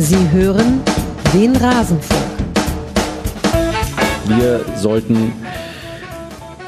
[0.00, 0.80] Sie hören
[1.34, 2.22] den Rasenfunk.
[4.28, 5.34] Wir sollten,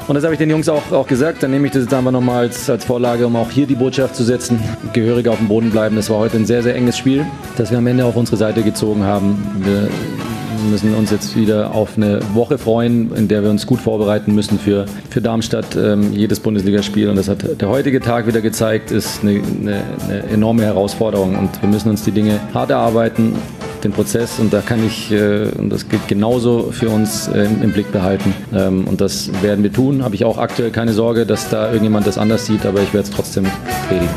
[0.07, 2.11] und das habe ich den Jungs auch, auch gesagt, dann nehme ich das jetzt einfach
[2.11, 4.61] nochmal als, als Vorlage, um auch hier die Botschaft zu setzen.
[4.93, 5.95] Gehörig auf dem Boden bleiben.
[5.95, 7.25] Das war heute ein sehr, sehr enges Spiel,
[7.57, 9.43] das wir am Ende auf unsere Seite gezogen haben.
[9.63, 9.89] Wir
[10.69, 14.59] müssen uns jetzt wieder auf eine Woche freuen, in der wir uns gut vorbereiten müssen
[14.59, 17.09] für, für Darmstadt, ähm, jedes Bundesligaspiel.
[17.09, 21.37] Und das hat der heutige Tag wieder gezeigt, ist eine, eine, eine enorme Herausforderung.
[21.37, 23.35] Und wir müssen uns die Dinge hart erarbeiten,
[23.83, 24.39] den Prozess.
[24.39, 28.33] Und da kann ich, äh, und das gilt genauso für uns, äh, im Blick behalten.
[28.53, 30.03] Ähm, und das werden wir tun.
[30.03, 33.07] Habe ich auch aktuell keine Sorge, dass da irgendjemand das anders sieht, aber ich werde
[33.07, 33.45] es trotzdem
[33.87, 34.09] predigen.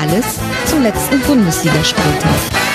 [0.00, 2.67] Alles zum letzten Bundesligaspieltag.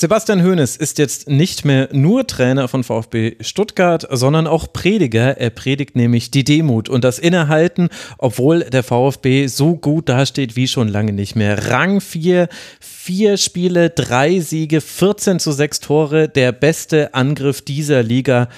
[0.00, 5.38] Sebastian Hoeneß ist jetzt nicht mehr nur Trainer von VfB Stuttgart, sondern auch Prediger.
[5.38, 10.68] Er predigt nämlich die Demut und das Innehalten, obwohl der VfB so gut dasteht wie
[10.68, 11.70] schon lange nicht mehr.
[11.72, 18.48] Rang 4, vier Spiele, drei Siege, 14 zu 6 Tore, der beste Angriff dieser Liga.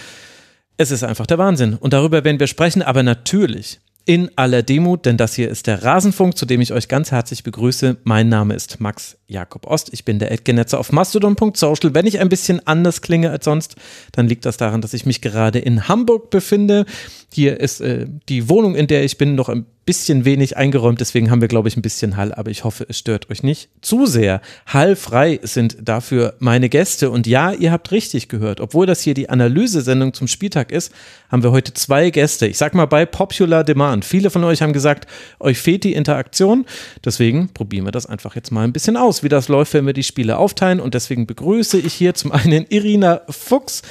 [0.77, 1.73] Es ist einfach der Wahnsinn.
[1.73, 3.81] Und darüber werden wir sprechen, aber natürlich
[4.11, 7.45] in aller Demut, denn das hier ist der Rasenfunk, zu dem ich euch ganz herzlich
[7.45, 7.99] begrüße.
[8.03, 9.91] Mein Name ist Max Jakob Ost.
[9.93, 11.95] Ich bin der Edgenetzer auf mastodon.social.
[11.95, 13.77] Wenn ich ein bisschen anders klinge als sonst,
[14.11, 16.87] dann liegt das daran, dass ich mich gerade in Hamburg befinde.
[17.33, 21.33] Hier ist äh, die Wohnung, in der ich bin, noch ein bisschen wenig eingeräumt, deswegen
[21.33, 24.07] haben wir, glaube ich, ein bisschen Hall, aber ich hoffe, es stört euch nicht zu
[24.07, 24.41] sehr.
[24.67, 29.29] Hallfrei sind dafür meine Gäste und ja, ihr habt richtig gehört, obwohl das hier die
[29.29, 30.93] Analysesendung zum Spieltag ist,
[31.29, 32.47] haben wir heute zwei Gäste.
[32.47, 34.05] Ich sag mal bei Popular Demand.
[34.05, 35.09] Viele von euch haben gesagt,
[35.41, 36.67] euch fehlt die Interaktion,
[37.05, 39.93] deswegen probieren wir das einfach jetzt mal ein bisschen aus, wie das läuft, wenn wir
[39.93, 43.83] die Spiele aufteilen und deswegen begrüße ich hier zum einen Irina Fuchs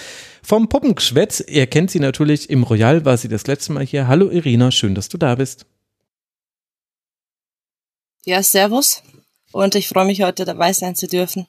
[0.44, 1.44] vom Puppengeschwätz.
[1.46, 4.08] Ihr kennt sie natürlich im Royal, war sie das letzte Mal hier.
[4.08, 5.66] Hallo Irina, schön, dass du da bist.
[8.26, 9.02] Ja, servus.
[9.52, 11.48] Und ich freue mich heute dabei sein zu dürfen.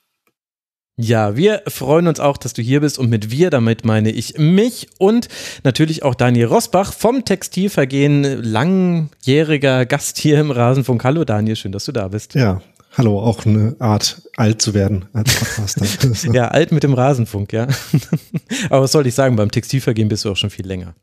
[1.02, 4.36] Ja, wir freuen uns auch, dass du hier bist und mit wir, damit meine ich
[4.36, 5.28] mich und
[5.64, 11.02] natürlich auch Daniel Rosbach vom Textilvergehen, langjähriger Gast hier im Rasenfunk.
[11.02, 12.34] Hallo Daniel, schön, dass du da bist.
[12.34, 12.60] Ja,
[12.92, 15.86] hallo, auch eine Art alt zu werden als Podcaster.
[16.34, 17.66] ja, alt mit dem Rasenfunk, ja.
[18.68, 20.94] Aber was soll ich sagen, beim Textilvergehen bist du auch schon viel länger.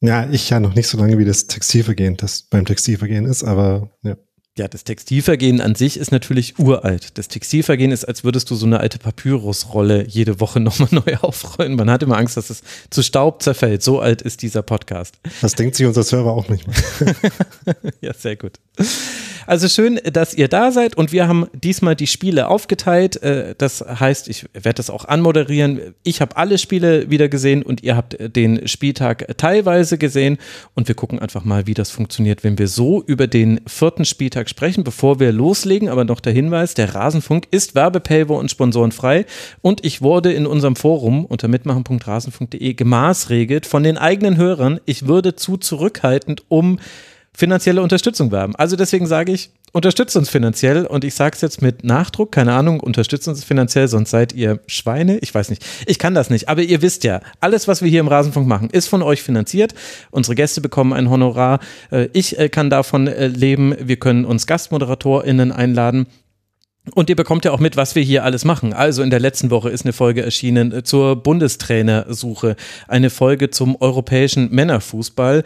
[0.00, 3.90] Ja, ich ja noch nicht so lange wie das Textilvergehen, das beim Textilvergehen ist, aber
[4.02, 4.16] ja.
[4.58, 7.18] Ja, das Textilvergehen an sich ist natürlich uralt.
[7.18, 11.76] Das Textilvergehen ist, als würdest du so eine alte Papyrusrolle jede Woche nochmal neu aufrollen.
[11.76, 13.82] Man hat immer Angst, dass es zu Staub zerfällt.
[13.82, 15.18] So alt ist dieser Podcast.
[15.42, 17.14] Das denkt sich unser Server auch nicht mehr.
[18.00, 18.58] ja, sehr gut.
[19.46, 23.22] Also schön, dass ihr da seid und wir haben diesmal die Spiele aufgeteilt.
[23.22, 25.94] Äh, das heißt, ich werde das auch anmoderieren.
[26.02, 30.38] Ich habe alle Spiele wieder gesehen und ihr habt den Spieltag teilweise gesehen
[30.74, 34.48] und wir gucken einfach mal, wie das funktioniert, wenn wir so über den vierten Spieltag
[34.48, 34.82] sprechen.
[34.82, 39.26] Bevor wir loslegen, aber noch der Hinweis, der Rasenfunk ist Werbepaywall und sponsorenfrei
[39.62, 44.80] und ich wurde in unserem Forum unter mitmachen.rasenfunk.de gemaßregelt von den eigenen Hörern.
[44.86, 46.78] Ich würde zu zurückhaltend, um
[47.36, 48.56] finanzielle Unterstützung werben.
[48.56, 52.54] Also deswegen sage ich, unterstützt uns finanziell und ich sage es jetzt mit Nachdruck, keine
[52.54, 55.18] Ahnung, unterstützt uns finanziell, sonst seid ihr Schweine.
[55.18, 58.00] Ich weiß nicht, ich kann das nicht, aber ihr wisst ja, alles, was wir hier
[58.00, 59.74] im Rasenfunk machen, ist von euch finanziert.
[60.10, 61.60] Unsere Gäste bekommen ein Honorar,
[61.92, 66.06] äh, ich äh, kann davon äh, leben, wir können uns GastmoderatorInnen einladen.
[66.94, 68.72] Und ihr bekommt ja auch mit, was wir hier alles machen.
[68.72, 74.50] Also in der letzten Woche ist eine Folge erschienen zur Bundestrainersuche, eine Folge zum europäischen
[74.52, 75.42] Männerfußball.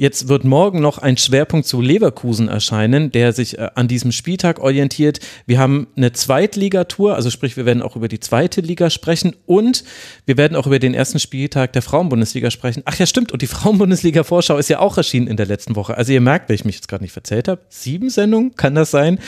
[0.00, 4.58] Jetzt wird morgen noch ein Schwerpunkt zu Leverkusen erscheinen, der sich äh, an diesem Spieltag
[4.58, 5.20] orientiert.
[5.44, 9.84] Wir haben eine Zweitligatour, also sprich, wir werden auch über die zweite Liga sprechen und
[10.24, 12.82] wir werden auch über den ersten Spieltag der Frauenbundesliga sprechen.
[12.86, 13.30] Ach ja, stimmt.
[13.30, 15.98] Und die Frauenbundesliga-Vorschau ist ja auch erschienen in der letzten Woche.
[15.98, 18.90] Also ihr merkt, wenn ich mich jetzt gerade nicht verzählt habe, sieben Sendungen, kann das
[18.90, 19.18] sein?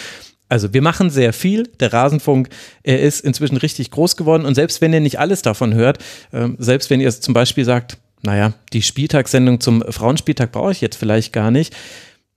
[0.48, 1.64] Also wir machen sehr viel.
[1.80, 2.48] Der Rasenfunk,
[2.82, 5.98] er ist inzwischen richtig groß geworden und selbst wenn ihr nicht alles davon hört,
[6.30, 10.96] äh, selbst wenn ihr zum Beispiel sagt, naja, die Spieltagssendung zum Frauenspieltag brauche ich jetzt
[10.96, 11.74] vielleicht gar nicht.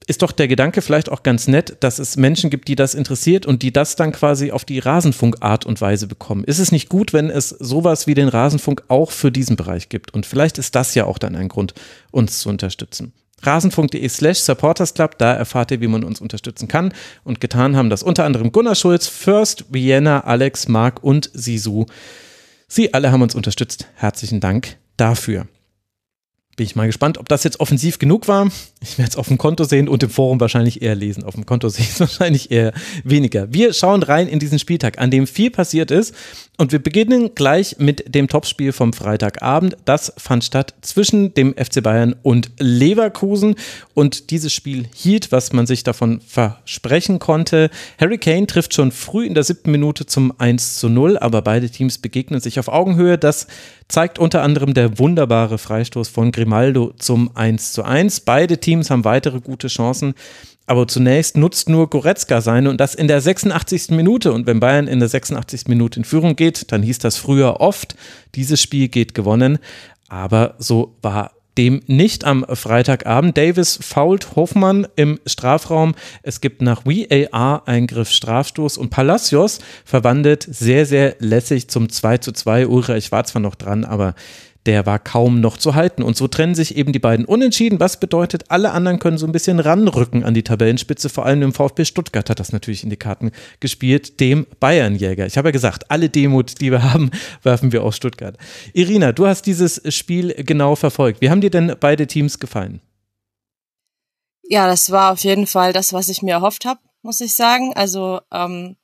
[0.08, 3.48] Ist doch der Gedanke vielleicht auch ganz nett, dass es Menschen gibt, die das interessiert
[3.48, 6.44] und die das dann quasi auf die Rasenfunk-Art und Weise bekommen.
[6.44, 10.14] Ist es nicht gut, wenn es sowas wie den Rasenfunk auch für diesen Bereich gibt?
[10.14, 11.74] Und vielleicht ist das ja auch dann ein Grund,
[12.12, 13.14] uns zu unterstützen.
[13.42, 16.94] Rasenfunk.de slash supportersclub, da erfahrt ihr, wie man uns unterstützen kann.
[17.24, 21.86] Und getan haben das unter anderem Gunnar Schulz, First, Vienna, Alex, Mark und Sisu.
[22.68, 23.88] Sie alle haben uns unterstützt.
[23.96, 25.48] Herzlichen Dank dafür.
[26.56, 28.50] Bin ich mal gespannt, ob das jetzt offensiv genug war.
[28.82, 31.24] Ich werde es auf dem Konto sehen und im Forum wahrscheinlich eher lesen.
[31.24, 32.74] Auf dem Konto sehe ich es wahrscheinlich eher
[33.04, 33.52] weniger.
[33.54, 36.14] Wir schauen rein in diesen Spieltag, an dem viel passiert ist.
[36.58, 39.76] Und wir beginnen gleich mit dem Topspiel vom Freitagabend.
[39.84, 43.56] Das fand statt zwischen dem FC Bayern und Leverkusen.
[43.94, 47.70] Und dieses Spiel hielt, was man sich davon versprechen konnte.
[48.00, 51.70] Harry Kane trifft schon früh in der siebten Minute zum 1 zu 0, aber beide
[51.70, 53.18] Teams begegnen sich auf Augenhöhe.
[53.18, 53.48] Das
[53.90, 58.20] zeigt unter anderem der wunderbare Freistoß von Grimaldo zum 1 zu 1.
[58.20, 60.14] Beide Teams haben weitere gute Chancen.
[60.68, 63.90] Aber zunächst nutzt nur Goretzka seine und das in der 86.
[63.90, 64.32] Minute.
[64.32, 65.68] Und wenn Bayern in der 86.
[65.68, 67.96] Minute in Führung geht, dann hieß das früher oft,
[68.36, 69.58] dieses Spiel geht gewonnen.
[70.08, 73.38] Aber so war dem nicht am Freitagabend.
[73.38, 75.96] Davis fault Hofmann im Strafraum.
[76.22, 82.68] Es gibt nach VAR-Eingriff Strafstoß und Palacios verwandelt sehr, sehr lässig zum 2 zu 2.
[82.68, 84.16] Ulreich war zwar noch dran, aber
[84.66, 86.02] der war kaum noch zu halten.
[86.02, 87.80] Und so trennen sich eben die beiden unentschieden.
[87.80, 91.10] Was bedeutet, alle anderen können so ein bisschen ranrücken an die Tabellenspitze.
[91.10, 95.26] Vor allem im VfB Stuttgart hat das natürlich in die Karten gespielt, dem Bayernjäger.
[95.26, 97.12] Ich habe ja gesagt, alle Demut, die wir haben,
[97.44, 98.38] werfen wir aus Stuttgart.
[98.74, 101.22] Irina, du hast dieses Spiel genau verfolgt.
[101.22, 102.82] Wie haben dir denn beide Teams gefallen?
[104.48, 107.74] Ja, das war auf jeden Fall das, was ich mir erhofft habe, muss ich sagen.
[107.76, 108.76] Also ähm,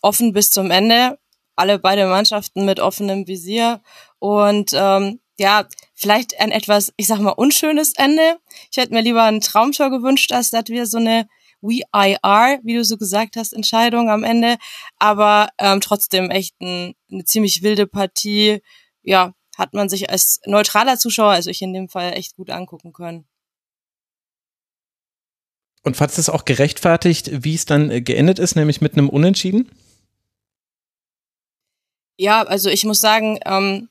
[0.00, 1.18] offen bis zum Ende.
[1.56, 3.80] Alle beide Mannschaften mit offenem Visier
[4.18, 8.38] und ähm, ja, vielleicht ein etwas, ich sag mal, unschönes Ende.
[8.70, 11.28] Ich hätte mir lieber einen Traumtor gewünscht, als dass wir so eine
[11.60, 14.56] WIR, wie du so gesagt hast, Entscheidung am Ende.
[14.98, 18.60] Aber ähm, trotzdem echt ein, eine ziemlich wilde Partie.
[19.02, 22.92] Ja, hat man sich als neutraler Zuschauer, also ich in dem Fall, echt gut angucken
[22.92, 23.26] können.
[25.84, 29.70] Und fandest es auch gerechtfertigt, wie es dann geendet ist, nämlich mit einem Unentschieden?
[32.16, 33.88] Ja, also ich muss sagen, ähm,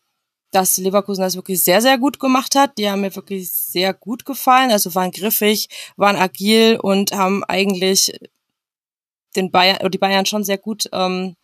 [0.51, 2.77] dass Leverkusen das wirklich sehr, sehr gut gemacht hat.
[2.77, 4.71] Die haben mir wirklich sehr gut gefallen.
[4.71, 5.67] Also waren griffig,
[5.97, 8.17] waren agil und haben eigentlich
[9.35, 11.35] den Bayern, die Bayern schon sehr gut ähm,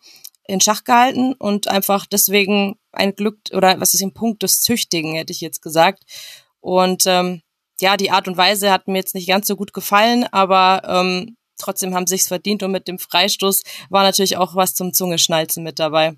[0.46, 5.14] in Schach gehalten und einfach deswegen ein Glück oder was ist im Punkt des Züchtigen,
[5.14, 6.04] hätte ich jetzt gesagt.
[6.60, 7.42] Und ähm,
[7.80, 11.36] ja, die Art und Weise hat mir jetzt nicht ganz so gut gefallen, aber ähm,
[11.58, 15.78] trotzdem haben sich's verdient und mit dem Freistoß war natürlich auch was zum Zungeschnalzen mit
[15.78, 16.16] dabei.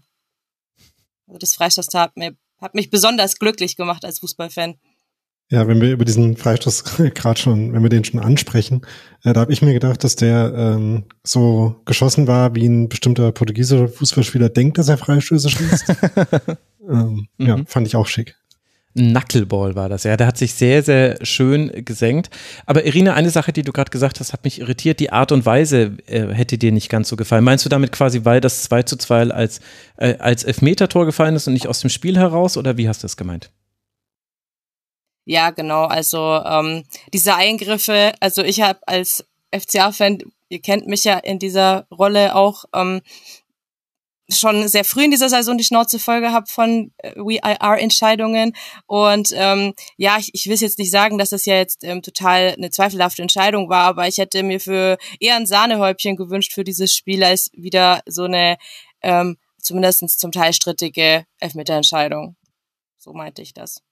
[1.26, 4.76] Also das Freistoß hat mir hat mich besonders glücklich gemacht als Fußballfan.
[5.48, 8.82] Ja, wenn wir über diesen Freistoß gerade schon, wenn wir den schon ansprechen,
[9.22, 13.30] äh, da habe ich mir gedacht, dass der ähm, so geschossen war, wie ein bestimmter
[13.30, 15.84] portugiesischer Fußballspieler denkt, dass er Freistöße schießt.
[16.90, 17.46] ähm, mhm.
[17.46, 18.36] Ja, fand ich auch schick.
[18.96, 20.16] Knuckleball war das, ja.
[20.16, 22.30] Der hat sich sehr, sehr schön gesenkt.
[22.64, 25.00] Aber Irina, eine Sache, die du gerade gesagt hast, hat mich irritiert.
[25.00, 27.44] Die Art und Weise äh, hätte dir nicht ganz so gefallen.
[27.44, 29.60] Meinst du damit quasi, weil das 2 zu 2 als,
[29.98, 32.56] äh, als Elfmeter-Tor gefallen ist und nicht aus dem Spiel heraus?
[32.56, 33.50] Oder wie hast du das gemeint?
[35.26, 35.84] Ja, genau.
[35.84, 41.86] Also ähm, diese Eingriffe, also ich habe als FCA-Fan, ihr kennt mich ja in dieser
[41.90, 43.02] Rolle auch, ähm,
[44.28, 48.54] schon sehr früh in dieser Saison die Schnauze voll gehabt von äh, WIR-Entscheidungen.
[48.86, 52.54] Und ähm, ja, ich, ich will jetzt nicht sagen, dass das ja jetzt ähm, total
[52.56, 56.94] eine zweifelhafte Entscheidung war, aber ich hätte mir für eher ein Sahnehäubchen gewünscht für dieses
[56.94, 58.56] Spiel als wieder so eine
[59.02, 62.36] ähm, zumindest zum Teil strittige Elfmeterentscheidung.
[62.98, 63.82] So meinte ich das.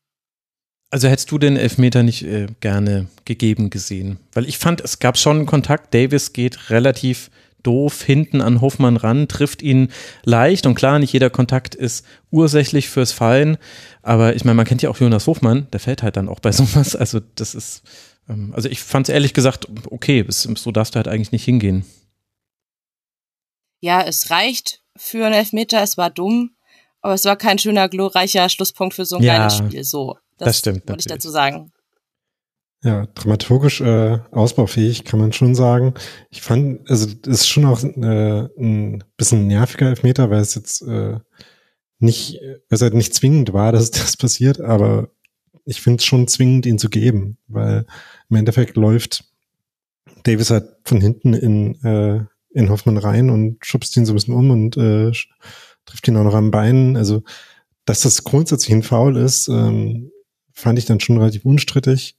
[0.90, 4.20] Also hättest du den Elfmeter nicht äh, gerne gegeben gesehen?
[4.32, 5.92] Weil ich fand, es gab schon einen Kontakt.
[5.92, 7.31] Davis geht relativ
[7.64, 9.88] doof hinten an Hofmann ran, trifft ihn
[10.22, 13.58] leicht und klar, nicht jeder Kontakt ist ursächlich fürs Fallen,
[14.02, 16.52] aber ich meine, man kennt ja auch Jonas Hofmann, der fällt halt dann auch bei
[16.52, 17.82] sowas, also das ist,
[18.28, 21.84] ähm, also ich fand es ehrlich gesagt, okay, so darfst du halt eigentlich nicht hingehen.
[23.81, 26.53] Ja, es reicht für einen Elfmeter, es war dumm,
[27.00, 30.17] aber es war kein schöner, glorreicher Schlusspunkt für so ein ja, kleines Spiel, so.
[30.39, 30.89] Das, das stimmt.
[30.89, 31.70] Wollte ich dazu sagen.
[32.84, 35.94] Ja, dramaturgisch äh, ausbaufähig, kann man schon sagen.
[36.29, 40.82] Ich fand, also es ist schon auch äh, ein bisschen nerviger Elfmeter, weil es jetzt
[40.82, 41.19] äh,
[41.98, 45.08] nicht, weil es halt nicht zwingend war, dass das passiert, aber
[45.64, 47.86] ich finde es schon zwingend, ihn zu geben, weil
[48.29, 49.24] im Endeffekt läuft
[50.24, 54.34] Davis halt von hinten in, äh, in Hoffmann rein und schubst ihn so ein bisschen
[54.34, 55.10] um und äh,
[55.86, 56.98] trifft ihn auch noch am Bein.
[56.98, 57.22] Also,
[57.86, 60.10] dass das grundsätzlich ein Foul ist, ähm,
[60.53, 62.19] fand ich dann schon relativ unstrittig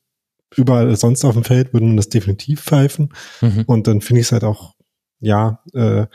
[0.55, 3.13] überall sonst auf dem Feld würde man das definitiv pfeifen.
[3.41, 3.63] Mhm.
[3.65, 4.75] Und dann finde ich es halt auch,
[5.19, 6.05] ja, äh,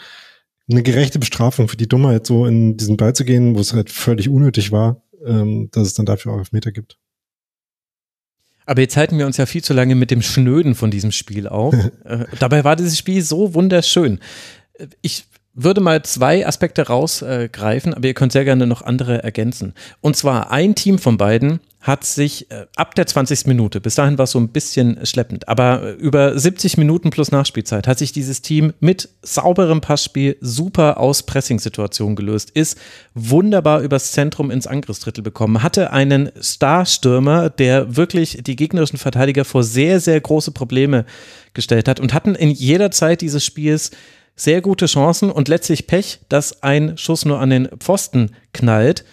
[0.71, 3.91] eine gerechte Bestrafung für die Dummheit, so in diesen Ball zu gehen, wo es halt
[3.91, 6.99] völlig unnötig war, ähm, dass es dann dafür auch Elfmeter gibt.
[8.67, 11.49] Aber jetzt halten wir uns ja viel zu lange mit dem Schnöden von diesem Spiel
[11.49, 11.75] auf.
[12.05, 14.21] äh, dabei war dieses Spiel so wunderschön.
[15.03, 15.25] Ich
[15.63, 19.75] würde mal zwei Aspekte rausgreifen, aber ihr könnt sehr gerne noch andere ergänzen.
[20.01, 23.47] Und zwar ein Team von beiden hat sich äh, ab der 20.
[23.47, 27.31] Minute, bis dahin war es so ein bisschen schleppend, aber äh, über 70 Minuten plus
[27.31, 32.79] Nachspielzeit hat sich dieses Team mit sauberem Passspiel super aus Pressingsituationen gelöst, ist
[33.15, 39.65] wunderbar übers Zentrum ins Angriffsdrittel bekommen, hatte einen Starstürmer, der wirklich die gegnerischen Verteidiger vor
[39.65, 41.07] sehr, sehr große Probleme
[41.55, 43.91] gestellt hat und hatten in jeder Zeit dieses Spiels
[44.37, 49.05] sehr gute Chancen und letztlich Pech, dass ein Schuss nur an den Pfosten knallt.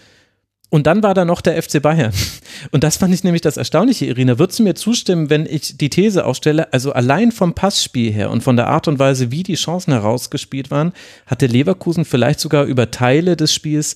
[0.70, 2.12] Und dann war da noch der FC Bayern.
[2.72, 4.38] Und das fand ich nämlich das Erstaunliche, Irina.
[4.38, 8.44] Würdest du mir zustimmen, wenn ich die These aufstelle, also allein vom Passspiel her und
[8.44, 10.92] von der Art und Weise, wie die Chancen herausgespielt waren,
[11.26, 13.96] hatte Leverkusen vielleicht sogar über Teile des Spiels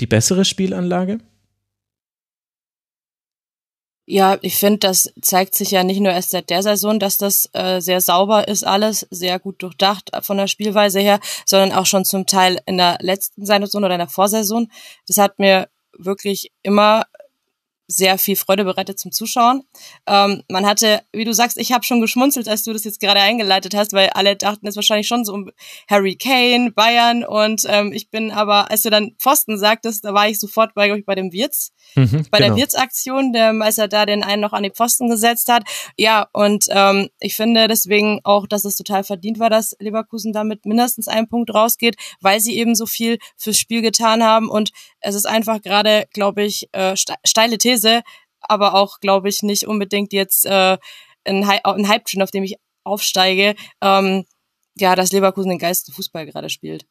[0.00, 1.18] die bessere Spielanlage?
[4.10, 7.50] Ja, ich finde, das zeigt sich ja nicht nur erst seit der Saison, dass das
[7.52, 12.06] äh, sehr sauber ist, alles sehr gut durchdacht von der Spielweise her, sondern auch schon
[12.06, 14.72] zum Teil in der letzten Saison oder in der Vorsaison.
[15.06, 17.04] Das hat mir wirklich immer
[17.86, 19.64] sehr viel Freude bereitet zum Zuschauen.
[20.06, 23.20] Ähm, man hatte, wie du sagst, ich habe schon geschmunzelt, als du das jetzt gerade
[23.20, 25.50] eingeleitet hast, weil alle dachten es wahrscheinlich schon so um
[25.88, 30.28] Harry Kane, Bayern und ähm, ich bin aber, als du dann Pfosten sagtest, da war
[30.28, 32.54] ich sofort bei, ich, bei dem Wirtz, mhm, bei genau.
[32.54, 35.64] der Wirtz-Aktion, als er da den einen noch an die Pfosten gesetzt hat.
[35.96, 40.66] Ja, und ähm, ich finde deswegen auch, dass es total verdient war, dass Leverkusen damit
[40.66, 45.14] mindestens einen Punkt rausgeht, weil sie eben so viel fürs Spiel getan haben und es
[45.14, 48.02] ist einfach gerade, glaube ich, äh, steile These
[48.40, 50.78] aber auch, glaube ich, nicht unbedingt jetzt äh,
[51.24, 54.24] ein, Hy ein Hype-Train, auf dem ich aufsteige, ähm,
[54.76, 56.86] ja, dass Leverkusen den geilsten Fußball gerade spielt.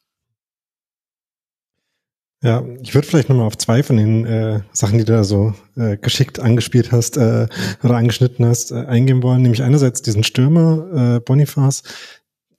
[2.43, 5.55] Ja, ich würde vielleicht nochmal auf zwei von den äh, Sachen, die du da so
[5.75, 7.47] äh, geschickt angespielt hast äh,
[7.81, 9.41] oder angeschnitten hast, äh, eingehen wollen.
[9.41, 11.81] Nämlich einerseits diesen Stürmer äh, Boniface,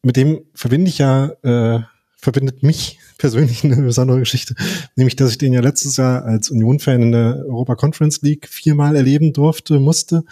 [0.03, 1.81] mit dem verbinde ich ja, äh,
[2.17, 4.57] verbindet mich persönlich eine besondere Geschichte,
[4.97, 8.97] nämlich dass ich den ja letztes Jahr als Union-Fan in der Europa Conference League viermal
[8.97, 10.25] erleben durfte, musste.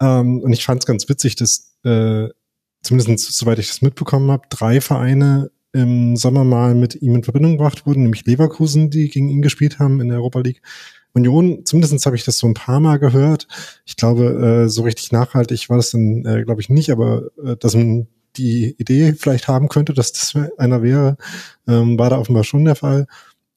[0.00, 2.28] Ähm, und ich fand es ganz witzig, dass äh,
[2.82, 7.52] zumindest soweit ich das mitbekommen habe, drei Vereine im Sommer mal mit ihm in Verbindung
[7.52, 10.62] gebracht wurden, nämlich Leverkusen, die gegen ihn gespielt haben in der Europa League.
[11.12, 13.46] Union, zumindest habe ich das so ein paar Mal gehört.
[13.84, 17.56] Ich glaube, äh, so richtig nachhaltig war das dann, äh, glaube ich, nicht, aber äh,
[17.56, 21.16] dass man die Idee vielleicht haben könnte, dass das einer wäre,
[21.68, 23.06] ähm, war da offenbar schon der Fall.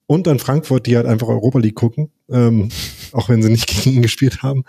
[0.06, 2.70] Und dann Frankfurt, die halt einfach Europa League gucken, ähm,
[3.12, 4.64] auch wenn sie nicht gegen ihn gespielt haben.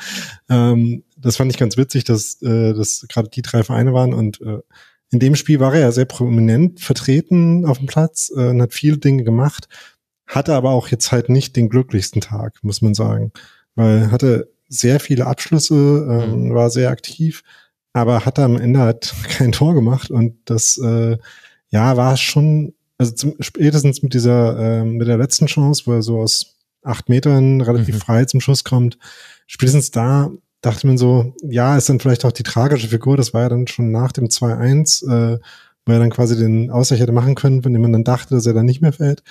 [0.48, 4.40] Ähm, das fand ich ganz witzig, dass äh, das gerade die drei Vereine waren und
[5.10, 8.74] in dem Spiel war er ja sehr prominent vertreten auf dem Platz äh, und hat
[8.74, 9.68] viele Dinge gemacht,
[10.26, 13.32] hatte aber auch jetzt halt nicht den glücklichsten Tag, muss man sagen,
[13.74, 16.54] weil hatte sehr viele Abschlüsse, ähm, mhm.
[16.54, 17.42] war sehr aktiv,
[17.94, 21.16] aber hat am Ende halt kein Tor gemacht und das äh,
[21.70, 26.02] ja war schon also zum, spätestens mit dieser äh, mit der letzten Chance, wo er
[26.02, 28.00] so aus acht Metern relativ mhm.
[28.00, 28.98] frei zum Schuss kommt,
[29.46, 33.42] spätestens da dachte man so, ja, ist dann vielleicht auch die tragische Figur, das war
[33.42, 35.38] ja dann schon nach dem 2-1, äh,
[35.86, 38.46] wo er dann quasi den Ausgleich hätte machen können, von dem man dann dachte, dass
[38.46, 39.22] er dann nicht mehr fällt.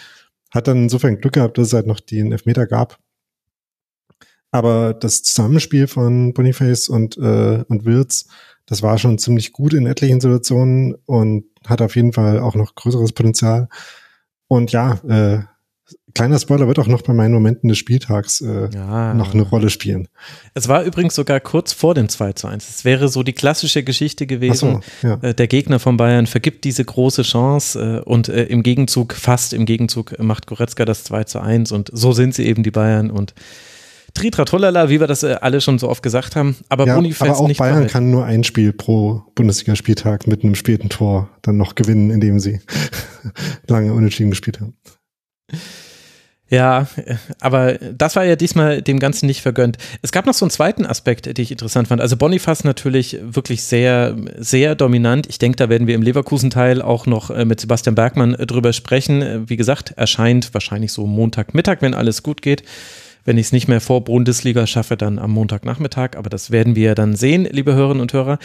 [0.52, 2.98] Hat dann insofern Glück gehabt, dass es halt noch den Elfmeter gab.
[4.52, 8.28] Aber das Zusammenspiel von Boniface und, äh, und Wirtz
[8.68, 12.76] das war schon ziemlich gut in etlichen Situationen und hat auf jeden Fall auch noch
[12.76, 13.70] größeres Potenzial.
[14.48, 15.40] Und ja, äh,
[16.14, 19.14] kleiner Spoiler wird auch noch bei meinen Momenten des Spieltags äh, ja.
[19.14, 20.08] noch eine Rolle spielen.
[20.54, 22.70] Es war übrigens sogar kurz vor dem 2 zu 1.
[22.70, 24.82] Es wäre so die klassische Geschichte gewesen.
[25.02, 25.20] So, ja.
[25.22, 29.54] äh, der Gegner von Bayern vergibt diese große Chance äh, und äh, im Gegenzug, fast
[29.54, 33.12] im Gegenzug, macht Goretzka das 2 zu 1 und so sind sie eben die Bayern
[33.12, 33.34] und
[34.14, 36.56] Tritra Trollala, wie wir das äh, alle schon so oft gesagt haben.
[36.70, 37.92] Aber ja, Boniface aber auch nicht Bayern verhalten.
[37.92, 42.62] kann nur ein Spiel pro Bundesligaspieltag mit einem späten Tor dann noch gewinnen, indem sie
[43.68, 44.74] lange unentschieden gespielt haben.
[46.50, 46.88] Ja,
[47.42, 49.78] aber das war ja diesmal dem Ganzen nicht vergönnt.
[50.02, 52.00] Es gab noch so einen zweiten Aspekt, den ich interessant fand.
[52.00, 55.28] Also Boniface natürlich wirklich sehr, sehr dominant.
[55.28, 58.72] Ich denke, da werden wir im Leverkusen-Teil auch noch äh, mit Sebastian Bergmann äh, drüber
[58.72, 59.50] sprechen.
[59.50, 62.64] Wie gesagt, erscheint wahrscheinlich so Montagmittag, wenn alles gut geht.
[63.26, 66.12] Wenn ich es nicht mehr vor Bundesliga schaffe, dann am Montagnachmittag.
[66.16, 68.40] Aber das werden wir dann sehen, liebe Hörerinnen und Hörer.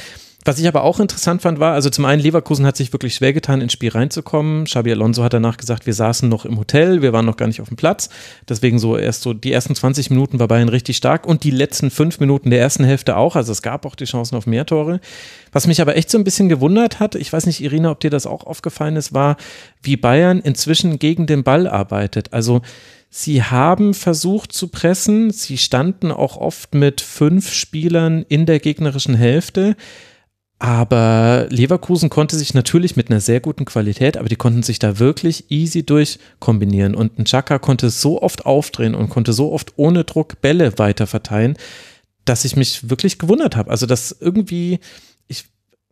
[0.45, 3.33] Was ich aber auch interessant fand, war, also zum einen, Leverkusen hat sich wirklich schwer
[3.33, 4.65] getan, ins Spiel reinzukommen.
[4.65, 7.61] Xabi Alonso hat danach gesagt, wir saßen noch im Hotel, wir waren noch gar nicht
[7.61, 8.09] auf dem Platz.
[8.49, 11.93] Deswegen so erst so die ersten 20 Minuten war Bayern richtig stark und die letzten
[11.93, 13.37] fünf Minuten der ersten Hälfte auch.
[13.37, 15.01] Also es gab auch die Chancen auf mehr Tore.
[15.53, 18.11] Was mich aber echt so ein bisschen gewundert hat, ich weiß nicht, Irina, ob dir
[18.11, 19.37] das auch aufgefallen ist, war,
[19.81, 22.33] wie Bayern inzwischen gegen den Ball arbeitet.
[22.33, 22.63] Also
[23.15, 25.33] Sie haben versucht zu pressen.
[25.33, 29.77] Sie standen auch oft mit fünf Spielern in der gegnerischen Hälfte,
[30.63, 35.01] Aber Leverkusen konnte sich natürlich mit einer sehr guten Qualität, aber die konnten sich da
[35.01, 36.95] wirklich easy durchkombinieren.
[36.95, 41.09] Und ein Chaka konnte so oft aufdrehen und konnte so oft ohne Druck Bälle weiter
[41.09, 41.57] verteilen,
[42.25, 43.73] dass ich mich wirklich gewundert habe.
[43.73, 44.79] Also, dass irgendwie,
[45.27, 45.47] ich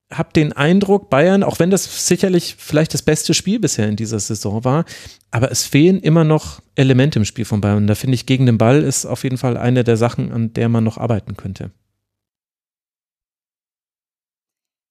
[0.08, 4.20] habe den Eindruck, Bayern, auch wenn das sicherlich vielleicht das beste Spiel bisher in dieser
[4.20, 4.84] Saison war,
[5.32, 7.88] aber es fehlen immer noch Elemente im Spiel von Bayern.
[7.88, 10.68] Da finde ich, gegen den Ball ist auf jeden Fall eine der Sachen, an der
[10.68, 11.72] man noch arbeiten könnte.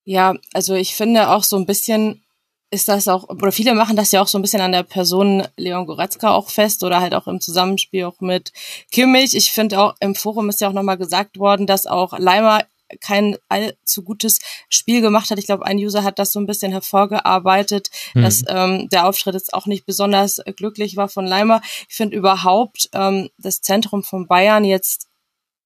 [0.09, 2.23] Ja, also ich finde auch so ein bisschen
[2.71, 5.47] ist das auch, oder viele machen das ja auch so ein bisschen an der Person
[5.55, 8.51] Leon Goretzka auch fest oder halt auch im Zusammenspiel auch mit
[8.91, 9.35] Kimmich.
[9.35, 12.63] Ich finde auch im Forum ist ja auch nochmal gesagt worden, dass auch Leimer
[13.01, 15.37] kein allzu gutes Spiel gemacht hat.
[15.37, 18.23] Ich glaube, ein User hat das so ein bisschen hervorgearbeitet, mhm.
[18.23, 21.61] dass ähm, der Auftritt jetzt auch nicht besonders glücklich war von Leimer.
[21.87, 25.07] Ich finde überhaupt ähm, das Zentrum von Bayern jetzt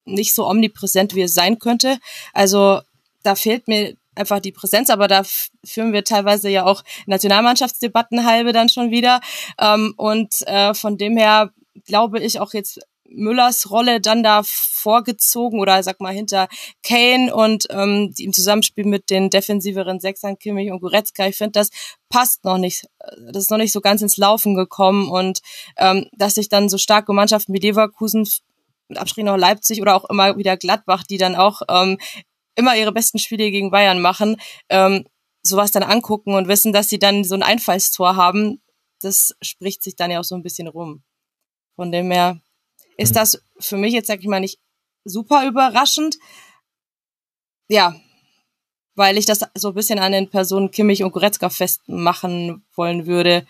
[0.03, 1.97] nicht so omnipräsent, wie es sein könnte.
[2.33, 2.81] Also
[3.23, 5.23] da fehlt mir einfach die Präsenz, aber da
[5.63, 9.21] führen wir teilweise ja auch Nationalmannschaftsdebatten halbe dann schon wieder.
[9.59, 11.51] Ähm, und äh, von dem her
[11.85, 12.79] glaube ich auch jetzt
[13.15, 16.47] Müllers Rolle dann da vorgezogen oder sag mal hinter
[16.83, 21.27] Kane und ähm, im Zusammenspiel mit den defensiveren Sechsern Kimmich und Goretzka.
[21.27, 21.69] Ich finde, das
[22.09, 22.85] passt noch nicht.
[23.31, 25.41] Das ist noch nicht so ganz ins Laufen gekommen und
[25.77, 28.27] ähm, dass sich dann so starke Mannschaften wie Leverkusen
[28.95, 31.97] Abstrichen auch Leipzig oder auch immer wieder Gladbach, die dann auch ähm,
[32.55, 34.37] immer ihre besten Spiele gegen Bayern machen,
[34.69, 35.05] ähm,
[35.41, 38.61] sowas dann angucken und wissen, dass sie dann so ein Einfallstor haben,
[39.01, 41.03] das spricht sich dann ja auch so ein bisschen rum.
[41.75, 42.39] Von dem her
[42.97, 43.15] ist mhm.
[43.15, 44.59] das für mich jetzt, sag ich mal, nicht
[45.03, 46.17] super überraschend.
[47.67, 47.95] Ja,
[48.95, 53.45] weil ich das so ein bisschen an den Personen Kimmich und Goretzka festmachen wollen würde.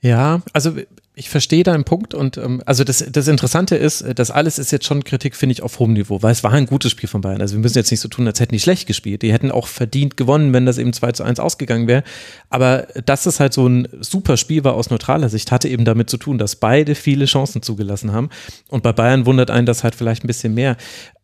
[0.00, 0.76] Ja, also
[1.16, 4.84] ich verstehe deinen Punkt und ähm, also das, das Interessante ist, das alles ist jetzt
[4.84, 7.40] schon Kritik, finde ich, auf hohem Niveau, weil es war ein gutes Spiel von Bayern.
[7.40, 9.22] Also wir müssen jetzt nicht so tun, als hätten die schlecht gespielt.
[9.22, 12.02] Die hätten auch verdient gewonnen, wenn das eben 2 zu 1 ausgegangen wäre.
[12.50, 16.10] Aber dass es halt so ein super Spiel war aus neutraler Sicht, hatte eben damit
[16.10, 18.30] zu tun, dass beide viele Chancen zugelassen haben.
[18.68, 20.76] Und bei Bayern wundert einen das halt vielleicht ein bisschen mehr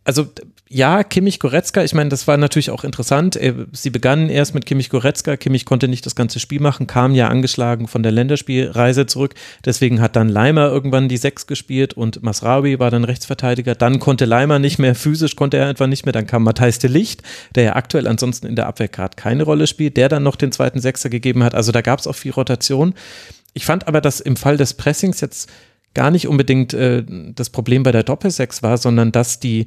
[0.04, 0.26] also
[0.72, 3.36] ja, Kimmich Goretzka, ich meine, das war natürlich auch interessant.
[3.72, 5.36] Sie begannen erst mit Kimmich Goretzka.
[5.36, 9.34] Kimmich konnte nicht das ganze Spiel machen, kam ja angeschlagen von der Länderspielreise zurück.
[9.64, 13.74] Deswegen hat dann Leimer irgendwann die Sechs gespielt und Masraoui war dann Rechtsverteidiger.
[13.74, 16.12] Dann konnte Leimer nicht mehr, physisch konnte er einfach nicht mehr.
[16.12, 17.24] Dann kam Matthijs de Licht,
[17.56, 20.52] der ja aktuell ansonsten in der Abwehr gerade keine Rolle spielt, der dann noch den
[20.52, 21.56] zweiten Sechser gegeben hat.
[21.56, 22.94] Also da gab es auch viel Rotation.
[23.54, 25.50] Ich fand aber, dass im Fall des Pressings jetzt
[25.94, 27.02] gar nicht unbedingt äh,
[27.34, 29.66] das Problem bei der Doppelsechs war, sondern dass die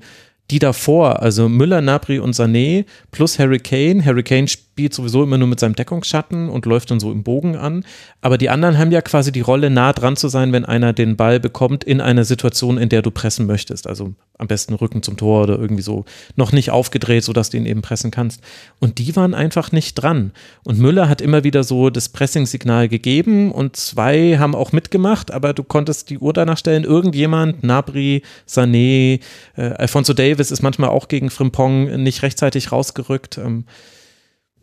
[0.51, 4.03] die davor, also Müller, Nabri und Sané plus Harry Kane.
[4.03, 7.55] Harry Kane spielt sowieso immer nur mit seinem Deckungsschatten und läuft dann so im Bogen
[7.55, 7.85] an.
[8.21, 11.15] Aber die anderen haben ja quasi die Rolle, nah dran zu sein, wenn einer den
[11.15, 13.87] Ball bekommt in einer Situation, in der du pressen möchtest.
[13.87, 16.05] Also am besten Rücken zum Tor oder irgendwie so
[16.35, 18.41] noch nicht aufgedreht, sodass du ihn eben pressen kannst.
[18.79, 20.31] Und die waren einfach nicht dran.
[20.63, 25.53] Und Müller hat immer wieder so das Pressing-Signal gegeben und zwei haben auch mitgemacht, aber
[25.53, 26.83] du konntest die Uhr danach stellen.
[26.83, 29.19] Irgendjemand, Nabri, Sané,
[29.55, 33.37] äh, Alfonso Davis ist manchmal auch gegen Frimpong nicht rechtzeitig rausgerückt.
[33.37, 33.65] Ähm,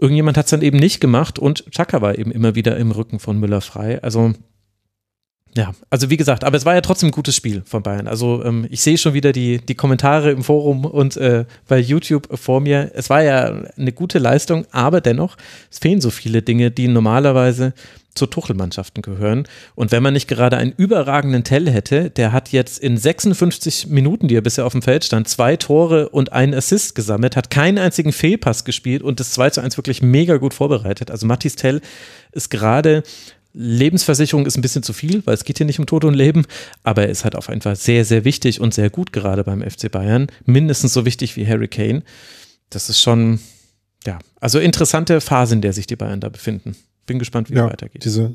[0.00, 3.18] irgendjemand hat es dann eben nicht gemacht und Chaka war eben immer wieder im Rücken
[3.18, 4.02] von Müller frei.
[4.02, 4.32] Also
[5.56, 8.06] ja, also wie gesagt, aber es war ja trotzdem ein gutes Spiel von Bayern.
[8.06, 12.28] Also ähm, ich sehe schon wieder die, die Kommentare im Forum und äh, bei YouTube
[12.38, 12.92] vor mir.
[12.94, 15.36] Es war ja eine gute Leistung, aber dennoch,
[15.70, 17.74] es fehlen so viele Dinge, die normalerweise
[18.14, 19.46] zu Tuchelmannschaften gehören.
[19.74, 24.28] Und wenn man nicht gerade einen überragenden Tell hätte, der hat jetzt in 56 Minuten,
[24.28, 27.78] die er bisher auf dem Feld stand, zwei Tore und einen Assist gesammelt, hat keinen
[27.78, 31.10] einzigen Fehlpass gespielt und das 2 zu 1 wirklich mega gut vorbereitet.
[31.10, 31.80] Also Mathis Tell
[32.32, 33.02] ist gerade
[33.52, 36.46] Lebensversicherung ist ein bisschen zu viel, weil es geht hier nicht um Tod und Leben,
[36.82, 39.62] aber er ist halt auf jeden Fall sehr, sehr wichtig und sehr gut gerade beim
[39.62, 40.28] FC Bayern.
[40.44, 42.02] Mindestens so wichtig wie Harry Kane.
[42.70, 43.40] Das ist schon,
[44.06, 46.76] ja, also interessante Phase, in der sich die Bayern da befinden.
[47.06, 48.04] Bin gespannt, wie ja, es weitergeht.
[48.04, 48.34] Diese,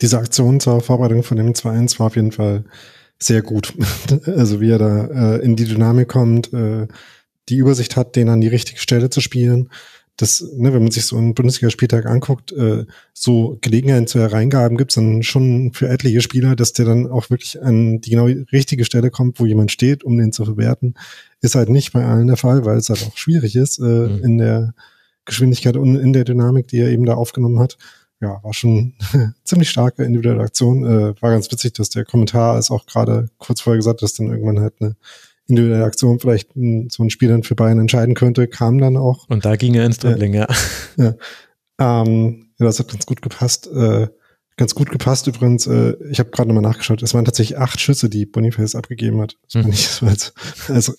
[0.00, 2.64] diese Aktion zur Vorbereitung von dem 2-1 war auf jeden Fall
[3.18, 3.74] sehr gut.
[4.26, 6.88] also wie er da äh, in die Dynamik kommt, äh,
[7.48, 9.68] die Übersicht hat, den an die richtige Stelle zu spielen
[10.16, 14.90] das, ne, wenn man sich so einen Bundesligaspieltag anguckt, äh, so Gelegenheiten zu Hereingaben gibt
[14.90, 18.84] es dann schon für etliche Spieler, dass der dann auch wirklich an die genau richtige
[18.84, 20.94] Stelle kommt, wo jemand steht, um den zu verwerten.
[21.40, 24.24] Ist halt nicht bei allen der Fall, weil es halt auch schwierig ist äh, mhm.
[24.24, 24.74] in der
[25.24, 27.78] Geschwindigkeit und in der Dynamik, die er eben da aufgenommen hat.
[28.20, 28.94] Ja, war schon
[29.44, 30.84] ziemlich starke individuelle Aktion.
[30.84, 34.28] Äh, war ganz witzig, dass der Kommentar ist auch gerade kurz vorher gesagt, dass dann
[34.28, 34.96] irgendwann halt eine
[35.52, 39.28] individuelle Aktion vielleicht so ein Spiel dann für Bayern entscheiden könnte, kam dann auch.
[39.28, 40.46] Und da ging er ins Dribbling, ja.
[40.96, 41.14] Ja.
[41.78, 43.66] Ähm, ja, das hat ganz gut gepasst.
[43.66, 44.08] Äh,
[44.56, 45.66] ganz gut gepasst übrigens.
[45.66, 47.02] Äh, ich habe gerade nochmal nachgeschaut.
[47.02, 49.36] Es waren tatsächlich acht Schüsse, die Boniface abgegeben hat.
[49.44, 49.72] Das fand mhm.
[49.72, 50.34] ich so als,
[50.68, 50.98] als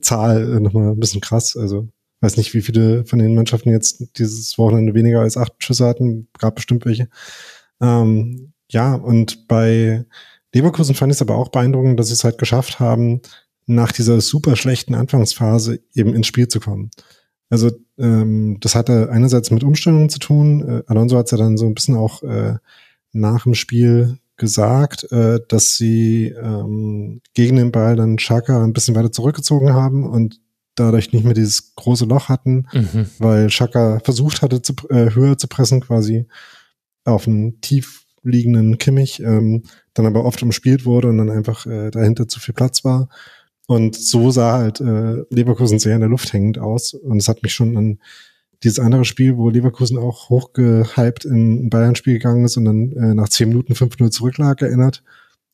[0.00, 1.56] Zahl nochmal ein bisschen krass.
[1.56, 1.88] Also
[2.20, 6.28] weiß nicht, wie viele von den Mannschaften jetzt dieses Wochenende weniger als acht Schüsse hatten,
[6.38, 7.08] gab bestimmt welche.
[7.80, 10.06] Ähm, ja, und bei
[10.54, 13.20] Leverkusen fand ich es aber auch beeindruckend, dass sie es halt geschafft haben,
[13.66, 16.90] nach dieser super schlechten Anfangsphase eben ins Spiel zu kommen.
[17.50, 20.62] Also ähm, das hatte einerseits mit Umstellungen zu tun.
[20.68, 22.56] Äh, Alonso hat es ja dann so ein bisschen auch äh,
[23.12, 28.94] nach dem Spiel gesagt, äh, dass sie ähm, gegen den Ball dann Chaka ein bisschen
[28.94, 30.40] weiter zurückgezogen haben und
[30.74, 33.06] dadurch nicht mehr dieses große Loch hatten, mhm.
[33.18, 36.26] weil Chaka versucht hatte, zu, äh, höher zu pressen, quasi
[37.04, 39.62] auf einen tief liegenden Kimmich, ähm,
[39.94, 43.08] dann aber oft umspielt wurde und dann einfach äh, dahinter zu viel Platz war.
[43.66, 46.94] Und so sah halt äh, Leverkusen sehr in der Luft hängend aus.
[46.94, 47.98] Und es hat mich schon an
[48.62, 53.14] dieses andere Spiel, wo Leverkusen auch hochgehypt in ein Bayern-Spiel gegangen ist und dann äh,
[53.14, 55.02] nach zehn Minuten 5-0 zurücklag, erinnert.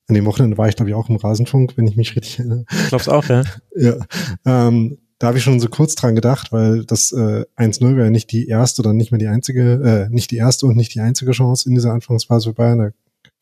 [0.09, 2.65] An dem Wochenende war ich, glaube ich, auch im Rasenfunk, wenn ich mich richtig erinnere.
[2.71, 3.43] Ich glaub's auch, ja.
[3.77, 3.97] ja.
[4.45, 8.33] Ähm, da habe ich schon so kurz dran gedacht, weil das äh, 1-0 wäre nicht
[8.33, 11.31] die erste oder nicht mehr die einzige, äh, nicht die erste und nicht die einzige
[11.31, 12.79] Chance in dieser Anfangsphase für Bayern.
[12.79, 12.91] Da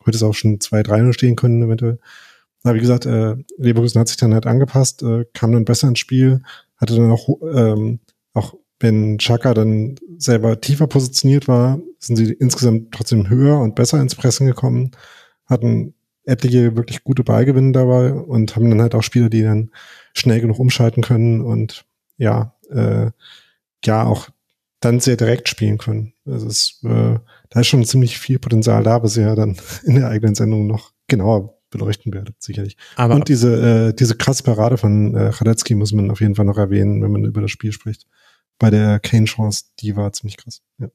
[0.05, 1.99] hätte es auch schon 2-3 stehen können, eventuell.
[2.63, 5.99] Aber wie gesagt, äh, Leverkusen hat sich dann halt angepasst, äh, kam dann besser ins
[5.99, 6.43] Spiel,
[6.77, 8.01] hatte dann auch, ähm,
[8.35, 14.01] auch wenn Chaka dann selber tiefer positioniert war, sind sie insgesamt trotzdem höher und besser
[14.01, 14.91] ins Pressen gekommen,
[15.47, 15.95] hatten
[16.25, 19.71] etliche wirklich gute Ballgewinne dabei und haben dann halt auch Spieler, die dann
[20.15, 21.85] schnell genug umschalten können und
[22.17, 23.11] ja, äh,
[23.85, 24.29] ja auch
[24.81, 26.15] dann sehr direkt spielen können.
[26.27, 27.19] Also es, äh,
[27.51, 30.67] da ist schon ziemlich viel Potenzial da, was ihr ja dann in der eigenen Sendung
[30.67, 32.77] noch genauer beleuchten werdet, sicherlich.
[32.97, 36.45] Aber und diese, äh, diese krasse Parade von äh, Radetzky muss man auf jeden Fall
[36.45, 38.07] noch erwähnen, wenn man über das Spiel spricht.
[38.59, 40.61] Bei der Kane-Chance, die war ziemlich krass.
[40.79, 40.89] Ja.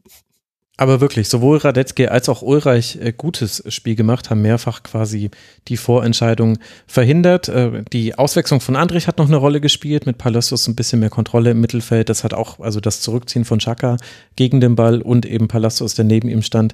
[0.78, 5.32] Aber wirklich, sowohl Radetzky als auch Ulreich äh, gutes Spiel gemacht, haben mehrfach quasi
[5.70, 7.48] die Vorentscheidung verhindert.
[7.48, 11.10] Äh, die Auswechslung von Andrich hat noch eine Rolle gespielt, mit Palacios ein bisschen mehr
[11.10, 12.10] Kontrolle im Mittelfeld.
[12.10, 13.96] Das hat auch, also das Zurückziehen von Chaka
[14.36, 16.74] gegen den Ball und eben Palacios, der neben ihm stand,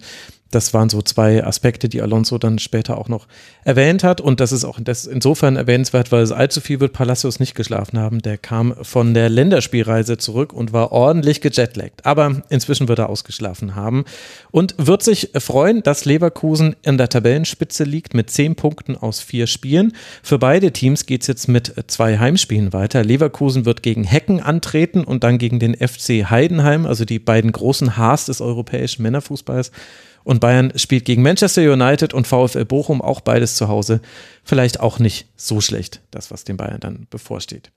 [0.52, 3.28] das waren so zwei Aspekte, die Alonso dann später auch noch
[3.64, 4.22] erwähnt hat.
[4.22, 8.22] Und das ist auch insofern erwähnenswert, weil es allzu viel wird Palacios nicht geschlafen haben.
[8.22, 12.06] Der kam von der Länderspielreise zurück und war ordentlich gejetlaggt.
[12.06, 14.06] Aber inzwischen wird er ausgeschlafen haben
[14.52, 19.48] und wird sich freuen, dass Leverkusen in der Tabellenspitze liegt mit zehn Punkten aus vier
[19.48, 19.94] Spielen.
[20.22, 23.04] Für beide Teams geht es jetzt mit zwei Heimspielen weiter.
[23.04, 27.96] Leverkusen wird gegen Hecken antreten und dann gegen den FC Heidenheim, also die beiden großen
[27.96, 29.72] Haars des europäischen Männerfußballs.
[30.24, 34.02] Und Bayern spielt gegen Manchester United und VfL Bochum, auch beides zu Hause.
[34.44, 37.72] Vielleicht auch nicht so schlecht, das, was den Bayern dann bevorsteht.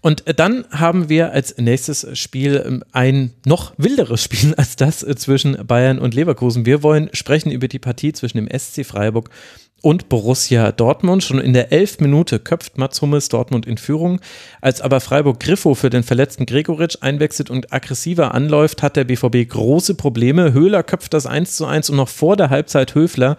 [0.00, 5.16] Und dann haben wir als nächstes Spiel ähm, ein noch wilderes Spiel als das äh,
[5.16, 6.66] zwischen Bayern und Leverkusen.
[6.66, 9.30] Wir wollen sprechen über die Partie zwischen dem SC Freiburg
[9.82, 11.22] und Borussia Dortmund.
[11.22, 14.20] Schon in der elf Minute köpft Mats Hummels Dortmund in Führung.
[14.60, 19.48] Als aber Freiburg Griffo für den verletzten Gregoritsch einwechselt und aggressiver anläuft, hat der BVB
[19.48, 20.52] große Probleme.
[20.52, 23.36] Höhler köpft das 1 zu 1 und noch vor der Halbzeit Höfler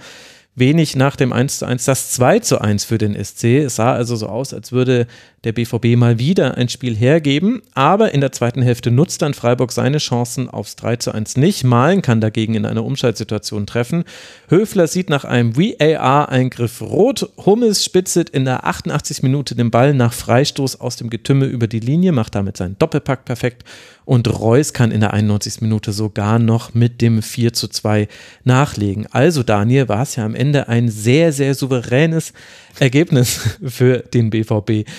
[0.55, 3.63] wenig nach dem 1 zu 1 das 2 zu 1 für den SC.
[3.63, 5.07] Es sah also so aus, als würde
[5.43, 9.71] der BVB mal wieder ein Spiel hergeben, aber in der zweiten Hälfte nutzt dann Freiburg
[9.71, 11.63] seine Chancen aufs 3 zu 1 nicht.
[11.63, 14.03] Malen kann dagegen in einer Umschaltsituation treffen.
[14.49, 17.29] Höfler sieht nach einem VAR-Eingriff rot.
[17.37, 19.23] Hummels spitzelt in der 88.
[19.23, 23.25] Minute den Ball nach Freistoß aus dem Getümmel über die Linie, macht damit seinen Doppelpack
[23.25, 23.63] perfekt
[24.09, 25.61] und Reus kann in der 91.
[25.61, 28.07] Minute sogar noch mit dem 4 zu 2
[28.43, 29.05] nachlegen.
[29.11, 32.33] Also Daniel war es ja am Ende ein sehr, sehr souveränes
[32.79, 34.89] Ergebnis für den BVB.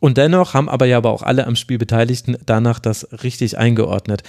[0.00, 4.22] Und dennoch haben aber ja aber auch alle am Spiel Beteiligten danach das richtig eingeordnet.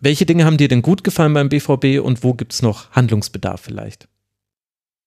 [0.00, 3.60] Welche Dinge haben dir denn gut gefallen beim BVB und wo gibt es noch Handlungsbedarf
[3.60, 4.08] vielleicht?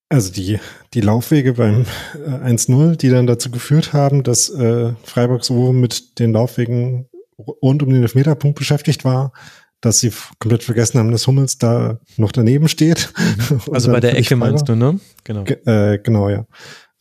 [0.10, 0.60] Also die,
[0.94, 1.86] die Laufwege beim
[2.16, 7.82] 1-0, äh, die dann dazu geführt haben, dass äh, Freiburg so mit den Laufwegen rund
[7.82, 9.32] um den Elfmeterpunkt beschäftigt war,
[9.80, 13.14] dass sie komplett vergessen haben, dass Hummels da noch daneben steht.
[13.18, 13.62] Mhm.
[13.72, 15.00] Also bei der Ecke meinst du, ne?
[15.24, 15.44] Genau.
[15.46, 16.46] Ge äh, genau, ja.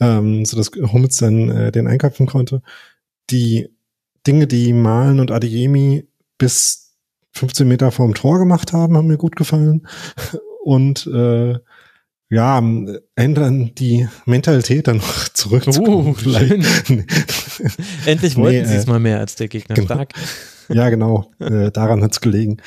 [0.00, 2.62] Ähm, so dass Hummels dann äh, den einköpfen konnte.
[3.30, 3.68] Die
[4.26, 6.06] Dinge, die Malen und Adeyemi
[6.38, 6.96] bis
[7.32, 9.86] 15 Meter vorm Tor gemacht haben, haben mir gut gefallen.
[10.64, 11.58] Und äh,
[12.32, 12.62] ja,
[13.16, 15.66] ändern die Mentalität dann noch zurück.
[15.66, 16.64] Uh, schön.
[18.06, 19.74] Endlich wollten nee, sie es äh, mal mehr als der Gegner.
[19.74, 19.94] Genau.
[19.94, 20.12] Stark.
[20.72, 21.32] Ja, genau.
[21.40, 22.58] äh, daran hat's gelegen.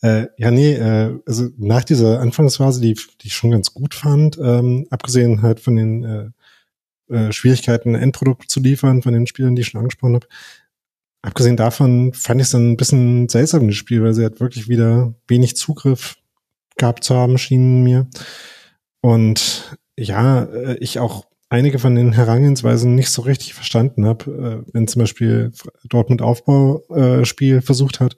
[0.00, 4.36] Äh, ja, nee, äh, also nach dieser Anfangsphase, die, die ich schon ganz gut fand,
[4.42, 6.30] ähm, abgesehen halt von den äh,
[7.12, 10.26] äh, Schwierigkeiten, ein Endprodukt zu liefern, von den Spielern, die ich schon angesprochen habe,
[11.22, 14.68] abgesehen davon fand ich es dann ein bisschen seltsam, das Spiel, weil sie halt wirklich
[14.68, 16.16] wieder wenig Zugriff
[16.76, 18.08] gehabt zu haben, schienen mir.
[19.00, 24.64] Und ja, äh, ich auch einige von den Herangehensweisen nicht so richtig verstanden habe.
[24.66, 25.52] Äh, wenn zum Beispiel
[25.84, 28.16] Dortmund Aufbauspiel äh, versucht hat,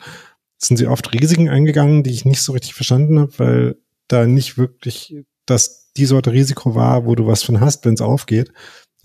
[0.58, 3.76] sind sie oft Risiken eingegangen, die ich nicht so richtig verstanden habe, weil
[4.08, 8.00] da nicht wirklich das die Sorte Risiko war, wo du was von hast, wenn es
[8.00, 8.52] aufgeht.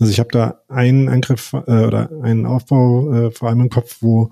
[0.00, 3.98] Also ich habe da einen Angriff äh, oder einen Aufbau äh, vor allem im Kopf,
[4.00, 4.30] wo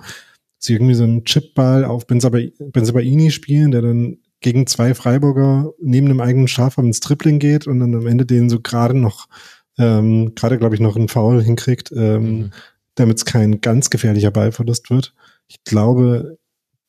[0.59, 6.21] sie irgendwie so einen Chipball auf Benzabaini spielen, der dann gegen zwei Freiburger neben dem
[6.21, 9.29] eigenen Schaf ins Tripling geht und dann am Ende den so gerade noch,
[9.77, 12.51] ähm, gerade glaube ich noch einen Foul hinkriegt, ähm, mhm.
[12.95, 15.15] damit es kein ganz gefährlicher Ballverlust wird.
[15.49, 16.39] Ich glaube,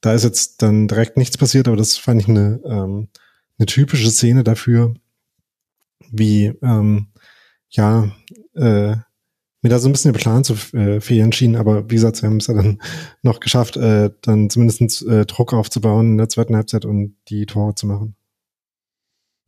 [0.01, 3.09] da ist jetzt dann direkt nichts passiert, aber das fand ich eine, ähm,
[3.57, 4.93] eine typische Szene dafür,
[6.11, 7.07] wie ähm,
[7.69, 8.11] ja
[8.59, 8.95] äh,
[9.61, 12.25] mir da so ein bisschen der Plan zu äh, fehlen schien, aber wie gesagt, sie
[12.25, 12.79] haben es ja dann
[13.21, 17.75] noch geschafft, äh, dann zumindest äh, Druck aufzubauen in der zweiten Halbzeit und die Tore
[17.75, 18.15] zu machen.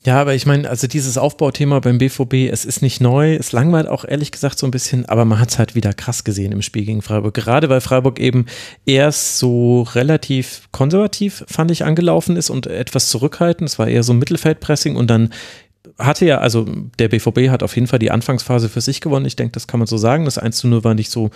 [0.03, 3.87] Ja, aber ich meine, also dieses Aufbauthema beim BVB, es ist nicht neu, es langweilt
[3.87, 6.63] auch ehrlich gesagt so ein bisschen, aber man hat es halt wieder krass gesehen im
[6.63, 7.35] Spiel gegen Freiburg.
[7.35, 8.47] Gerade weil Freiburg eben
[8.87, 13.69] erst so relativ konservativ, fand ich, angelaufen ist und etwas zurückhaltend.
[13.69, 15.29] Es war eher so Mittelfeldpressing und dann
[15.97, 16.65] hatte ja, also
[16.99, 19.25] der BVB hat auf jeden Fall die Anfangsphase für sich gewonnen.
[19.25, 20.25] Ich denke, das kann man so sagen.
[20.25, 21.29] Das 1 zu 0 war nicht so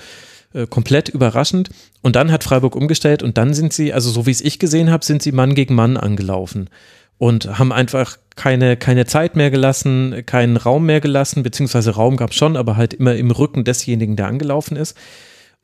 [0.53, 1.69] äh, komplett überraschend.
[2.01, 4.89] Und dann hat Freiburg umgestellt und dann sind sie, also so wie es ich gesehen
[4.91, 6.69] habe, sind sie Mann gegen Mann angelaufen
[7.17, 12.31] und haben einfach keine, keine Zeit mehr gelassen, keinen Raum mehr gelassen, beziehungsweise Raum gab
[12.31, 14.97] es schon, aber halt immer im Rücken desjenigen, der angelaufen ist.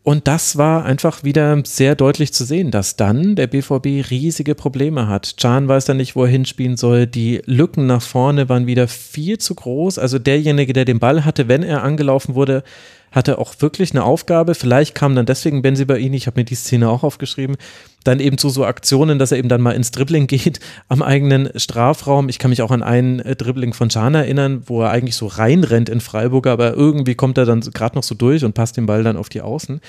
[0.03, 5.07] Und das war einfach wieder sehr deutlich zu sehen, dass dann der BVB riesige Probleme
[5.07, 5.35] hat.
[5.37, 7.05] Can weiß dann nicht, wo er hinspielen soll.
[7.05, 9.99] Die Lücken nach vorne waren wieder viel zu groß.
[9.99, 12.63] Also derjenige, der den Ball hatte, wenn er angelaufen wurde,
[13.12, 14.56] hatte auch wirklich eine Aufgabe.
[14.56, 17.58] Vielleicht kam dann deswegen Benzi bei ihn, ich habe mir die Szene auch aufgeschrieben,
[18.04, 21.50] dann eben zu so Aktionen, dass er eben dann mal ins Dribbling geht am eigenen
[21.56, 22.30] Strafraum.
[22.30, 25.28] Ich kann mich auch an einen äh, Dribbling von Can erinnern, wo er eigentlich so
[25.28, 28.86] reinrennt in Freiburg, aber irgendwie kommt er dann gerade noch so durch und passt den
[28.86, 29.82] Ball dann auf die Außen.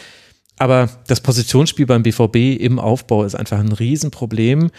[0.59, 4.71] Aber das Positionsspiel beim BVB im Aufbau ist einfach ein Riesenproblem.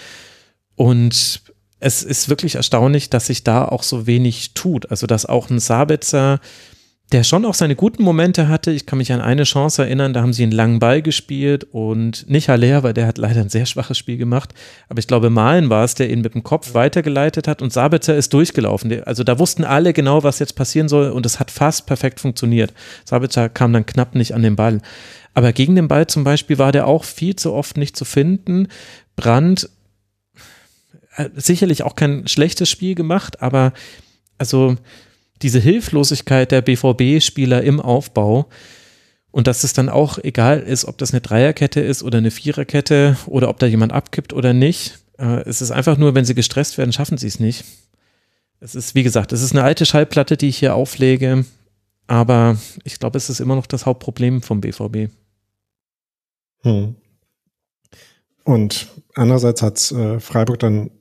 [0.76, 1.42] Und
[1.80, 4.90] es ist wirklich erstaunlich, dass sich da auch so wenig tut.
[4.92, 6.40] Also, dass auch ein Sabitzer
[7.14, 8.72] der schon auch seine guten Momente hatte.
[8.72, 12.28] Ich kann mich an eine Chance erinnern, da haben sie einen langen Ball gespielt und
[12.28, 14.54] nicht Haller, weil der hat leider ein sehr schwaches Spiel gemacht.
[14.90, 18.16] Aber ich glaube, Malen war es, der ihn mit dem Kopf weitergeleitet hat und Sabitzer
[18.16, 19.04] ist durchgelaufen.
[19.04, 22.74] Also da wussten alle genau, was jetzt passieren soll und es hat fast perfekt funktioniert.
[23.06, 24.82] Sabitzer kam dann knapp nicht an den Ball.
[25.36, 28.70] Aber gegen den Ball zum Beispiel war der auch viel zu oft nicht zu finden.
[29.16, 29.70] Brand
[31.16, 33.72] äh, sicherlich auch kein schlechtes Spiel gemacht, aber
[34.40, 34.78] also
[35.44, 38.50] diese Hilflosigkeit der BVB-Spieler im Aufbau
[39.32, 43.18] und dass es dann auch egal ist, ob das eine Dreierkette ist oder eine Viererkette
[43.26, 45.00] oder ob da jemand abkippt oder nicht.
[45.18, 47.66] Äh, es ist einfach nur, wenn sie gestresst werden, schaffen sie es nicht.
[48.60, 51.46] Es ist, wie gesagt, es ist eine alte Schallplatte, die ich hier auflege,
[52.08, 55.12] aber ich glaube, es ist immer noch das Hauptproblem vom BVB.
[56.62, 56.96] Hm.
[58.46, 60.92] Und andererseits hat äh, Freiburg dann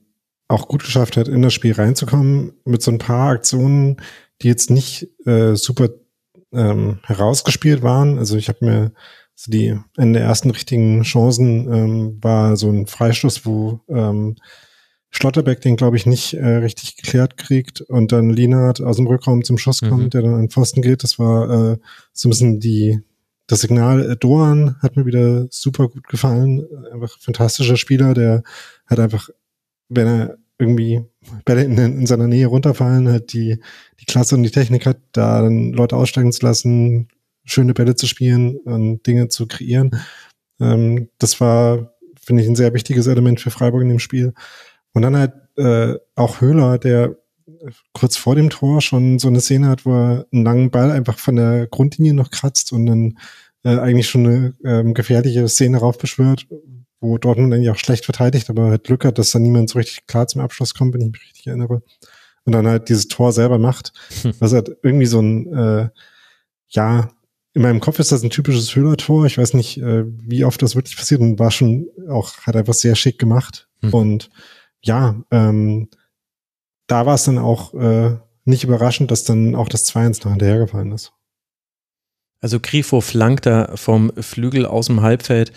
[0.48, 3.96] auch gut geschafft hat, in das Spiel reinzukommen mit so ein paar Aktionen,
[4.42, 5.90] die jetzt nicht äh, super
[6.52, 8.18] ähm, herausgespielt waren.
[8.18, 8.92] Also ich habe mir
[9.35, 14.37] so die in der ersten richtigen Chancen ähm, war so ein Freistoß, wo ähm,
[15.11, 19.44] Schlotterbeck den, glaube ich, nicht äh, richtig geklärt kriegt und dann Lienhardt aus dem Rückraum
[19.44, 20.11] zum Schuss kommt, mhm.
[20.11, 21.02] der dann an Pfosten geht.
[21.02, 21.78] Das war äh,
[22.12, 23.00] so ein bisschen die
[23.46, 26.66] das Signal äh, Doan hat mir wieder super gut gefallen.
[26.92, 28.42] Einfach fantastischer Spieler, der
[28.87, 29.28] hat einfach,
[29.88, 31.05] wenn er irgendwie
[31.44, 33.59] Bälle in, in, seiner Nähe runterfallen, halt die,
[34.01, 37.09] die Klasse und die Technik hat, da dann Leute aussteigen zu lassen,
[37.44, 39.90] schöne Bälle zu spielen und Dinge zu kreieren.
[40.61, 44.33] Ähm, das war, finde ich, ein sehr wichtiges Element für Freiburg in dem Spiel.
[44.92, 47.16] Und dann halt äh, auch Höhler, der
[47.92, 51.18] kurz vor dem Tor schon so eine Szene hat, wo er einen langen Ball einfach
[51.18, 53.18] von der Grundlinie noch kratzt und dann
[53.64, 56.46] äh, eigentlich schon eine ähm, gefährliche Szene raufbeschwört,
[57.02, 60.06] wo Dortmund eigentlich auch schlecht verteidigt, aber halt Glück hat, dass da niemand so richtig
[60.06, 61.82] klar zum Abschluss kommt, wenn ich mich richtig erinnere.
[62.44, 63.92] Und dann halt dieses Tor selber macht.
[64.22, 64.32] Hm.
[64.38, 65.88] Was halt irgendwie so ein, äh,
[66.68, 67.10] ja,
[67.54, 69.26] in meinem Kopf ist das ein typisches Höhler-Tor.
[69.26, 72.74] Ich weiß nicht, äh, wie oft das wirklich passiert und war schon auch, hat einfach
[72.74, 73.68] sehr schick gemacht.
[73.82, 73.92] Hm.
[73.92, 74.30] Und
[74.80, 75.88] ja, ähm,
[76.86, 80.92] da war es dann auch äh, nicht überraschend, dass dann auch das 2-1 noch hinterhergefallen
[80.92, 81.12] ist.
[82.40, 85.52] Also Grifo flankt da vom Flügel aus dem Halbfeld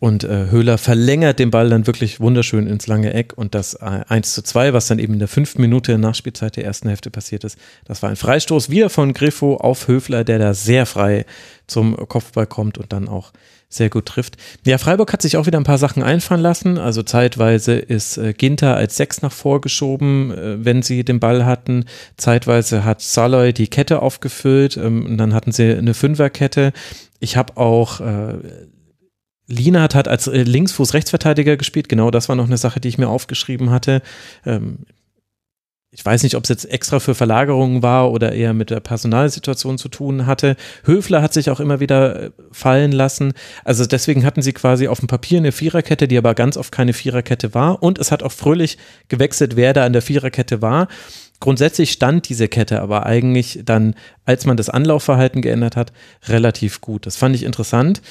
[0.00, 4.04] und äh, Höhler verlängert den Ball dann wirklich wunderschön ins lange Eck und das äh,
[4.08, 7.44] 1 zu 2, was dann eben in der fünften Minute Nachspielzeit der ersten Hälfte passiert
[7.44, 11.26] ist, das war ein Freistoß wieder von Griffo auf Höfler, der da sehr frei
[11.66, 13.32] zum Kopfball kommt und dann auch
[13.68, 14.36] sehr gut trifft.
[14.64, 16.78] Ja, Freiburg hat sich auch wieder ein paar Sachen einfallen lassen.
[16.78, 21.84] Also zeitweise ist äh, Ginter als Sechs nach vorgeschoben, äh, wenn sie den Ball hatten.
[22.16, 26.72] Zeitweise hat Saloy die Kette aufgefüllt ähm, und dann hatten sie eine Fünferkette.
[27.20, 28.34] Ich habe auch äh,
[29.48, 31.88] Lienert hat als äh, Linksfuß-Rechtsverteidiger gespielt.
[31.88, 34.02] Genau das war noch eine Sache, die ich mir aufgeschrieben hatte.
[34.46, 34.84] Ähm,
[35.90, 39.78] ich weiß nicht, ob es jetzt extra für Verlagerungen war oder eher mit der Personalsituation
[39.78, 40.54] zu tun hatte.
[40.84, 43.32] Höfler hat sich auch immer wieder äh, fallen lassen.
[43.64, 46.92] Also deswegen hatten sie quasi auf dem Papier eine Viererkette, die aber ganz oft keine
[46.92, 47.82] Viererkette war.
[47.82, 48.76] Und es hat auch fröhlich
[49.08, 50.88] gewechselt, wer da an der Viererkette war.
[51.40, 53.94] Grundsätzlich stand diese Kette aber eigentlich dann,
[54.26, 55.92] als man das Anlaufverhalten geändert hat,
[56.26, 57.06] relativ gut.
[57.06, 58.02] Das fand ich interessant.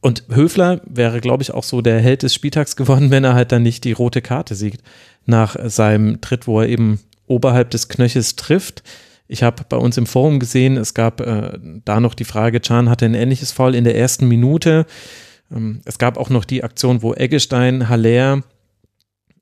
[0.00, 3.52] Und Höfler wäre, glaube ich, auch so der Held des Spieltags geworden, wenn er halt
[3.52, 4.82] dann nicht die rote Karte siegt
[5.26, 8.82] nach seinem Tritt, wo er eben oberhalb des Knöchels trifft.
[9.26, 12.88] Ich habe bei uns im Forum gesehen, es gab äh, da noch die Frage, Chan
[12.88, 14.86] hatte ein ähnliches Foul in der ersten Minute.
[15.54, 18.42] Ähm, es gab auch noch die Aktion, wo Eggestein Haller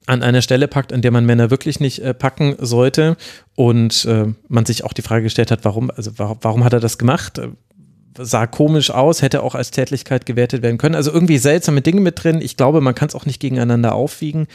[0.07, 3.17] an einer Stelle packt, an der man Männer wirklich nicht äh, packen sollte
[3.55, 6.81] und äh, man sich auch die Frage gestellt hat, warum, also warum, warum hat er
[6.81, 7.41] das gemacht?
[8.19, 10.95] Sah komisch aus, hätte auch als Tätlichkeit gewertet werden können.
[10.95, 12.41] Also irgendwie seltsame Dinge mit drin.
[12.41, 14.47] Ich glaube, man kann es auch nicht gegeneinander aufwiegen.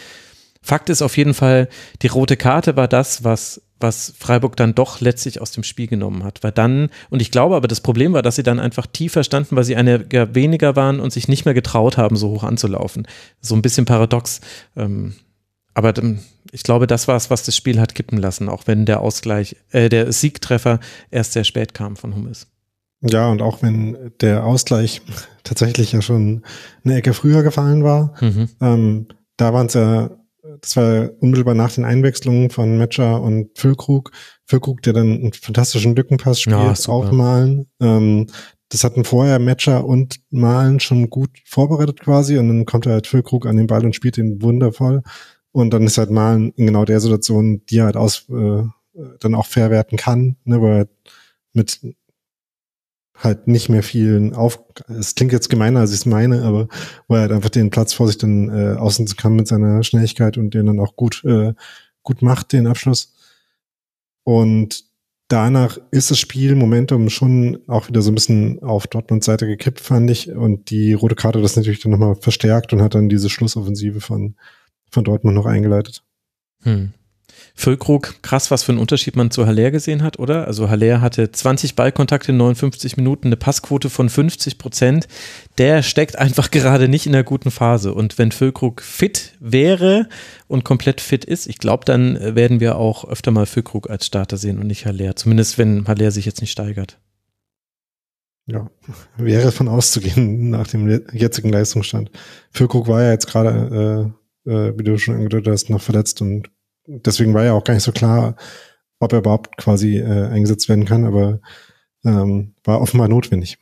[0.62, 1.70] Fakt ist auf jeden Fall,
[2.02, 6.24] die rote Karte war das, was, was Freiburg dann doch letztlich aus dem Spiel genommen
[6.24, 6.44] hat.
[6.44, 9.56] Weil dann, und ich glaube aber, das Problem war, dass sie dann einfach tiefer standen,
[9.56, 13.08] weil sie eine weniger waren und sich nicht mehr getraut haben, so hoch anzulaufen.
[13.42, 14.42] So ein bisschen paradox.
[14.76, 15.16] Ähm,
[15.74, 15.94] aber
[16.52, 19.56] ich glaube, das war es, was das Spiel hat kippen lassen, auch wenn der Ausgleich,
[19.72, 22.51] äh, der Siegtreffer erst sehr spät kam von Hummels.
[23.02, 25.02] Ja, und auch wenn der Ausgleich
[25.44, 26.44] tatsächlich ja schon
[26.84, 28.50] eine Ecke früher gefallen war, mhm.
[28.62, 30.12] ähm, da waren es ja
[30.60, 34.12] das war unmittelbar nach den Einwechslungen von Metscher und Füllkrug.
[34.46, 37.68] Füllkrug, der dann einen fantastischen Lückenpass spielt, ja, auch Malen.
[37.80, 38.28] Ähm,
[38.70, 43.46] das hatten vorher Metscher und Malen schon gut vorbereitet quasi und dann kommt halt Füllkrug
[43.46, 45.04] an den Ball und spielt ihn wundervoll.
[45.52, 48.64] Und dann ist halt Malen in genau der Situation, die er halt aus äh,
[49.20, 50.88] dann auch verwerten kann, ne, weil er
[51.54, 51.82] mit
[53.24, 56.68] halt nicht mehr vielen auf, es klingt jetzt gemeiner, als ich es meine, aber
[57.08, 60.38] wo er halt einfach den Platz vor sich dann äh, ausnutzen kann mit seiner Schnelligkeit
[60.38, 61.54] und den dann auch gut, äh,
[62.04, 63.14] gut macht, den Abschluss.
[64.24, 64.86] Und
[65.28, 69.80] danach ist das Spiel Momentum schon auch wieder so ein bisschen auf Dortmunds Seite gekippt,
[69.80, 70.32] fand ich.
[70.32, 74.36] Und die rote Karte das natürlich dann nochmal verstärkt und hat dann diese Schlussoffensive von,
[74.90, 76.04] von Dortmund noch eingeleitet.
[76.64, 76.94] Hm.
[77.56, 80.48] Füllkrug, krass, was für einen Unterschied man zu Haller gesehen hat, oder?
[80.48, 85.08] Also Haller hatte 20 Ballkontakte in 59 Minuten, eine Passquote von 50 Prozent.
[85.58, 87.94] Der steckt einfach gerade nicht in der guten Phase.
[87.94, 90.08] Und wenn Füllkrug fit wäre
[90.48, 94.38] und komplett fit ist, ich glaube, dann werden wir auch öfter mal Füllkrug als Starter
[94.38, 95.16] sehen und nicht Haller.
[95.16, 96.98] Zumindest wenn Haller sich jetzt nicht steigert.
[98.48, 98.70] Ja,
[99.18, 102.12] wäre von auszugehen nach dem jetzigen Leistungsstand.
[102.52, 104.12] Füllkrug war ja jetzt gerade,
[104.46, 106.50] äh, äh, wie du schon angedeutet hast, noch verletzt und
[107.00, 108.36] deswegen war ja auch gar nicht so klar,
[109.00, 111.40] ob er überhaupt quasi äh, eingesetzt werden kann, aber
[112.06, 113.58] ähm, war offenbar notwendig.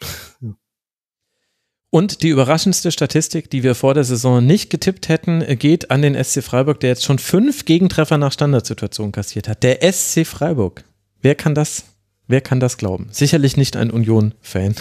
[1.92, 6.22] Und die überraschendste Statistik, die wir vor der Saison nicht getippt hätten, geht an den
[6.24, 9.64] SC Freiburg, der jetzt schon fünf Gegentreffer nach Standardsituationen kassiert hat.
[9.64, 10.84] Der SC Freiburg.
[11.22, 11.86] Wer kann das,
[12.28, 13.08] wer kann das glauben?
[13.12, 14.76] Sicherlich nicht ein Union-Fan.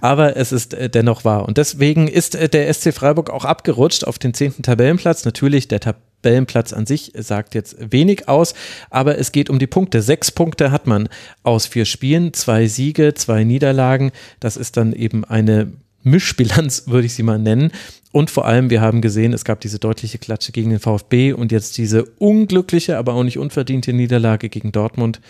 [0.00, 1.46] Aber es ist äh, dennoch wahr.
[1.46, 5.24] Und deswegen ist äh, der SC Freiburg auch abgerutscht auf den zehnten Tabellenplatz.
[5.24, 8.54] Natürlich, der Tabellenplatz an sich sagt jetzt wenig aus,
[8.90, 10.02] aber es geht um die Punkte.
[10.02, 11.08] Sechs Punkte hat man
[11.42, 14.12] aus vier Spielen, zwei Siege, zwei Niederlagen.
[14.40, 17.72] Das ist dann eben eine Mischbilanz, würde ich sie mal nennen.
[18.12, 21.50] Und vor allem, wir haben gesehen, es gab diese deutliche Klatsche gegen den VfB und
[21.50, 25.20] jetzt diese unglückliche, aber auch nicht unverdiente Niederlage gegen Dortmund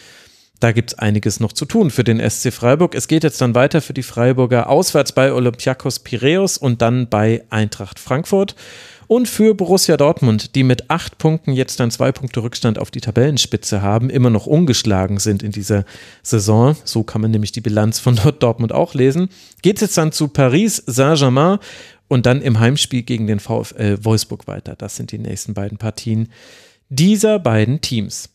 [0.62, 2.94] da gibt es einiges noch zu tun für den SC Freiburg.
[2.94, 7.44] Es geht jetzt dann weiter für die Freiburger auswärts bei Olympiakos Piräus und dann bei
[7.50, 8.54] Eintracht Frankfurt.
[9.08, 13.00] Und für Borussia Dortmund, die mit acht Punkten jetzt dann zwei Punkte Rückstand auf die
[13.00, 15.84] Tabellenspitze haben, immer noch ungeschlagen sind in dieser
[16.22, 19.28] Saison, so kann man nämlich die Bilanz von Dortmund auch lesen,
[19.62, 21.58] geht es jetzt dann zu Paris Saint-Germain
[22.06, 24.76] und dann im Heimspiel gegen den VfL Wolfsburg weiter.
[24.78, 26.28] Das sind die nächsten beiden Partien
[26.88, 28.31] dieser beiden Teams.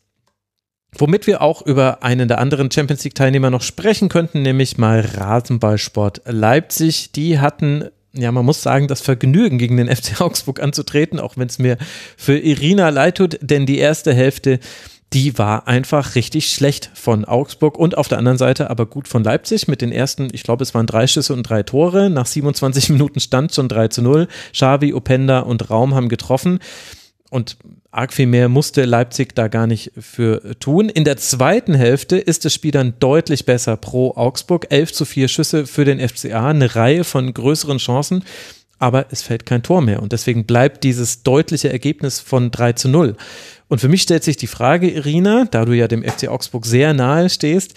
[0.93, 6.21] Womit wir auch über einen der anderen Champions League-Teilnehmer noch sprechen könnten, nämlich mal Rasenballsport
[6.25, 7.11] Leipzig.
[7.11, 11.47] Die hatten ja, man muss sagen, das Vergnügen gegen den FC Augsburg anzutreten, auch wenn
[11.47, 11.77] es mir
[12.17, 14.59] für Irina leid tut, denn die erste Hälfte,
[15.13, 19.23] die war einfach richtig schlecht von Augsburg und auf der anderen Seite aber gut von
[19.23, 22.09] Leipzig mit den ersten, ich glaube, es waren drei Schüsse und drei Tore.
[22.09, 24.27] Nach 27 Minuten stand schon 3 zu 0.
[24.51, 26.59] Xavi, Openda und Raum haben getroffen.
[27.29, 27.57] Und
[27.91, 30.87] arg viel mehr musste Leipzig da gar nicht für tun.
[30.87, 34.67] In der zweiten Hälfte ist das Spiel dann deutlich besser pro Augsburg.
[34.69, 38.23] 11 zu 4 Schüsse für den FCA, eine Reihe von größeren Chancen,
[38.79, 40.01] aber es fällt kein Tor mehr.
[40.01, 43.17] Und deswegen bleibt dieses deutliche Ergebnis von 3 zu 0.
[43.67, 46.93] Und für mich stellt sich die Frage, Irina, da du ja dem FC Augsburg sehr
[46.93, 47.73] nahe stehst,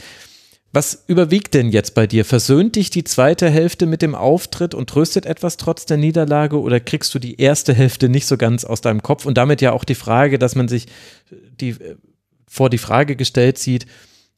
[0.73, 2.25] was überwiegt denn jetzt bei dir?
[2.25, 6.79] Versöhnt dich die zweite Hälfte mit dem Auftritt und tröstet etwas trotz der Niederlage oder
[6.79, 9.83] kriegst du die erste Hälfte nicht so ganz aus deinem Kopf und damit ja auch
[9.83, 10.87] die Frage, dass man sich
[11.31, 11.77] die,
[12.47, 13.87] vor die Frage gestellt sieht,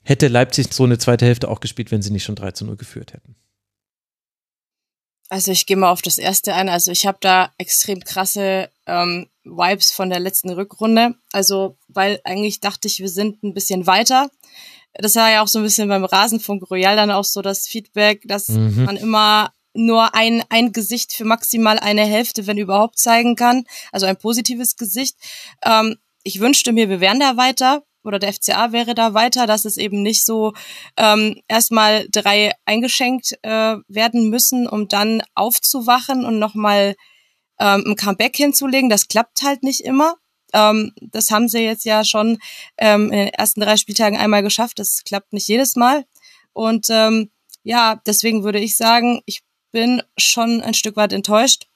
[0.03, 2.77] hätte Leipzig so eine zweite Hälfte auch gespielt, wenn sie nicht schon 3 zu 0
[2.77, 3.37] geführt hätten?
[5.29, 6.69] Also ich gehe mal auf das erste ein.
[6.69, 11.15] Also ich habe da extrem krasse ähm, Vibes von der letzten Rückrunde.
[11.33, 14.31] Also weil eigentlich dachte ich, wir sind ein bisschen weiter
[14.95, 18.23] das war ja auch so ein bisschen beim Rasenfunk Royal dann auch so das Feedback,
[18.27, 18.85] dass mhm.
[18.85, 23.65] man immer nur ein, ein Gesicht für maximal eine Hälfte, wenn überhaupt, zeigen kann.
[23.91, 25.17] Also ein positives Gesicht.
[25.65, 29.65] Ähm, ich wünschte mir, wir wären da weiter oder der FCA wäre da weiter, dass
[29.65, 30.53] es eben nicht so
[30.97, 36.97] ähm, erstmal drei eingeschenkt äh, werden müssen, um dann aufzuwachen und nochmal
[37.61, 38.91] ähm, ein Comeback hinzulegen.
[38.91, 40.17] Das klappt halt nicht immer.
[40.53, 42.39] Ähm, das haben sie jetzt ja schon
[42.79, 44.79] ähm, in den ersten drei Spieltagen einmal geschafft.
[44.79, 46.05] Das klappt nicht jedes Mal.
[46.53, 47.31] Und ähm,
[47.63, 51.67] ja, deswegen würde ich sagen, ich bin schon ein Stück weit enttäuscht.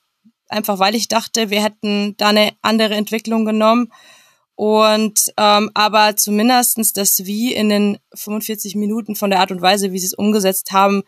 [0.49, 3.93] Einfach weil ich dachte, wir hätten da eine andere Entwicklung genommen.
[4.55, 9.93] Und ähm, aber zumindestens das Wie in den 45 Minuten von der Art und Weise,
[9.93, 11.03] wie sie es umgesetzt haben,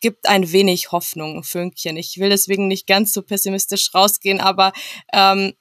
[0.00, 1.96] gibt ein wenig Hoffnung, Fünkchen.
[1.96, 4.72] Ich will deswegen nicht ganz so pessimistisch rausgehen, aber
[5.12, 5.52] ähm,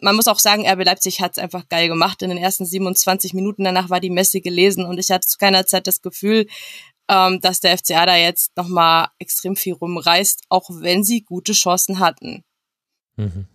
[0.00, 2.22] man muss auch sagen, RB Leipzig hat es einfach geil gemacht.
[2.22, 5.66] In den ersten 27 Minuten danach war die Messe gelesen und ich hatte zu keiner
[5.66, 6.46] Zeit das Gefühl,
[7.08, 11.98] ähm, dass der FCA da jetzt nochmal extrem viel rumreißt, auch wenn sie gute Chancen
[11.98, 12.44] hatten.
[13.16, 13.46] Mhm.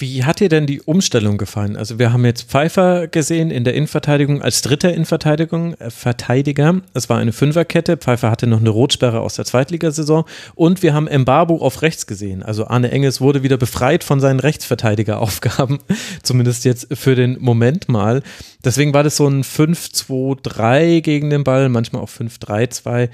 [0.00, 1.76] Wie hat dir denn die Umstellung gefallen?
[1.76, 6.82] Also wir haben jetzt Pfeiffer gesehen in der Innenverteidigung als dritter Innenverteidigung, äh, Verteidiger.
[6.94, 7.96] Es war eine Fünferkette.
[7.96, 10.24] Pfeiffer hatte noch eine Rotsperre aus der Zweitligasaison.
[10.54, 12.44] Und wir haben Embarbo auf rechts gesehen.
[12.44, 15.78] Also Arne Engels wurde wieder befreit von seinen Rechtsverteidigeraufgaben.
[16.22, 18.22] Zumindest jetzt für den Moment mal.
[18.64, 23.08] Deswegen war das so ein 5-2-3 gegen den Ball, manchmal auch 5-3-2.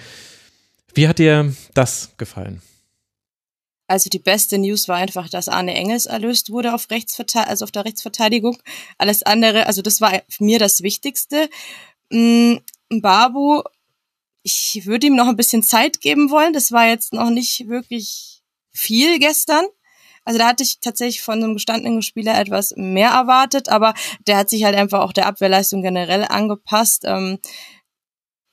[0.95, 2.61] Wie hat dir das gefallen?
[3.87, 7.70] Also die beste News war einfach, dass Arne Engels erlöst wurde auf Rechtsverteidigung, also auf
[7.70, 8.59] der Rechtsverteidigung.
[8.99, 11.51] Alles andere, also das war mir das Wichtigste.
[12.11, 12.57] Mm,
[12.89, 13.62] Babu,
[14.43, 16.53] ich würde ihm noch ein bisschen Zeit geben wollen.
[16.53, 19.64] Das war jetzt noch nicht wirklich viel gestern.
[20.24, 23.93] Also da hatte ich tatsächlich von einem gestandenen Spieler etwas mehr erwartet, aber
[24.26, 27.03] der hat sich halt einfach auch der Abwehrleistung generell angepasst.
[27.05, 27.39] Ähm,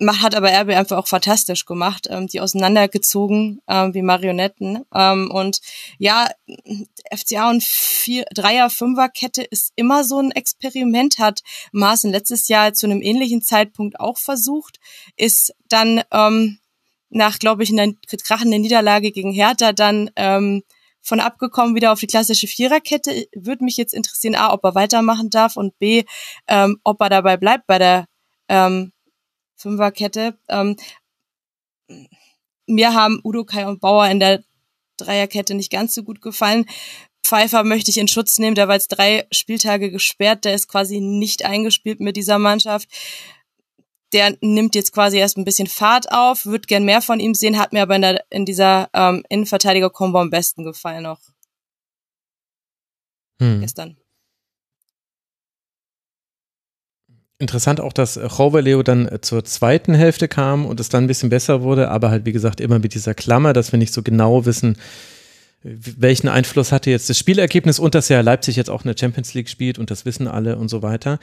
[0.09, 4.83] hat aber RB einfach auch fantastisch gemacht, ähm, die auseinandergezogen ähm, wie Marionetten.
[4.93, 5.59] Ähm, und
[5.97, 6.29] ja,
[7.13, 11.41] FCA und vier, Dreier, Fünfer Kette ist immer so ein Experiment, hat
[11.71, 14.79] Maaßen letztes Jahr zu einem ähnlichen Zeitpunkt auch versucht,
[15.17, 16.59] ist dann ähm,
[17.09, 17.93] nach, glaube ich, einer
[18.23, 20.63] krachenden Niederlage gegen Hertha dann ähm,
[21.01, 23.27] von abgekommen wieder auf die klassische Viererkette.
[23.35, 26.03] Würde mich jetzt interessieren, A, ob er weitermachen darf und B,
[26.47, 28.05] ähm, ob er dabei bleibt bei der
[28.47, 28.91] ähm,
[29.61, 30.37] Fünferkette.
[30.49, 30.75] Ähm,
[32.67, 34.43] mir haben Udo, Kai und Bauer in der
[34.97, 36.65] Dreierkette nicht ganz so gut gefallen.
[37.23, 40.99] Pfeiffer möchte ich in Schutz nehmen, der war jetzt drei Spieltage gesperrt, der ist quasi
[40.99, 42.89] nicht eingespielt mit dieser Mannschaft.
[44.11, 47.57] Der nimmt jetzt quasi erst ein bisschen Fahrt auf, würde gern mehr von ihm sehen,
[47.57, 51.21] hat mir aber in, der, in dieser ähm, Innenverteidiger-Kombo am besten gefallen noch.
[53.39, 53.61] Hm.
[53.61, 54.00] Gestern.
[57.41, 58.19] Interessant auch, dass
[58.61, 62.11] Leo dann äh, zur zweiten Hälfte kam und es dann ein bisschen besser wurde, aber
[62.11, 64.77] halt wie gesagt immer mit dieser Klammer, dass wir nicht so genau wissen,
[65.63, 69.49] welchen Einfluss hatte jetzt das Spielergebnis und dass ja Leipzig jetzt auch eine Champions League
[69.49, 71.19] spielt und das wissen alle und so weiter.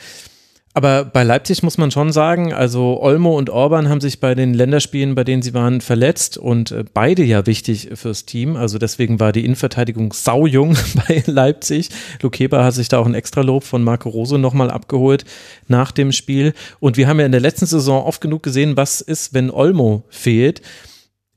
[0.78, 4.54] Aber bei Leipzig muss man schon sagen, also Olmo und Orban haben sich bei den
[4.54, 8.54] Länderspielen, bei denen sie waren, verletzt und äh, beide ja wichtig fürs Team.
[8.54, 10.76] Also deswegen war die Innenverteidigung saujung
[11.08, 11.88] bei Leipzig.
[12.22, 15.24] Lukeba hat sich da auch ein extra Lob von Marco Rose nochmal abgeholt
[15.66, 16.54] nach dem Spiel.
[16.78, 20.04] Und wir haben ja in der letzten Saison oft genug gesehen, was ist, wenn Olmo
[20.10, 20.62] fehlt.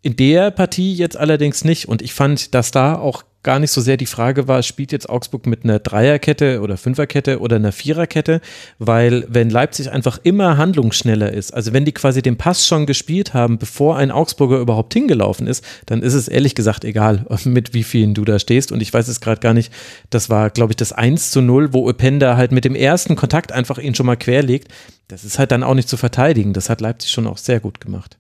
[0.04, 1.88] In der Partie jetzt allerdings nicht.
[1.88, 5.10] Und ich fand, dass da auch gar nicht so sehr die Frage war, spielt jetzt
[5.10, 8.42] Augsburg mit einer Dreierkette oder Fünferkette oder einer Viererkette,
[8.78, 13.34] weil wenn Leipzig einfach immer handlungsschneller ist, also wenn die quasi den Pass schon gespielt
[13.34, 17.84] haben, bevor ein Augsburger überhaupt hingelaufen ist, dann ist es ehrlich gesagt egal, mit wie
[17.84, 19.74] vielen du da stehst und ich weiß es gerade gar nicht,
[20.10, 23.52] das war glaube ich das 1 zu 0, wo Openda halt mit dem ersten Kontakt
[23.52, 24.72] einfach ihn schon mal querlegt,
[25.08, 27.82] das ist halt dann auch nicht zu verteidigen, das hat Leipzig schon auch sehr gut
[27.82, 28.18] gemacht.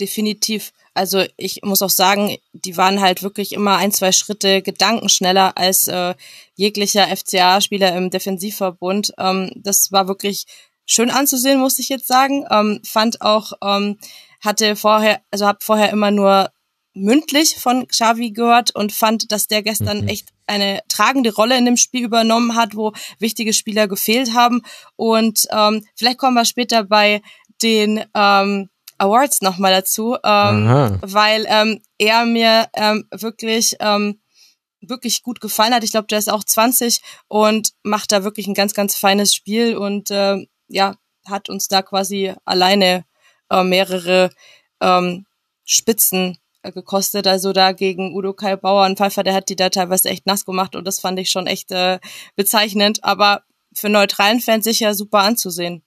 [0.00, 0.72] definitiv.
[0.98, 5.86] Also ich muss auch sagen, die waren halt wirklich immer ein, zwei Schritte gedankenschneller als
[5.86, 6.16] äh,
[6.56, 9.12] jeglicher FCA-Spieler im Defensivverbund.
[9.16, 10.46] Ähm, das war wirklich
[10.86, 12.44] schön anzusehen, muss ich jetzt sagen.
[12.50, 13.98] Ähm, fand auch, ähm,
[14.40, 16.50] hatte vorher, also habe vorher immer nur
[16.94, 20.08] mündlich von Xavi gehört und fand, dass der gestern mhm.
[20.08, 24.62] echt eine tragende Rolle in dem Spiel übernommen hat, wo wichtige Spieler gefehlt haben.
[24.96, 27.22] Und ähm, vielleicht kommen wir später bei
[27.62, 28.68] den ähm,
[28.98, 34.20] Awards nochmal dazu, ähm, weil ähm, er mir ähm, wirklich ähm,
[34.80, 35.84] wirklich gut gefallen hat.
[35.84, 39.76] Ich glaube, der ist auch 20 und macht da wirklich ein ganz, ganz feines Spiel
[39.76, 40.96] und äh, ja,
[41.26, 43.04] hat uns da quasi alleine
[43.50, 44.30] äh, mehrere
[44.80, 45.26] ähm,
[45.64, 47.26] Spitzen äh, gekostet.
[47.26, 50.44] Also da gegen Udo Kai Bauer, ein Pfeiffer, der hat die da teilweise echt nass
[50.44, 51.98] gemacht und das fand ich schon echt äh,
[52.36, 53.04] bezeichnend.
[53.04, 53.42] Aber
[53.74, 55.82] für neutralen Fans sicher super anzusehen,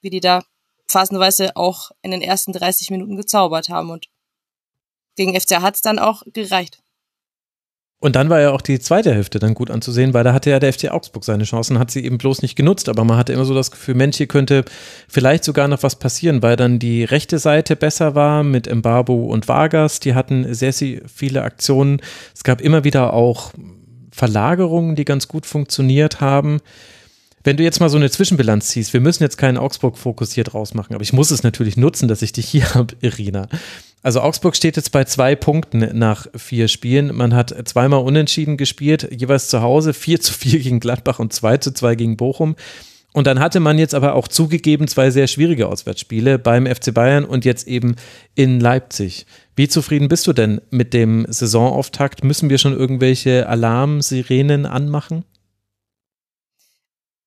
[0.00, 0.42] wie die da
[0.88, 3.90] phasenweise auch in den ersten 30 Minuten gezaubert haben.
[3.90, 4.06] Und
[5.16, 6.82] gegen FCA hat's dann auch gereicht.
[7.98, 10.58] Und dann war ja auch die zweite Hälfte dann gut anzusehen, weil da hatte ja
[10.58, 13.46] der FC Augsburg seine Chancen, hat sie eben bloß nicht genutzt, aber man hatte immer
[13.46, 14.66] so das Gefühl, Mensch, hier könnte
[15.08, 19.48] vielleicht sogar noch was passieren, weil dann die rechte Seite besser war mit Mbabo und
[19.48, 22.02] Vargas, die hatten sehr, sehr viele Aktionen.
[22.34, 23.52] Es gab immer wieder auch
[24.12, 26.60] Verlagerungen, die ganz gut funktioniert haben.
[27.46, 30.74] Wenn du jetzt mal so eine Zwischenbilanz ziehst, wir müssen jetzt keinen Augsburg-Fokus hier draus
[30.74, 33.46] machen, aber ich muss es natürlich nutzen, dass ich dich hier habe, Irina.
[34.02, 37.14] Also Augsburg steht jetzt bei zwei Punkten nach vier Spielen.
[37.14, 41.58] Man hat zweimal unentschieden gespielt, jeweils zu Hause, 4 zu 4 gegen Gladbach und 2
[41.58, 42.56] zu 2 gegen Bochum.
[43.12, 47.24] Und dann hatte man jetzt aber auch zugegeben zwei sehr schwierige Auswärtsspiele beim FC Bayern
[47.24, 47.94] und jetzt eben
[48.34, 49.24] in Leipzig.
[49.54, 52.24] Wie zufrieden bist du denn mit dem Saisonauftakt?
[52.24, 55.24] Müssen wir schon irgendwelche Alarmsirenen anmachen?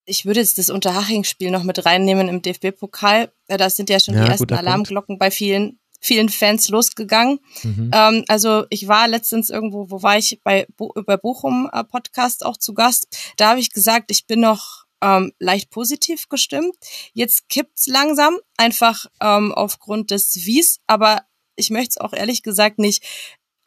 [0.10, 3.32] Ich würde jetzt das Unterhaching-Spiel noch mit reinnehmen im DFB-Pokal.
[3.48, 5.20] Da sind ja schon ja, die ersten Alarmglocken Punkt.
[5.20, 7.40] bei vielen vielen Fans losgegangen.
[7.64, 7.92] Mhm.
[7.94, 12.58] Ähm, also ich war letztens irgendwo, wo war ich bei, bei Bochum äh, Podcast auch
[12.58, 13.08] zu Gast.
[13.38, 16.76] Da habe ich gesagt, ich bin noch ähm, leicht positiv gestimmt.
[17.14, 21.24] Jetzt kippt's langsam, einfach ähm, aufgrund des Wies, aber
[21.56, 23.04] ich möchte es auch ehrlich gesagt nicht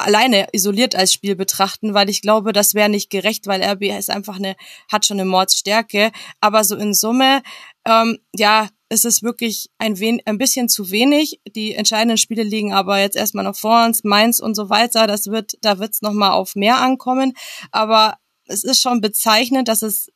[0.02, 4.10] alleine isoliert als Spiel betrachten, weil ich glaube, das wäre nicht gerecht, weil RB ist
[4.10, 4.56] einfach eine,
[4.90, 6.12] hat schon eine Mordsstärke.
[6.40, 7.42] Aber so in Summe,
[7.86, 11.40] ähm, ja, es ist wirklich ein, wen ein bisschen zu wenig.
[11.54, 15.06] Die entscheidenden Spiele liegen aber jetzt erstmal noch vor uns, Mainz und so weiter.
[15.06, 17.32] Das wird, da wird es nochmal auf mehr ankommen.
[17.70, 20.10] Aber es ist schon bezeichnend, dass es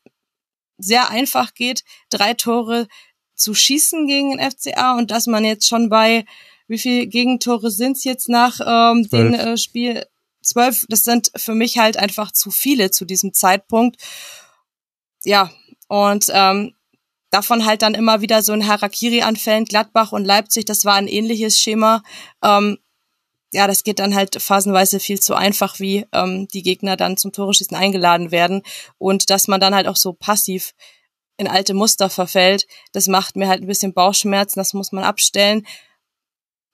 [0.78, 2.86] sehr einfach geht, drei Tore
[3.34, 6.24] zu schießen gegen den FCA und dass man jetzt schon bei,
[6.68, 10.06] wie viel Gegentore sind es jetzt nach ähm, dem äh, Spiel?
[10.42, 14.00] Zwölf, das sind für mich halt einfach zu viele zu diesem Zeitpunkt.
[15.24, 15.50] Ja,
[15.88, 16.74] und ähm,
[17.30, 19.68] davon halt dann immer wieder so ein Harakiri anfällt.
[19.68, 22.02] Gladbach und Leipzig, das war ein ähnliches Schema.
[22.42, 22.78] Ähm,
[23.52, 27.32] ja, das geht dann halt phasenweise viel zu einfach, wie ähm, die Gegner dann zum
[27.32, 28.62] Toreschießen eingeladen werden.
[28.98, 30.72] Und dass man dann halt auch so passiv
[31.36, 35.66] in alte Muster verfällt, das macht mir halt ein bisschen Bauchschmerzen, das muss man abstellen.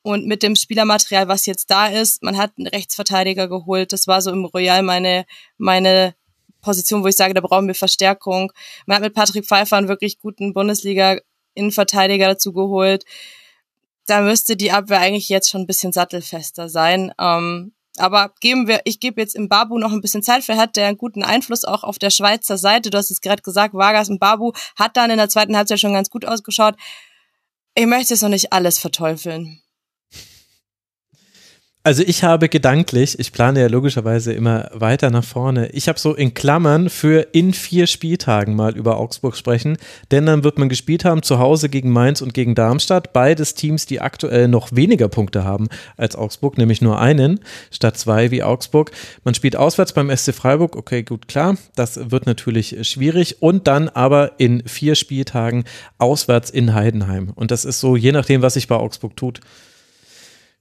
[0.03, 3.93] Und mit dem Spielermaterial, was jetzt da ist, man hat einen Rechtsverteidiger geholt.
[3.93, 5.25] Das war so im Royal meine,
[5.59, 6.15] meine
[6.61, 8.53] Position, wo ich sage, da brauchen wir Verstärkung.
[8.87, 13.05] Man hat mit Patrick Pfeiffer einen wirklich guten Bundesliga-Innenverteidiger dazu geholt.
[14.07, 17.13] Da müsste die Abwehr eigentlich jetzt schon ein bisschen sattelfester sein.
[17.21, 20.77] Ähm, aber geben wir, ich gebe jetzt im Babu noch ein bisschen Zeit für, hat
[20.77, 22.91] der einen guten Einfluss auch auf der Schweizer Seite.
[22.91, 25.93] Du hast es gerade gesagt, Vargas und Babu hat dann in der zweiten Halbzeit schon
[25.93, 26.75] ganz gut ausgeschaut.
[27.75, 29.63] Ich möchte jetzt noch nicht alles verteufeln.
[31.85, 36.15] Also ich habe gedanklich, ich plane ja logischerweise immer weiter nach vorne, ich habe so
[36.15, 39.77] in Klammern für in vier Spieltagen mal über Augsburg sprechen,
[40.13, 43.85] denn dann wird man gespielt haben zu Hause gegen Mainz und gegen Darmstadt, beides Teams,
[43.85, 45.67] die aktuell noch weniger Punkte haben
[45.97, 47.41] als Augsburg, nämlich nur einen
[47.73, 48.93] statt zwei wie Augsburg.
[49.25, 53.43] Man spielt auswärts beim SC Freiburg, okay, gut, klar, das wird natürlich schwierig.
[53.43, 55.65] Und dann aber in vier Spieltagen
[55.99, 57.33] auswärts in Heidenheim.
[57.35, 59.41] Und das ist so, je nachdem, was sich bei Augsburg tut,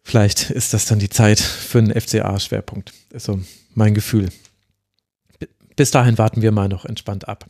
[0.03, 2.93] Vielleicht ist das dann die Zeit für einen FCA-Schwerpunkt.
[3.11, 3.39] Ist so
[3.75, 4.29] mein Gefühl.
[5.75, 7.45] Bis dahin warten wir mal noch entspannt ab.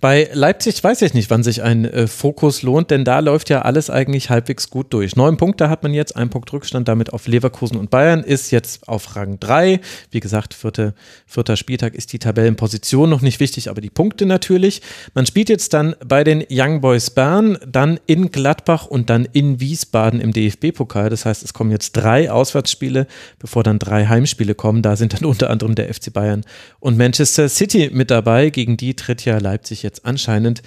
[0.00, 3.62] Bei Leipzig weiß ich nicht, wann sich ein äh, Fokus lohnt, denn da läuft ja
[3.62, 5.14] alles eigentlich halbwegs gut durch.
[5.16, 8.88] Neun Punkte hat man jetzt, ein Punkt Rückstand damit auf Leverkusen und Bayern, ist jetzt
[8.88, 9.80] auf Rang drei.
[10.10, 10.94] Wie gesagt, vierte,
[11.26, 14.82] vierter Spieltag ist die Tabellenposition noch nicht wichtig, aber die Punkte natürlich.
[15.14, 19.60] Man spielt jetzt dann bei den Young Boys Bern, dann in Gladbach und dann in
[19.60, 21.10] Wiesbaden im DFB-Pokal.
[21.10, 23.06] Das heißt, es kommen jetzt drei Auswärtsspiele,
[23.38, 24.82] bevor dann drei Heimspiele kommen.
[24.82, 26.42] Da sind dann unter anderem der FC Bayern
[26.80, 28.50] und Manchester City mit dabei.
[28.50, 30.62] Gegen die tritt ja Leipzig jetzt anscheinend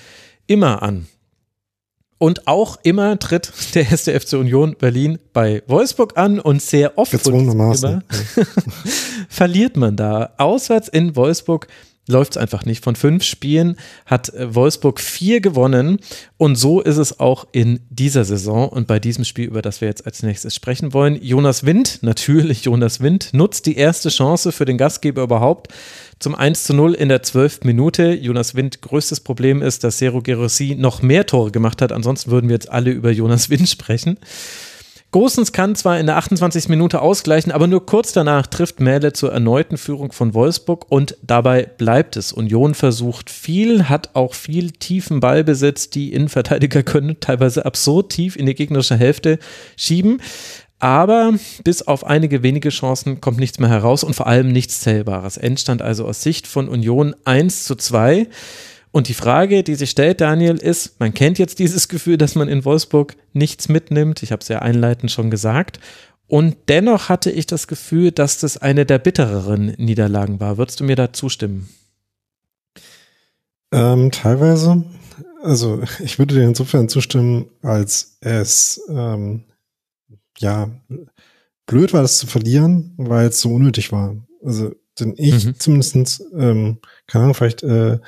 [0.47, 1.07] immer an.
[2.17, 7.11] Und auch immer tritt der erste FC Union Berlin bei Wolfsburg an und sehr oft
[7.11, 8.03] Gezwungenermaßen.
[9.29, 10.33] verliert man da.
[10.37, 11.67] Auswärts in Wolfsburg
[12.07, 12.83] läuft es einfach nicht.
[12.83, 15.99] Von fünf Spielen hat äh, Wolfsburg vier gewonnen
[16.37, 19.87] und so ist es auch in dieser Saison und bei diesem Spiel, über das wir
[19.87, 21.21] jetzt als nächstes sprechen wollen.
[21.21, 25.73] Jonas Wind, natürlich Jonas Wind, nutzt die erste Chance für den Gastgeber überhaupt
[26.19, 27.63] zum 1 zu 0 in der 12.
[27.63, 28.13] Minute.
[28.13, 31.91] Jonas Wind, größtes Problem ist, dass Sero Gerossi noch mehr Tore gemacht hat.
[31.91, 34.17] Ansonsten würden wir jetzt alle über Jonas Wind sprechen.
[35.15, 36.67] Gosens kann zwar in der 28.
[36.67, 41.63] Minute ausgleichen, aber nur kurz danach trifft Mähle zur erneuten Führung von Wolfsburg und dabei
[41.77, 42.33] bleibt es.
[42.33, 45.89] Union versucht viel, hat auch viel tiefen Ballbesitz.
[45.89, 49.39] Die Innenverteidiger können teilweise absurd tief in die gegnerische Hälfte
[49.77, 50.19] schieben.
[50.79, 51.31] Aber
[51.63, 55.37] bis auf einige wenige Chancen kommt nichts mehr heraus und vor allem nichts Zählbares.
[55.37, 58.27] Endstand also aus Sicht von Union 1 zu 2.
[58.95, 62.47] Und die Frage, die sich stellt, Daniel, ist, man kennt jetzt dieses Gefühl, dass man
[62.47, 64.23] in Wolfsburg nichts mitnimmt.
[64.23, 65.81] Ich habe es ja einleitend schon gesagt.
[66.27, 70.57] Und dennoch hatte ich das Gefühl, dass das eine der bittereren Niederlagen war.
[70.57, 71.67] Würdest du mir da zustimmen?
[73.73, 74.85] Ähm, teilweise.
[75.43, 79.43] Also ich würde dir insofern zustimmen, als es ähm,
[80.37, 80.69] ja
[81.65, 84.15] blöd war, das zu verlieren, weil es so unnötig war.
[84.41, 85.59] Also denn ich mhm.
[85.59, 87.99] zumindest, ähm, keine Ahnung, vielleicht äh,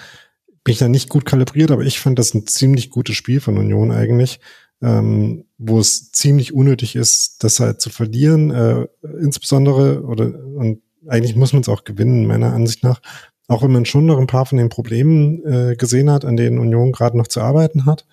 [0.67, 3.57] bin ich da nicht gut kalibriert, aber ich fand das ein ziemlich gutes Spiel von
[3.57, 4.41] Union eigentlich,
[4.81, 8.85] ähm, wo es ziemlich unnötig ist, das halt zu verlieren, äh,
[9.21, 12.99] insbesondere oder und eigentlich muss man es auch gewinnen, meiner Ansicht nach,
[13.47, 16.59] auch wenn man schon noch ein paar von den Problemen äh, gesehen hat, an denen
[16.59, 18.05] Union gerade noch zu arbeiten hat.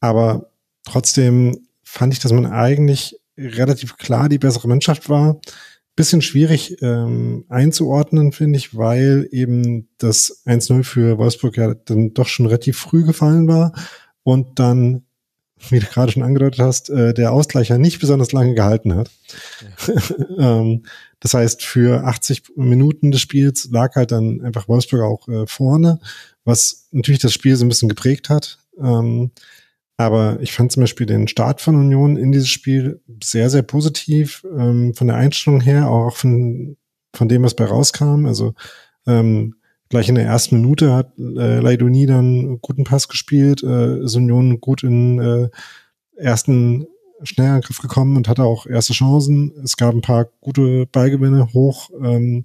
[0.00, 0.50] Aber
[0.82, 5.40] trotzdem fand ich, dass man eigentlich relativ klar die bessere Mannschaft war
[5.96, 12.26] bisschen schwierig ähm, einzuordnen, finde ich, weil eben das 1-0 für Wolfsburg ja dann doch
[12.26, 13.72] schon relativ früh gefallen war
[14.24, 15.04] und dann,
[15.70, 19.10] wie du gerade schon angedeutet hast, äh, der Ausgleicher nicht besonders lange gehalten hat.
[19.86, 19.94] Ja.
[20.60, 20.82] ähm,
[21.20, 26.00] das heißt, für 80 Minuten des Spiels lag halt dann einfach Wolfsburg auch äh, vorne,
[26.44, 28.58] was natürlich das Spiel so ein bisschen geprägt hat.
[28.78, 29.30] Ähm,
[29.96, 34.44] aber ich fand zum Beispiel den Start von Union in dieses Spiel sehr, sehr positiv,
[34.56, 36.76] ähm, von der Einstellung her, auch von,
[37.14, 38.26] von dem, was bei rauskam.
[38.26, 38.54] Also
[39.06, 39.54] ähm,
[39.88, 44.16] gleich in der ersten Minute hat äh, Leidoni dann einen guten Pass gespielt, äh, ist
[44.16, 45.48] Union gut in äh,
[46.16, 46.86] ersten
[47.22, 49.52] Schnellangriff gekommen und hatte auch erste Chancen.
[49.62, 51.90] Es gab ein paar gute Ballgewinne hoch.
[52.02, 52.44] Ähm,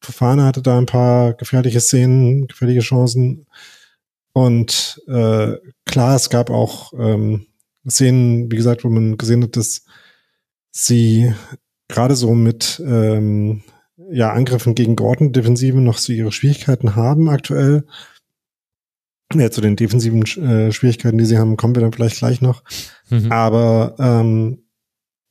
[0.00, 3.46] Fofana hatte da ein paar gefährliche Szenen, gefährliche Chancen.
[4.32, 7.46] Und äh, klar, es gab auch ähm,
[7.88, 9.84] Szenen, wie gesagt, wo man gesehen hat, dass
[10.70, 11.32] sie
[11.88, 13.62] gerade so mit ähm,
[14.10, 17.86] ja, Angriffen gegen Gordon Defensive noch so ihre Schwierigkeiten haben aktuell.
[19.34, 22.62] Ja, zu den defensiven äh, Schwierigkeiten, die sie haben, kommen wir dann vielleicht gleich noch.
[23.10, 23.30] Mhm.
[23.30, 24.64] Aber, ähm,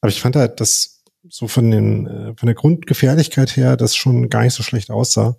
[0.02, 4.30] aber ich fand halt, dass so von den äh, von der Grundgefährlichkeit her das schon
[4.30, 5.38] gar nicht so schlecht aussah.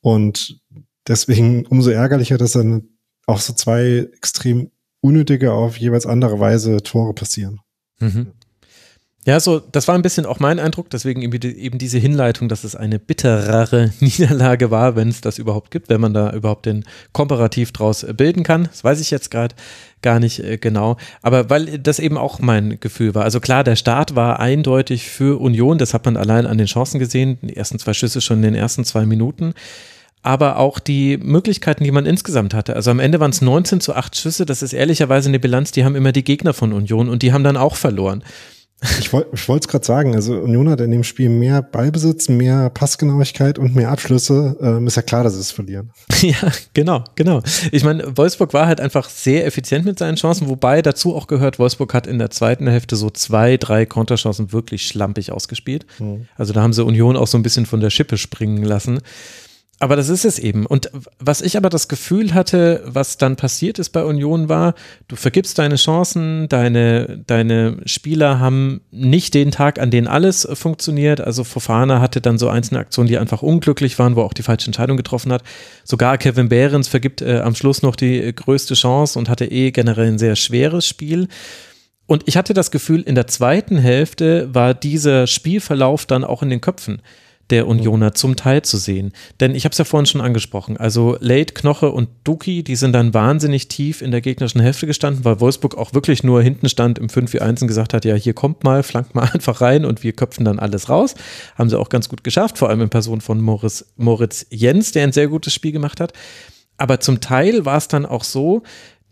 [0.00, 0.60] Und
[1.06, 2.88] deswegen umso ärgerlicher, dass dann
[3.26, 7.60] auch so zwei extrem unnötige auf jeweils andere Weise Tore passieren.
[8.00, 8.32] Mhm.
[9.26, 12.76] Ja, so, das war ein bisschen auch mein Eindruck, deswegen eben diese Hinleitung, dass es
[12.76, 17.72] eine bitterere Niederlage war, wenn es das überhaupt gibt, wenn man da überhaupt den Komparativ
[17.72, 18.64] draus bilden kann.
[18.64, 19.54] Das weiß ich jetzt gerade
[20.02, 20.98] gar nicht äh, genau.
[21.22, 23.24] Aber weil das eben auch mein Gefühl war.
[23.24, 26.98] Also klar, der Start war eindeutig für Union, das hat man allein an den Chancen
[26.98, 27.38] gesehen.
[27.40, 29.54] Die ersten zwei Schüsse schon in den ersten zwei Minuten
[30.24, 32.74] aber auch die Möglichkeiten, die man insgesamt hatte.
[32.74, 35.84] Also am Ende waren es 19 zu 8 Schüsse, das ist ehrlicherweise eine Bilanz, die
[35.84, 38.24] haben immer die Gegner von Union und die haben dann auch verloren.
[38.98, 42.68] Ich wollte ich es gerade sagen, also Union hat in dem Spiel mehr Ballbesitz, mehr
[42.70, 44.56] Passgenauigkeit und mehr Abschlüsse.
[44.60, 45.90] Ähm, ist ja klar, dass sie es verlieren.
[46.20, 47.42] Ja, genau, genau.
[47.70, 51.58] Ich meine, Wolfsburg war halt einfach sehr effizient mit seinen Chancen, wobei dazu auch gehört,
[51.58, 55.84] Wolfsburg hat in der zweiten Hälfte so zwei, drei Konterchancen wirklich schlampig ausgespielt.
[55.98, 56.26] Mhm.
[56.36, 59.00] Also da haben sie Union auch so ein bisschen von der Schippe springen lassen.
[59.84, 60.64] Aber das ist es eben.
[60.64, 64.72] Und was ich aber das Gefühl hatte, was dann passiert ist bei Union war,
[65.08, 71.20] du vergibst deine Chancen, deine, deine Spieler haben nicht den Tag, an dem alles funktioniert.
[71.20, 74.42] Also Fofana hatte dann so einzelne Aktionen, die einfach unglücklich waren, wo er auch die
[74.42, 75.42] falsche Entscheidung getroffen hat.
[75.84, 80.08] Sogar Kevin Behrens vergibt äh, am Schluss noch die größte Chance und hatte eh generell
[80.08, 81.28] ein sehr schweres Spiel.
[82.06, 86.48] Und ich hatte das Gefühl, in der zweiten Hälfte war dieser Spielverlauf dann auch in
[86.48, 87.02] den Köpfen
[87.50, 89.12] der Unioner zum Teil zu sehen.
[89.40, 92.92] Denn ich habe es ja vorhin schon angesprochen, also Late, Knoche und Duki, die sind
[92.92, 96.98] dann wahnsinnig tief in der gegnerischen Hälfte gestanden, weil Wolfsburg auch wirklich nur hinten stand
[96.98, 100.12] im 5-4-1 und gesagt hat, ja, hier kommt mal, flankt mal einfach rein und wir
[100.12, 101.14] köpfen dann alles raus.
[101.56, 105.04] Haben sie auch ganz gut geschafft, vor allem in Person von Moritz, Moritz Jens, der
[105.04, 106.12] ein sehr gutes Spiel gemacht hat.
[106.76, 108.62] Aber zum Teil war es dann auch so,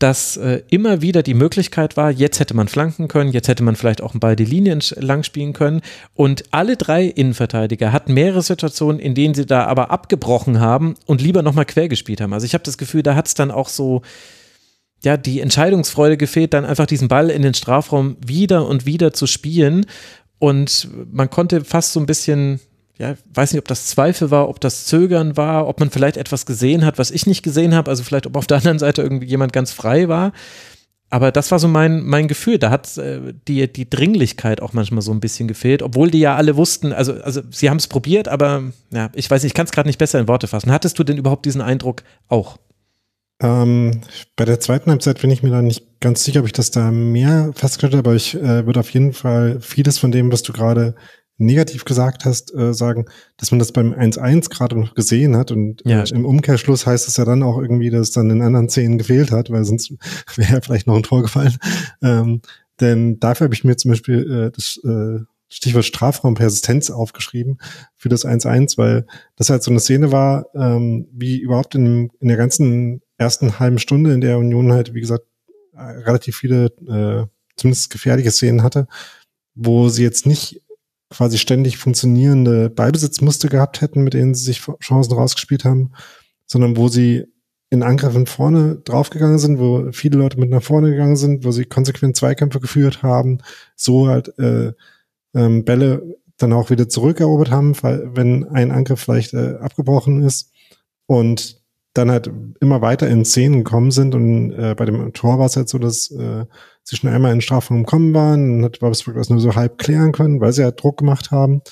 [0.02, 3.76] dass äh, immer wieder die Möglichkeit war, jetzt hätte man flanken können, jetzt hätte man
[3.76, 5.80] vielleicht auch beide Linien lang spielen können.
[6.14, 11.22] Und alle drei Innenverteidiger hatten mehrere Situationen, in denen sie da aber abgebrochen haben und
[11.22, 12.32] lieber nochmal quer gespielt haben.
[12.32, 14.02] Also ich habe das Gefühl, da hat es dann auch so,
[15.04, 19.28] ja, die Entscheidungsfreude gefehlt, dann einfach diesen Ball in den Strafraum wieder und wieder zu
[19.28, 19.86] spielen.
[20.40, 22.58] Und man konnte fast so ein bisschen,
[23.02, 26.46] ja, weiß nicht, ob das Zweifel war, ob das Zögern war, ob man vielleicht etwas
[26.46, 29.26] gesehen hat, was ich nicht gesehen habe, also vielleicht ob auf der anderen Seite irgendwie
[29.26, 30.32] jemand ganz frei war.
[31.10, 32.58] Aber das war so mein, mein Gefühl.
[32.58, 36.36] Da hat äh, die, die Dringlichkeit auch manchmal so ein bisschen gefehlt, obwohl die ja
[36.36, 39.66] alle wussten, also, also sie haben es probiert, aber ja, ich weiß nicht, ich kann
[39.66, 40.70] es gerade nicht besser in Worte fassen.
[40.70, 42.56] Hattest du denn überhaupt diesen Eindruck auch?
[43.42, 44.02] Ähm,
[44.36, 46.92] bei der zweiten Halbzeit bin ich mir da nicht ganz sicher, ob ich das da
[46.92, 50.52] mehr festgestellt habe, aber ich äh, würde auf jeden Fall vieles von dem, was du
[50.52, 50.94] gerade
[51.38, 53.06] negativ gesagt hast, äh, sagen,
[53.36, 57.08] dass man das beim 1-1 gerade noch gesehen hat und ja, äh, im Umkehrschluss heißt
[57.08, 59.92] es ja dann auch irgendwie, dass es dann in anderen Szenen gefehlt hat, weil sonst
[60.36, 61.56] wäre vielleicht noch ein Tor gefallen.
[62.02, 62.42] Ähm,
[62.80, 67.58] denn dafür habe ich mir zum Beispiel äh, das äh, Stichwort Strafraumpersistenz aufgeschrieben
[67.96, 69.06] für das 1-1, weil
[69.36, 73.78] das halt so eine Szene war, ähm, wie überhaupt in, in der ganzen ersten halben
[73.78, 75.26] Stunde, in der Union halt, wie gesagt,
[75.74, 77.26] äh, relativ viele, äh,
[77.56, 78.86] zumindest gefährliche Szenen hatte,
[79.54, 80.61] wo sie jetzt nicht
[81.12, 85.92] quasi ständig funktionierende Ballbesitzmuster gehabt hätten, mit denen sie sich Chancen rausgespielt haben,
[86.46, 87.24] sondern wo sie
[87.70, 91.64] in Angriffen vorne draufgegangen sind, wo viele Leute mit nach vorne gegangen sind, wo sie
[91.64, 93.38] konsequent Zweikämpfe geführt haben,
[93.76, 94.72] so halt äh,
[95.34, 96.02] ähm, Bälle
[96.36, 100.50] dann auch wieder zurückerobert haben, weil, wenn ein Angriff vielleicht äh, abgebrochen ist
[101.06, 101.62] und
[101.94, 105.56] dann halt immer weiter in Szenen gekommen sind und äh, bei dem Tor war es
[105.56, 106.46] halt so, dass äh,
[106.84, 109.78] sie schon einmal in den Strafraum gekommen waren und hat Wolfsburg das nur so halb
[109.78, 111.62] klären können, weil sie halt Druck gemacht haben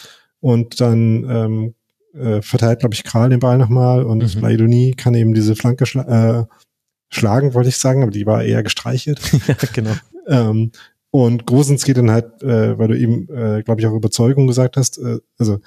[0.40, 1.74] und dann ähm,
[2.14, 4.40] äh, verteilt, glaube ich, Kral den Ball nochmal und mhm.
[4.40, 6.44] Laidoni kann eben diese Flanke schla äh,
[7.12, 9.20] schlagen, wollte ich sagen, aber die war eher gestreichelt.
[9.48, 9.94] ja, genau.
[10.28, 10.70] ähm,
[11.10, 14.76] und Grosens geht dann halt, äh, weil du eben, äh, glaube ich, auch Überzeugung gesagt
[14.76, 15.58] hast, äh, also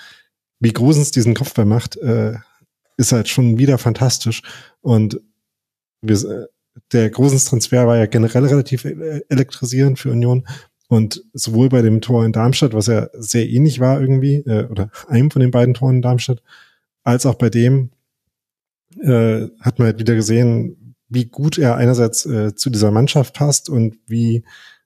[0.60, 2.36] wie Grosens diesen Kopfball macht, äh,
[2.96, 4.42] ist halt schon wieder fantastisch.
[4.80, 5.20] Und
[6.02, 6.48] wir,
[6.92, 10.48] der Grosens-Transfer war ja generell relativ e-, elektrisierend für Union.
[10.88, 14.92] Und sowohl bei dem Tor in Darmstadt, was ja sehr ähnlich war irgendwie, äh, oder
[15.08, 16.44] einem von den beiden Toren in Darmstadt,
[17.04, 17.92] als auch bei dem
[19.02, 23.70] äh, hat man halt wieder gesehen, wie gut er einerseits äh, zu dieser Mannschaft passt
[23.70, 24.44] und wie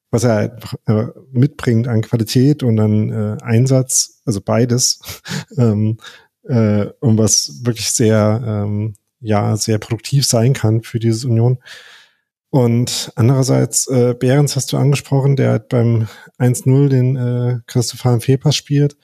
[0.09, 4.99] was er einfach äh, mitbringt an Qualität und an äh, Einsatz, also beides,
[5.57, 5.97] ähm,
[6.43, 8.93] äh, und was wirklich sehr, ähm,
[9.27, 11.59] ja, sehr produktiv sein kann für diese Union.
[12.49, 16.07] Und andererseits, äh, Behrens hast du angesprochen, der hat beim
[16.39, 18.97] 1-0 den äh, Christopher Fehlpass spielt.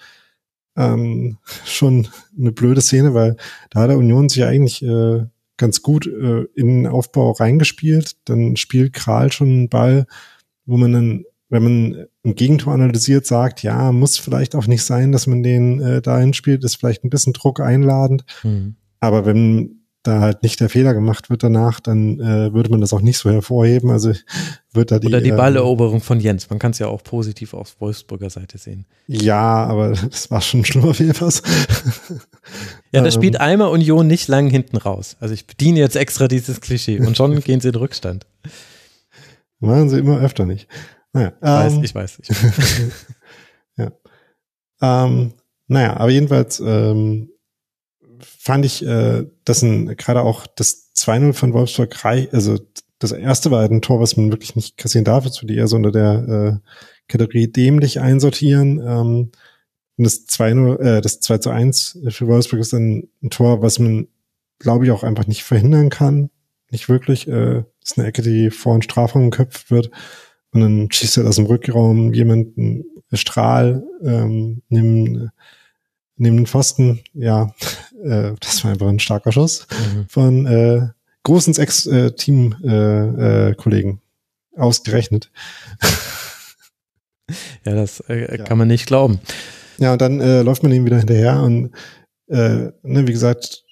[0.77, 2.07] Ähm, schon
[2.37, 3.35] eine blöde Szene, weil
[3.69, 5.25] da hat der Union sich eigentlich äh,
[5.57, 8.15] ganz gut äh, in den Aufbau reingespielt.
[8.25, 10.07] Dann spielt Kral schon einen Ball,
[10.65, 15.11] wo man dann wenn man ein Gegentor analysiert, sagt, ja, muss vielleicht auch nicht sein,
[15.11, 18.25] dass man den äh, dahin spielt, ist vielleicht ein bisschen Druck einladend.
[18.41, 18.75] Mhm.
[18.99, 22.93] Aber wenn da halt nicht der Fehler gemacht wird danach, dann äh, würde man das
[22.93, 23.89] auch nicht so hervorheben.
[23.89, 24.11] Also
[24.73, 26.49] wird da die oder die äh, Balleroberung von Jens.
[26.49, 28.85] Man kann es ja auch positiv auf Wolfsburger Seite sehen.
[29.07, 31.41] Ja, aber das war schon ein schlimmer Fehlpass.
[32.91, 33.41] ja, da spielt ähm.
[33.41, 35.15] einmal Union nicht lang hinten raus.
[35.19, 38.25] Also ich bediene jetzt extra dieses Klischee und schon gehen sie in Rückstand.
[39.59, 40.67] Machen sie immer öfter nicht.
[41.13, 42.19] Naja, ich weiß, ähm, ich weiß.
[42.21, 42.91] Ich weiß.
[43.77, 43.91] ja.
[44.81, 45.33] Ähm,
[45.67, 47.29] naja, aber jedenfalls ähm,
[48.43, 52.59] fand ich, äh, dass ein, gerade auch das 2-0 von Wolfsburg also
[52.99, 55.77] das erste war ein Tor, was man wirklich nicht kassieren darf, jetzt würde eher so
[55.77, 56.69] unter der äh,
[57.07, 58.79] Kategorie dämlich einsortieren.
[58.79, 59.31] Ähm,
[59.97, 63.79] und das 2-0, äh, das 2 zu 1 für Wolfsburg ist dann ein Tor, was
[63.79, 64.07] man,
[64.59, 66.29] glaube ich, auch einfach nicht verhindern kann.
[66.69, 67.27] Nicht wirklich.
[67.27, 69.89] Äh, ist eine Ecke, die vor den Strafraum geköpft wird.
[70.51, 72.83] Und dann schießt er aus dem Rückraum jemand einen
[73.13, 75.29] Strahl, ähm, nimmt,
[76.17, 77.01] nimmt einen Pfosten.
[77.13, 77.53] Ja,
[78.03, 80.05] äh, das war einfach ein starker Schuss mhm.
[80.07, 80.89] von äh,
[81.23, 83.89] Großens Ex-Team-Kollegen.
[83.89, 83.97] Äh, äh,
[84.59, 85.31] ausgerechnet.
[87.65, 88.43] Ja, das äh, ja.
[88.43, 89.21] kann man nicht glauben.
[89.77, 91.71] Ja, und dann äh, läuft man ihm wieder hinterher und
[92.27, 93.63] äh, ne, wie gesagt,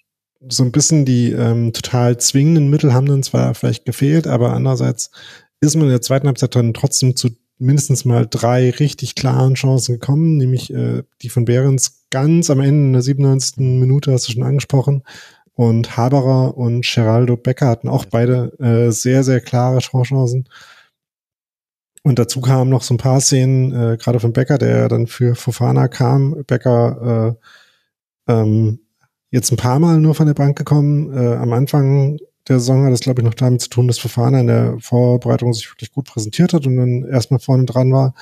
[0.47, 5.11] so ein bisschen die ähm, total zwingenden Mittel haben dann zwar vielleicht gefehlt, aber andererseits
[5.59, 9.99] ist man in der zweiten Halbzeit dann trotzdem zu mindestens mal drei richtig klaren Chancen
[9.99, 13.57] gekommen, nämlich äh, die von Behrens ganz am Ende in der 97.
[13.57, 15.03] Minute, hast du schon angesprochen.
[15.53, 20.47] Und Haberer und Geraldo Becker hatten auch beide äh, sehr, sehr klare Chancen.
[22.03, 25.35] Und dazu kamen noch so ein paar Szenen, äh, gerade von Becker, der dann für
[25.35, 26.43] Fofana kam.
[26.47, 27.37] Becker
[28.27, 28.79] äh, ähm,
[29.29, 31.13] jetzt ein paar Mal nur von der Bank gekommen.
[31.15, 34.39] Äh, am Anfang der Saison hat es, glaube ich, noch damit zu tun, dass Fofana
[34.39, 38.15] in der Vorbereitung sich wirklich gut präsentiert hat und dann erstmal vorne dran war.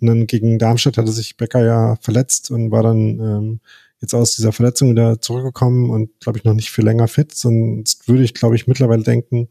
[0.00, 3.60] Und dann gegen Darmstadt hatte sich Becker ja verletzt und war dann ähm,
[4.00, 7.34] jetzt aus dieser Verletzung wieder zurückgekommen und, glaube ich, noch nicht viel länger fit.
[7.34, 9.48] Sonst würde ich, glaube ich, mittlerweile denken,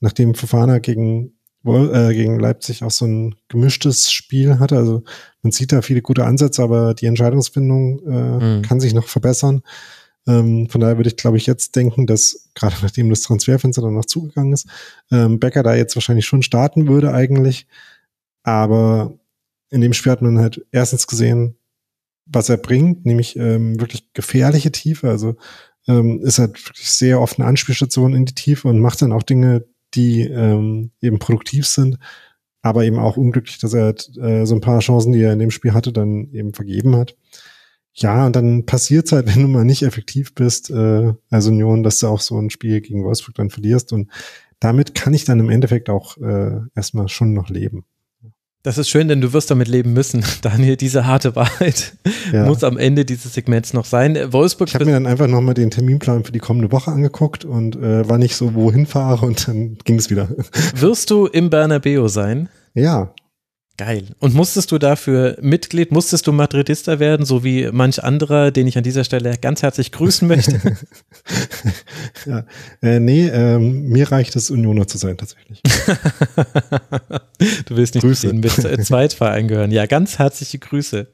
[0.00, 1.34] nachdem Fofana gegen,
[1.64, 5.02] äh, gegen Leipzig auch so ein gemischtes Spiel hatte, also
[5.42, 8.62] man sieht da viele gute Ansätze, aber die Entscheidungsfindung äh, mhm.
[8.62, 9.62] kann sich noch verbessern.
[10.26, 13.94] Ähm, von daher würde ich, glaube ich, jetzt denken, dass gerade nachdem das Transferfenster dann
[13.94, 14.66] noch zugegangen ist,
[15.10, 17.66] ähm, Becker da jetzt wahrscheinlich schon starten würde eigentlich.
[18.42, 19.18] Aber
[19.70, 21.56] in dem Spiel hat man halt erstens gesehen,
[22.26, 25.08] was er bringt, nämlich ähm, wirklich gefährliche Tiefe.
[25.08, 25.36] Also
[25.88, 29.22] ähm, ist halt wirklich sehr oft eine Anspielstation in die Tiefe und macht dann auch
[29.22, 29.64] Dinge,
[29.94, 31.98] die ähm, eben produktiv sind,
[32.62, 35.38] aber eben auch unglücklich, dass er halt, äh, so ein paar Chancen, die er in
[35.38, 37.16] dem Spiel hatte, dann eben vergeben hat.
[37.92, 41.98] Ja, und dann passiert's halt, wenn du mal nicht effektiv bist, äh, als Union, dass
[41.98, 43.92] du auch so ein Spiel gegen Wolfsburg dann verlierst.
[43.92, 44.10] Und
[44.60, 47.84] damit kann ich dann im Endeffekt auch äh, erstmal schon noch leben.
[48.62, 50.22] Das ist schön, denn du wirst damit leben müssen.
[50.42, 51.94] Daniel, diese harte Wahrheit
[52.30, 52.44] ja.
[52.44, 54.18] muss am Ende dieses Segments noch sein.
[54.32, 54.68] Wolfsburg.
[54.68, 58.06] Ich habe mir dann einfach nochmal den Terminplan für die kommende Woche angeguckt und äh,
[58.06, 60.28] war nicht so, wohin fahre und dann ging es wieder.
[60.74, 62.50] Wirst du im Bernabeo sein?
[62.74, 63.14] Ja.
[63.76, 64.04] Geil.
[64.18, 68.76] Und musstest du dafür Mitglied, musstest du Madridista werden, so wie manch anderer, den ich
[68.76, 70.60] an dieser Stelle ganz herzlich grüßen möchte?
[72.26, 72.44] ja,
[72.82, 75.62] äh, nee, ähm, mir reicht es, Unioner zu sein, tatsächlich.
[77.64, 78.34] du willst nicht Grüße.
[78.34, 78.52] mit
[78.84, 79.70] Zweitverein gehören.
[79.70, 81.06] Ja, ganz herzliche Grüße,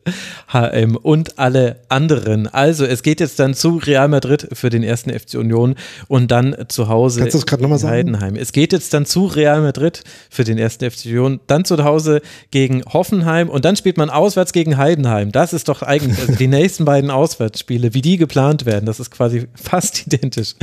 [0.52, 2.48] HM und alle anderen.
[2.48, 5.76] Also, es geht jetzt dann zu Real Madrid für den ersten FC Union
[6.08, 7.92] und dann zu Hause Kannst noch mal sagen?
[7.92, 8.34] Heidenheim.
[8.34, 12.22] Es geht jetzt dann zu Real Madrid für den ersten FC Union, dann zu Hause
[12.50, 15.32] gegen Hoffenheim und dann spielt man auswärts gegen Heidenheim.
[15.32, 18.86] Das ist doch eigentlich also die nächsten beiden Auswärtsspiele, wie die geplant werden.
[18.86, 20.54] Das ist quasi fast identisch.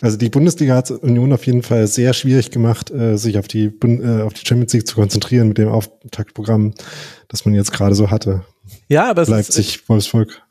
[0.00, 3.64] Also die Bundesliga hat Union auf jeden Fall sehr schwierig gemacht, äh, sich auf die,
[3.64, 6.74] äh, auf die Champions League zu konzentrieren mit dem Auftaktprogramm,
[7.28, 8.44] das man jetzt gerade so hatte.
[8.88, 10.42] Ja, aber es Leipzig, ist, Wolfsburg,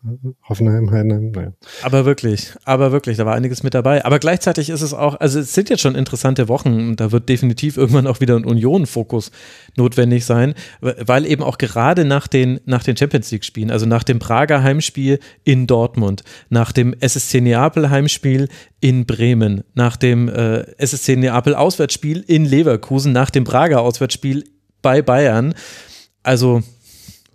[0.48, 1.54] Hoffenheim, Heidenheim, naja.
[1.84, 4.04] Aber wirklich, aber wirklich, da war einiges mit dabei.
[4.06, 7.30] Aber gleichzeitig ist es auch, also es sind jetzt schon interessante Wochen und da wird
[7.30, 9.32] definitiv irgendwann auch wieder ein Union-Fokus
[9.76, 14.20] notwendig sein, weil eben auch gerade nach den, nach den Champions League-Spielen, also nach dem
[14.20, 18.48] Prager Heimspiel in Dortmund, nach dem SSC Neapel Heimspiel
[18.80, 24.46] in Bremen, nach dem äh, SSC Neapel Auswärtsspiel in Leverkusen, nach dem Prager Auswärtsspiel
[24.82, 25.54] bei Bayern,
[26.24, 26.64] also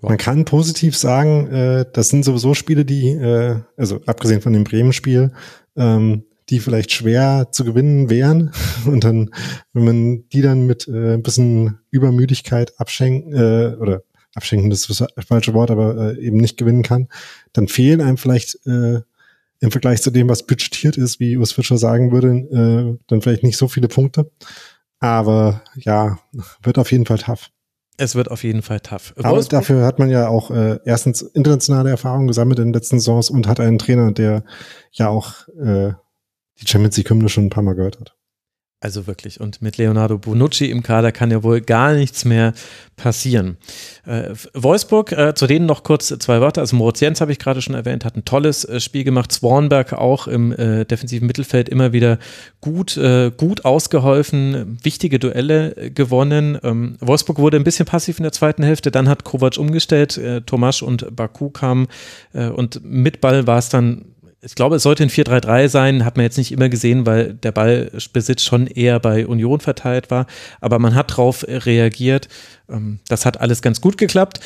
[0.09, 4.65] man kann positiv sagen, äh, das sind sowieso Spiele, die, äh, also abgesehen von dem
[4.65, 5.33] Bremen-Spiel,
[5.77, 8.53] ähm, die vielleicht schwer zu gewinnen wären.
[8.87, 9.31] Und dann,
[9.73, 14.03] wenn man die dann mit äh, ein bisschen Übermüdigkeit abschenken, äh, oder
[14.35, 17.09] abschenken, das ist das falsche Wort, aber äh, eben nicht gewinnen kann,
[17.53, 19.01] dann fehlen einem vielleicht äh,
[19.61, 23.45] im Vergleich zu dem, was budgetiert ist, wie Urs Fischer sagen würde, äh, dann vielleicht
[23.45, 24.31] nicht so viele Punkte.
[24.99, 26.19] Aber ja,
[26.63, 27.51] wird auf jeden Fall tough.
[27.97, 29.13] Es wird auf jeden Fall tough.
[29.17, 32.99] Aber Wolfsburg dafür hat man ja auch äh, erstens internationale Erfahrungen gesammelt in den letzten
[32.99, 34.45] Saisons und hat einen Trainer, der
[34.93, 35.93] ja auch äh,
[36.61, 38.17] die Champions League Hymne schon ein paar Mal gehört hat.
[38.81, 39.41] Also wirklich.
[39.41, 42.53] Und mit Leonardo Bonucci im Kader kann ja wohl gar nichts mehr
[42.97, 43.57] passieren.
[44.05, 46.61] Äh, Wolfsburg, äh, zu denen noch kurz zwei Worte.
[46.61, 49.33] Also Moritz Jens habe ich gerade schon erwähnt, hat ein tolles äh, Spiel gemacht.
[49.33, 52.19] Swanberg auch im äh, defensiven Mittelfeld immer wieder
[52.61, 56.59] gut, äh, gut ausgeholfen, wichtige Duelle äh, gewonnen.
[56.63, 58.91] Ähm, Wolfsburg wurde ein bisschen passiv in der zweiten Hälfte.
[58.91, 60.21] Dann hat Kovac umgestellt.
[60.45, 61.87] Tomasch und Baku kamen
[62.33, 64.14] und mit Ball war es dann
[64.45, 67.53] ich glaube, es sollte ein 4-3-3 sein, hat man jetzt nicht immer gesehen, weil der
[67.53, 70.27] Ballbesitz schon eher bei Union verteilt war.
[70.61, 72.29] Aber man hat darauf reagiert.
[72.69, 74.41] Ähm, das hat alles ganz gut geklappt.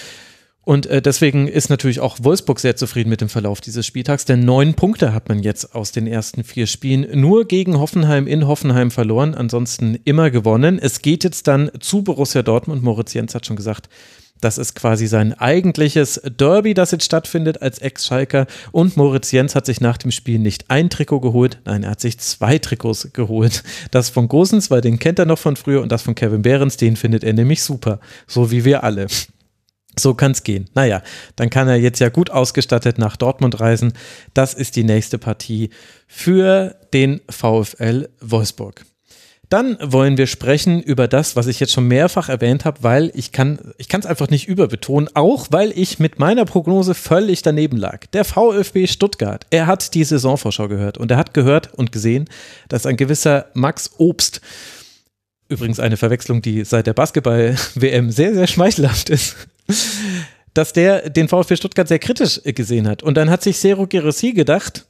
[0.68, 4.40] Und äh, deswegen ist natürlich auch Wolfsburg sehr zufrieden mit dem Verlauf dieses Spieltags, denn
[4.40, 8.90] neun Punkte hat man jetzt aus den ersten vier Spielen nur gegen Hoffenheim in Hoffenheim
[8.90, 10.78] verloren, ansonsten immer gewonnen.
[10.78, 12.82] Es geht jetzt dann zu Borussia Dortmund.
[12.82, 13.88] Moritz Jens hat schon gesagt,
[14.40, 18.46] das ist quasi sein eigentliches Derby, das jetzt stattfindet als Ex-Schalker.
[18.72, 22.00] Und Moritz Jens hat sich nach dem Spiel nicht ein Trikot geholt, nein, er hat
[22.00, 23.62] sich zwei Trikots geholt.
[23.90, 26.76] Das von Gosens, weil den kennt er noch von früher, und das von Kevin Behrens,
[26.76, 28.00] den findet er nämlich super.
[28.26, 29.06] So wie wir alle.
[29.98, 30.68] So kann es gehen.
[30.74, 31.02] Naja,
[31.36, 33.92] dann kann er jetzt ja gut ausgestattet nach Dortmund reisen.
[34.34, 35.70] Das ist die nächste Partie
[36.06, 38.84] für den VfL Wolfsburg.
[39.48, 43.32] Dann wollen wir sprechen über das, was ich jetzt schon mehrfach erwähnt habe, weil ich
[43.32, 47.78] kann ich kann es einfach nicht überbetonen, auch weil ich mit meiner Prognose völlig daneben
[47.78, 48.04] lag.
[48.12, 52.28] Der VfB Stuttgart, er hat die Saisonvorschau gehört und er hat gehört und gesehen,
[52.68, 54.42] dass ein gewisser Max Obst
[55.48, 59.34] übrigens eine Verwechslung, die seit der Basketball WM sehr sehr schmeichelhaft ist.
[60.52, 63.02] Dass der den VfB Stuttgart sehr kritisch gesehen hat.
[63.02, 64.86] Und dann hat sich Sero Gerassi gedacht,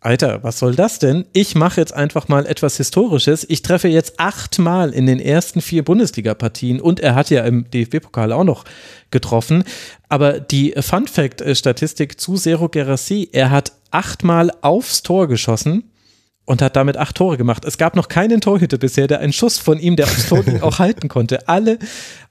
[0.00, 1.26] Alter, was soll das denn?
[1.32, 3.44] Ich mache jetzt einfach mal etwas Historisches.
[3.48, 8.30] Ich treffe jetzt achtmal in den ersten vier Bundesliga-Partien und er hat ja im DFB-Pokal
[8.32, 8.64] auch noch
[9.10, 9.64] getroffen.
[10.08, 15.90] Aber die Fun-Fact-Statistik zu Zero Gerassi, er hat achtmal aufs Tor geschossen
[16.44, 17.64] und hat damit acht Tore gemacht.
[17.64, 20.60] Es gab noch keinen Torhüter bisher, der einen Schuss von ihm, der aufs Tor ging,
[20.62, 21.48] auch halten konnte.
[21.48, 21.78] Alle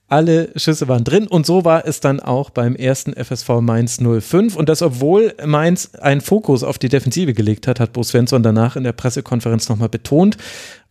[0.08, 4.56] alle Schüsse waren drin und so war es dann auch beim ersten FSV Mainz 05
[4.56, 8.76] und das obwohl Mainz einen Fokus auf die Defensive gelegt hat, hat Bo Svensson danach
[8.76, 10.38] in der Pressekonferenz nochmal betont.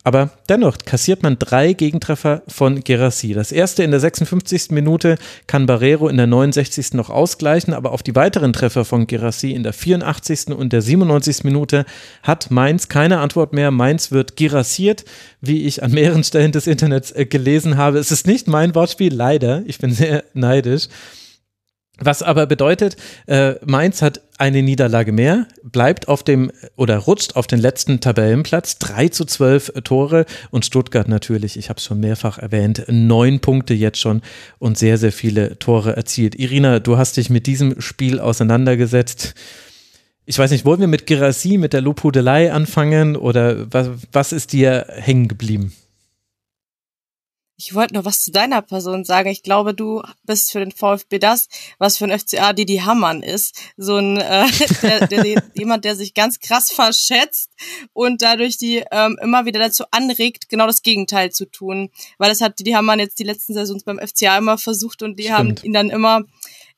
[0.07, 3.33] Aber dennoch kassiert man drei Gegentreffer von Gerassi.
[3.33, 4.71] Das erste in der 56.
[4.71, 5.17] Minute
[5.49, 6.93] kann Barrero in der 69.
[6.93, 10.57] noch ausgleichen, aber auf die weiteren Treffer von Gerassi in der 84.
[10.57, 11.43] und der 97.
[11.43, 11.85] Minute
[12.23, 13.73] hat Mainz keine Antwort mehr.
[13.73, 15.05] Mainz wird gerassiert,
[15.41, 17.99] wie ich an mehreren Stellen des Internets äh, gelesen habe.
[17.99, 19.65] Es ist nicht mein Wortspiel, leider.
[19.67, 20.87] Ich bin sehr neidisch.
[21.99, 27.47] Was aber bedeutet, äh, Mainz hat eine Niederlage mehr, bleibt auf dem oder rutscht auf
[27.47, 32.37] den letzten Tabellenplatz, 3 zu 12 Tore und Stuttgart natürlich, ich habe es schon mehrfach
[32.37, 34.21] erwähnt, neun Punkte jetzt schon
[34.59, 36.35] und sehr, sehr viele Tore erzielt.
[36.35, 39.35] Irina, du hast dich mit diesem Spiel auseinandergesetzt.
[40.27, 44.53] Ich weiß nicht, wollen wir mit Girassi, mit der Lobhudelei anfangen oder was, was ist
[44.53, 45.73] dir hängen geblieben?
[47.59, 49.31] Ich wollte noch was zu deiner Person sagen.
[49.31, 51.49] Ich glaube, du bist für den VfB das,
[51.79, 53.59] was für ein FCA Didi Hamann ist.
[53.79, 54.47] So ein äh,
[54.83, 57.51] der, der, jemand, der sich ganz krass verschätzt
[57.95, 61.91] und dadurch die ähm, immer wieder dazu anregt, genau das Gegenteil zu tun.
[62.19, 65.25] Weil das hat Didi Hamann jetzt die letzten Saisons beim FCA immer versucht und die
[65.25, 65.39] Stimmt.
[65.39, 66.25] haben ihn dann immer,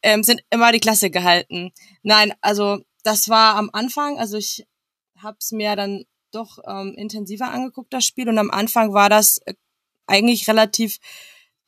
[0.03, 1.73] ähm, sind immer die Klasse gehalten.
[2.05, 4.65] Nein, also das war am Anfang, also ich
[5.21, 8.29] hab's mir dann doch ähm, intensiver angeguckt, das Spiel.
[8.29, 9.55] Und am Anfang war das äh,
[10.09, 10.99] eigentlich relativ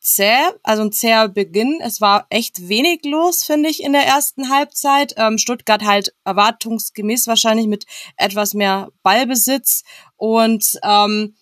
[0.01, 1.81] zäh, also ein zäher Beginn.
[1.83, 5.15] Es war echt wenig los, finde ich, in der ersten Halbzeit.
[5.17, 7.87] Ähm, Stuttgart halt erwartungsgemäß wahrscheinlich mit
[8.17, 9.83] etwas mehr Ballbesitz
[10.17, 11.35] und ähm,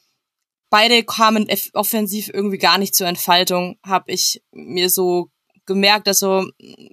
[0.71, 5.31] beide kamen offensiv irgendwie gar nicht zur Entfaltung, habe ich mir so
[5.65, 6.47] gemerkt, also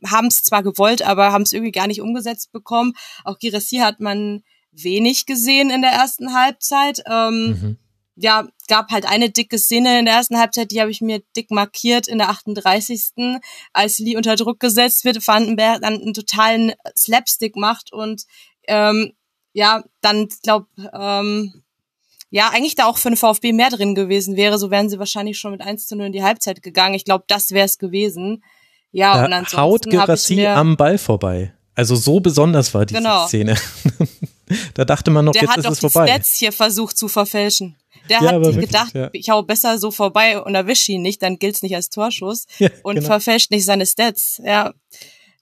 [0.05, 2.93] haben es zwar gewollt, aber haben es irgendwie gar nicht umgesetzt bekommen.
[3.23, 7.01] Auch Girassi hat man wenig gesehen in der ersten Halbzeit.
[7.07, 7.77] Ähm, mhm
[8.15, 11.51] ja, gab halt eine dicke Szene in der ersten Halbzeit, die habe ich mir dick
[11.51, 13.39] markiert in der 38.
[13.73, 18.23] Als Lee unter Druck gesetzt wird, Vandenberg dann einen totalen Slapstick macht und
[18.67, 19.13] ähm,
[19.53, 21.63] ja, dann glaub, ähm,
[22.29, 25.37] ja, eigentlich da auch für den VfB mehr drin gewesen wäre, so wären sie wahrscheinlich
[25.37, 26.95] schon mit 1 zu 0 in die Halbzeit gegangen.
[26.95, 28.43] Ich glaube, das wäre es gewesen.
[28.91, 31.53] Ja, da und ansonsten haut Gerassi am Ball vorbei.
[31.75, 33.27] Also so besonders war diese genau.
[33.27, 33.55] Szene.
[34.73, 36.05] da dachte man noch, Der jetzt ist es vorbei.
[36.05, 37.77] Der hat doch die Stats hier versucht zu verfälschen.
[38.09, 39.09] Der ja, hat wirklich, gedacht, ja.
[39.13, 42.69] ich hau besser so vorbei und erwische ihn nicht, dann gilt's nicht als Torschuss ja,
[42.83, 43.07] und genau.
[43.07, 44.41] verfälscht nicht seine Stats.
[44.43, 44.73] Ja.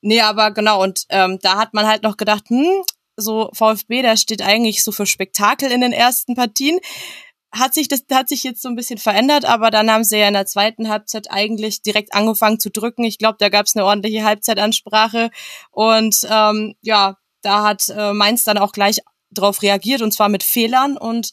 [0.02, 2.84] Nee, aber genau, und ähm, da hat man halt noch gedacht, hm,
[3.16, 6.80] so VfB, der steht eigentlich so für Spektakel in den ersten Partien.
[7.52, 10.28] Hat sich das hat sich jetzt so ein bisschen verändert, aber dann haben sie ja
[10.28, 13.04] in der zweiten Halbzeit eigentlich direkt angefangen zu drücken.
[13.04, 15.30] Ich glaube, da gab's eine ordentliche Halbzeitansprache
[15.70, 19.02] und ähm, ja, da hat äh, Mainz dann auch gleich
[19.32, 21.32] drauf reagiert und zwar mit Fehlern und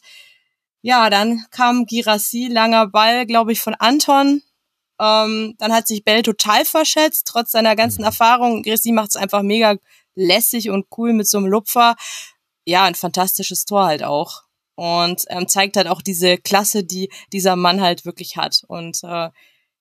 [0.81, 4.41] ja, dann kam Girassi, langer Ball, glaube ich, von Anton.
[4.99, 8.63] Ähm, dann hat sich Bell total verschätzt, trotz seiner ganzen Erfahrung.
[8.63, 9.75] Girassi macht es einfach mega
[10.15, 11.95] lässig und cool mit so einem Lupfer.
[12.65, 14.43] Ja, ein fantastisches Tor halt auch.
[14.75, 18.63] Und ähm, zeigt halt auch diese Klasse, die dieser Mann halt wirklich hat.
[18.67, 19.29] Und äh,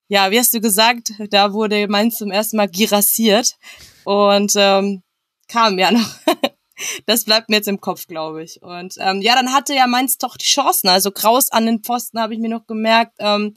[0.08, 3.56] ja, wie hast du gesagt, da wurde Mainz zum ersten Mal girassiert
[4.04, 5.02] und ähm,
[5.48, 6.10] kam ja noch
[7.06, 8.62] das bleibt mir jetzt im Kopf, glaube ich.
[8.62, 10.88] Und ähm, ja, dann hatte ja Mainz doch die Chancen.
[10.88, 13.14] Also Kraus an den Pfosten habe ich mir noch gemerkt.
[13.18, 13.54] Ähm,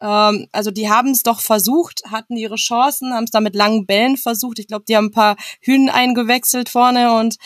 [0.00, 3.86] ähm, also die haben es doch versucht, hatten ihre Chancen, haben es da mit langen
[3.86, 4.58] Bällen versucht.
[4.58, 7.36] Ich glaube, die haben ein paar Hühnen eingewechselt vorne und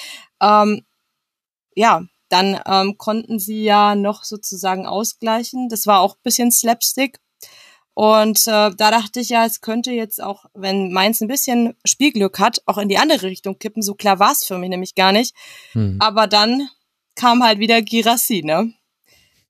[0.41, 0.85] ähm,
[1.75, 5.69] ja, dann ähm, konnten sie ja noch sozusagen ausgleichen.
[5.69, 7.19] Das war auch bisschen Slapstick.
[7.99, 12.38] Und äh, da dachte ich ja, es könnte jetzt auch, wenn Mainz ein bisschen Spielglück
[12.38, 13.82] hat, auch in die andere Richtung kippen.
[13.82, 15.34] So klar war es für mich nämlich gar nicht.
[15.72, 15.96] Hm.
[15.99, 16.68] Aber dann
[17.16, 18.72] kam halt wieder Girassi, ne?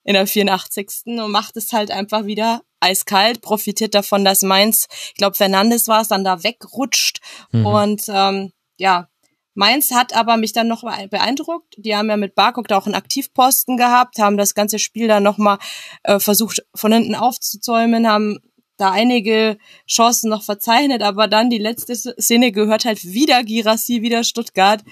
[0.03, 0.88] In der 84.
[1.05, 6.01] und macht es halt einfach wieder eiskalt, profitiert davon, dass Mainz, ich glaube Fernandes war
[6.01, 7.20] es, dann da wegrutscht.
[7.53, 7.66] Mhm.
[7.66, 9.11] Und ähm, ja,
[9.59, 11.75] Mainz hat aber mich dann noch beeindruckt.
[11.79, 15.25] Die haben ja mit Barkok da auch einen Aktivposten gehabt, haben das ganze Spiel dann
[15.25, 15.59] nochmal
[16.05, 18.39] äh, versucht von hinten aufzuzäumen, haben
[18.77, 24.23] da einige Chancen noch verzeichnet, aber dann die letzte Szene gehört halt wieder Girassi, wieder
[24.23, 24.85] Stuttgart.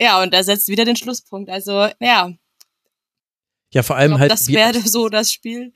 [0.00, 1.50] Ja, und er setzt wieder den Schlusspunkt.
[1.50, 2.32] Also, ja.
[3.74, 4.32] Ja, vor allem glaub, halt.
[4.32, 5.74] Das wäre so das Spiel.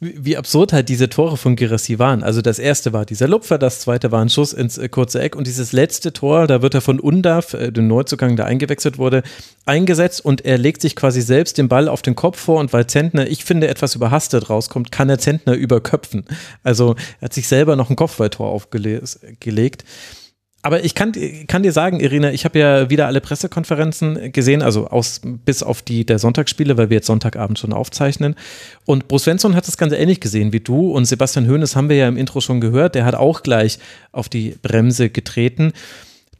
[0.00, 2.22] Wie absurd halt diese Tore von Girassi waren.
[2.22, 5.36] Also das erste war dieser Lupfer, das zweite war ein Schuss ins äh, kurze Eck
[5.36, 9.22] und dieses letzte Tor, da wird er von Undav, äh, dem Neuzugang, der eingewechselt wurde,
[9.66, 12.86] eingesetzt und er legt sich quasi selbst den Ball auf den Kopf vor und weil
[12.86, 16.24] Zentner, ich finde, etwas überhastet rauskommt, kann er Zentner überköpfen.
[16.62, 19.84] Also er hat sich selber noch ein Kopfballtor aufgelegt
[20.64, 21.12] aber ich kann,
[21.46, 25.82] kann dir sagen, Irina, ich habe ja wieder alle Pressekonferenzen gesehen, also aus, bis auf
[25.82, 28.34] die der Sonntagsspiele, weil wir jetzt Sonntagabend schon aufzeichnen.
[28.86, 31.96] Und Bruce Svensson hat das ganz ähnlich gesehen wie du und Sebastian Hoeneß haben wir
[31.96, 33.78] ja im Intro schon gehört, der hat auch gleich
[34.10, 35.74] auf die Bremse getreten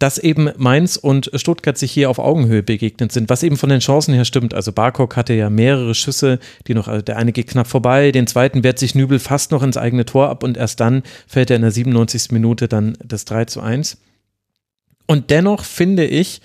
[0.01, 3.79] dass eben Mainz und Stuttgart sich hier auf Augenhöhe begegnet sind, was eben von den
[3.79, 4.53] Chancen her stimmt.
[4.53, 8.27] Also Barkok hatte ja mehrere Schüsse, die noch, also der eine geht knapp vorbei, den
[8.27, 11.57] zweiten wehrt sich Nübel fast noch ins eigene Tor ab und erst dann fällt er
[11.57, 12.33] in der 97.
[12.33, 13.99] Minute dann das 3 zu 1.
[15.07, 16.41] Und dennoch finde ich,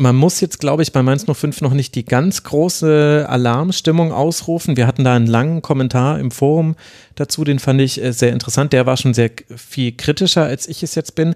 [0.00, 4.78] man muss jetzt, glaube ich, bei Mainz 05 noch nicht die ganz große Alarmstimmung ausrufen.
[4.78, 6.74] Wir hatten da einen langen Kommentar im Forum
[7.16, 8.72] dazu, den fand ich äh, sehr interessant.
[8.72, 11.34] Der war schon sehr viel kritischer, als ich es jetzt bin.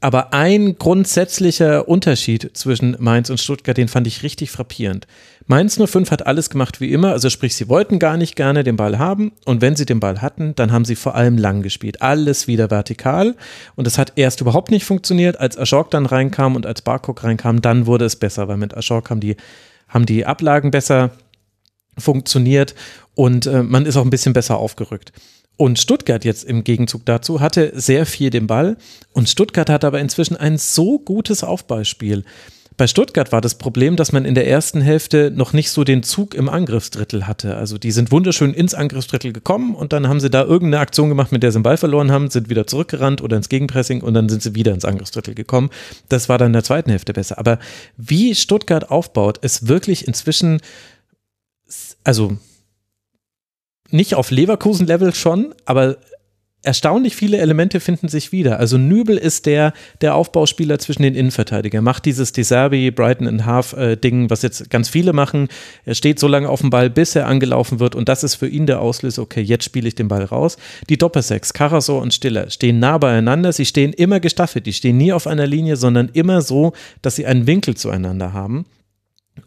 [0.00, 5.06] Aber ein grundsätzlicher Unterschied zwischen Mainz und Stuttgart, den fand ich richtig frappierend.
[5.50, 8.76] Mainz 05 hat alles gemacht wie immer, also sprich, sie wollten gar nicht gerne den
[8.76, 12.02] Ball haben und wenn sie den Ball hatten, dann haben sie vor allem lang gespielt.
[12.02, 13.34] Alles wieder vertikal
[13.74, 17.62] und es hat erst überhaupt nicht funktioniert, als Ajork dann reinkam und als Barcock reinkam,
[17.62, 19.34] dann wurde es besser, weil mit Ajork haben die,
[19.88, 21.10] haben die Ablagen besser
[21.98, 22.76] funktioniert
[23.16, 25.10] und äh, man ist auch ein bisschen besser aufgerückt.
[25.56, 28.76] Und Stuttgart jetzt im Gegenzug dazu hatte sehr viel den Ball
[29.14, 32.24] und Stuttgart hat aber inzwischen ein so gutes Aufbauspiel.
[32.80, 36.02] Bei Stuttgart war das Problem, dass man in der ersten Hälfte noch nicht so den
[36.02, 37.58] Zug im Angriffsdrittel hatte.
[37.58, 41.30] Also die sind wunderschön ins Angriffsdrittel gekommen und dann haben sie da irgendeine Aktion gemacht,
[41.30, 44.30] mit der sie den Ball verloren haben, sind wieder zurückgerannt oder ins Gegenpressing und dann
[44.30, 45.68] sind sie wieder ins Angriffsdrittel gekommen.
[46.08, 47.36] Das war dann in der zweiten Hälfte besser.
[47.36, 47.58] Aber
[47.98, 50.62] wie Stuttgart aufbaut, ist wirklich inzwischen,
[52.02, 52.38] also
[53.90, 55.98] nicht auf Leverkusen-Level schon, aber
[56.62, 58.58] erstaunlich viele Elemente finden sich wieder.
[58.58, 63.72] Also Nübel ist der, der Aufbauspieler zwischen den Innenverteidigern, macht dieses Deserbi, Brighton and Half
[63.72, 65.48] äh, Ding, was jetzt ganz viele machen.
[65.84, 68.48] Er steht so lange auf dem Ball, bis er angelaufen wird und das ist für
[68.48, 70.58] ihn der Auslöser, okay, jetzt spiele ich den Ball raus.
[70.88, 75.12] Die Doppelsechs, Karasor und Stiller, stehen nah beieinander, sie stehen immer gestaffelt, die stehen nie
[75.12, 78.66] auf einer Linie, sondern immer so, dass sie einen Winkel zueinander haben.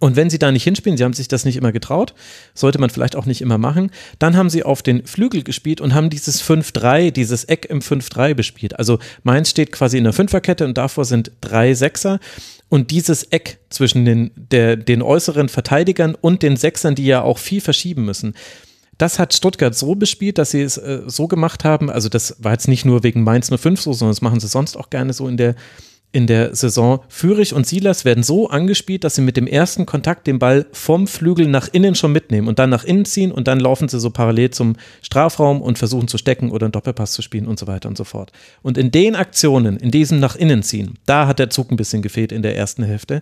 [0.03, 2.13] Und wenn sie da nicht hinspielen, sie haben sich das nicht immer getraut,
[2.53, 3.89] sollte man vielleicht auch nicht immer machen,
[4.19, 8.33] dann haben sie auf den Flügel gespielt und haben dieses 5-3, dieses Eck im 5-3
[8.33, 8.77] bespielt.
[8.77, 12.19] Also Mainz steht quasi in der Fünferkette und davor sind drei Sechser.
[12.67, 17.37] Und dieses Eck zwischen den, der, den äußeren Verteidigern und den Sechsern, die ja auch
[17.37, 18.33] viel verschieben müssen,
[18.97, 21.89] das hat Stuttgart so bespielt, dass sie es äh, so gemacht haben.
[21.89, 24.75] Also das war jetzt nicht nur wegen Mainz 05 so, sondern das machen sie sonst
[24.75, 25.55] auch gerne so in der
[26.13, 26.99] in der Saison.
[27.09, 31.07] Führig und Silas werden so angespielt, dass sie mit dem ersten Kontakt den Ball vom
[31.07, 34.11] Flügel nach innen schon mitnehmen und dann nach innen ziehen und dann laufen sie so
[34.11, 37.89] parallel zum Strafraum und versuchen zu stecken oder einen Doppelpass zu spielen und so weiter
[37.89, 38.31] und so fort.
[38.61, 42.03] Und in den Aktionen, in diesem nach innen ziehen, da hat der Zug ein bisschen
[42.03, 43.21] gefehlt in der ersten Hälfte.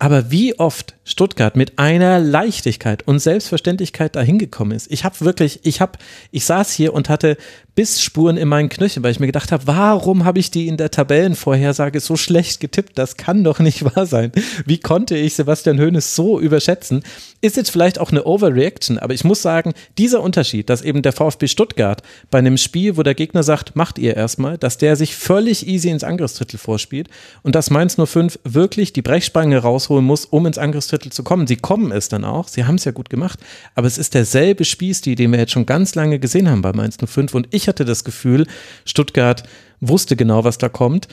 [0.00, 4.90] Aber wie oft Stuttgart mit einer Leichtigkeit und Selbstverständlichkeit dahin gekommen ist.
[4.90, 5.98] Ich habe wirklich, ich habe,
[6.30, 7.36] ich saß hier und hatte
[7.74, 10.90] Bissspuren in meinen Knöcheln, weil ich mir gedacht habe, warum habe ich die in der
[10.90, 12.98] Tabellenvorhersage so schlecht getippt?
[12.98, 14.32] Das kann doch nicht wahr sein.
[14.66, 17.02] Wie konnte ich Sebastian Hoeneß so überschätzen?
[17.42, 21.12] Ist jetzt vielleicht auch eine Overreaction, aber ich muss sagen, dieser Unterschied, dass eben der
[21.12, 25.16] VfB Stuttgart bei einem Spiel, wo der Gegner sagt, macht ihr erstmal, dass der sich
[25.16, 27.08] völlig easy ins Angriffsdrittel vorspielt
[27.42, 31.46] und dass Mainz 05 wirklich die Brechspange rausholen muss, um ins Angriffsdrittel zu kommen.
[31.46, 33.40] Sie kommen es dann auch, sie haben es ja gut gemacht,
[33.74, 36.98] aber es ist derselbe Spielstil, den wir jetzt schon ganz lange gesehen haben bei Mainz
[37.02, 38.46] 05 und ich ich hatte das Gefühl,
[38.84, 39.44] Stuttgart
[39.80, 41.06] wusste genau, was da kommt.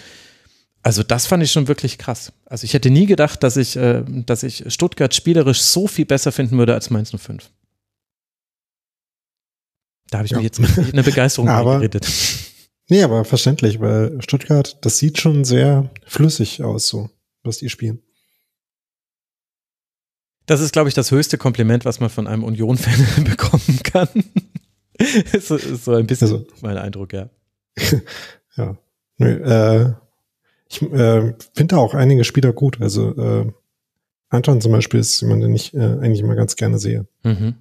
[0.81, 2.31] Also das fand ich schon wirklich krass.
[2.45, 6.31] Also ich hätte nie gedacht, dass ich, äh, dass ich Stuttgart spielerisch so viel besser
[6.31, 7.49] finden würde als Mainz 05.
[10.09, 10.37] Da habe ich ja.
[10.37, 10.59] mir jetzt
[10.93, 12.07] eine Begeisterung aber, geredet.
[12.87, 17.09] Nee, aber verständlich, weil Stuttgart, das sieht schon sehr flüssig aus, so,
[17.43, 18.01] was die spielen.
[20.47, 24.09] Das ist, glaube ich, das höchste Kompliment, was man von einem Union-Fan bekommen kann.
[25.39, 27.29] so, so ein bisschen also, mein Eindruck, ja.
[28.57, 28.77] ja.
[29.17, 29.93] Nö, äh,
[30.69, 32.79] ich äh, finde auch einige Spieler gut.
[32.81, 33.51] Also äh,
[34.29, 37.07] Anton zum Beispiel ist jemand, den ich äh, eigentlich immer ganz gerne sehe.
[37.23, 37.55] Mhm.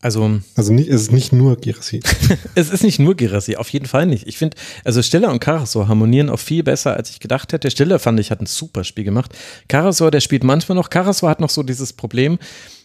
[0.00, 2.00] Also, also nicht, es ist nicht nur Girassi.
[2.54, 4.28] es ist nicht nur Girassi, auf jeden Fall nicht.
[4.28, 7.68] Ich finde, also Stiller und Karasor harmonieren auch viel besser, als ich gedacht hätte.
[7.68, 9.36] Stiller fand ich, hat ein super Spiel gemacht.
[9.66, 10.90] Karasor, der spielt manchmal noch.
[10.90, 12.38] Karasor hat noch so dieses Problem,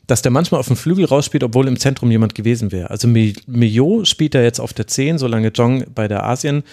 [0.07, 2.89] dass der manchmal auf dem Flügel rausspielt, obwohl im Zentrum jemand gewesen wäre.
[2.89, 6.64] Also Mio spielt er jetzt auf der 10, solange Jong bei der Asien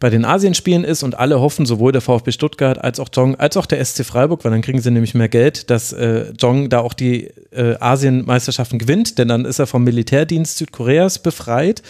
[0.00, 3.56] bei den Asienspielen ist und alle hoffen, sowohl der VfB Stuttgart als auch Jong, als
[3.56, 6.80] auch der SC Freiburg, weil dann kriegen sie nämlich mehr Geld, dass äh, Jong da
[6.80, 11.82] auch die äh, Asienmeisterschaften gewinnt, denn dann ist er vom Militärdienst Südkoreas befreit.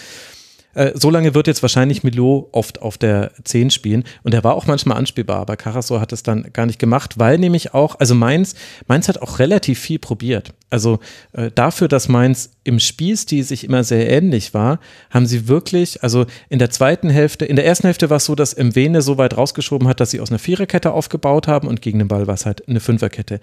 [0.75, 4.55] Äh, so lange wird jetzt wahrscheinlich Milo oft auf der 10 spielen und er war
[4.55, 8.17] auch manchmal anspielbar, aber Karasor hat es dann gar nicht gemacht, weil nämlich auch, also
[8.17, 8.57] Mainz,
[8.89, 10.53] Mainz hat auch relativ viel probiert.
[10.71, 11.01] Also
[11.33, 14.79] äh, dafür, dass Mainz im Spielstil sich immer sehr ähnlich war,
[15.11, 18.35] haben sie wirklich, also in der zweiten Hälfte, in der ersten Hälfte war es so,
[18.35, 21.99] dass Mwene so weit rausgeschoben hat, dass sie aus einer Viererkette aufgebaut haben und gegen
[21.99, 23.41] den Ball war es halt eine Fünferkette.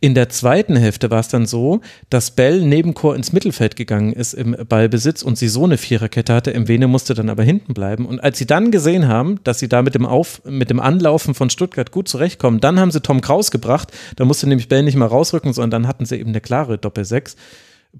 [0.00, 4.14] In der zweiten Hälfte war es dann so, dass Bell neben Chor ins Mittelfeld gegangen
[4.14, 6.58] ist im Ballbesitz und sie so eine Viererkette hatte.
[6.58, 8.06] Mwene musste dann aber hinten bleiben.
[8.06, 11.34] Und als sie dann gesehen haben, dass sie da mit dem, Auf, mit dem Anlaufen
[11.34, 13.92] von Stuttgart gut zurechtkommen, dann haben sie Tom Kraus gebracht.
[14.16, 17.36] Da musste nämlich Bell nicht mal rausrücken, sondern dann hatten sie eben eine klare Doppel-6.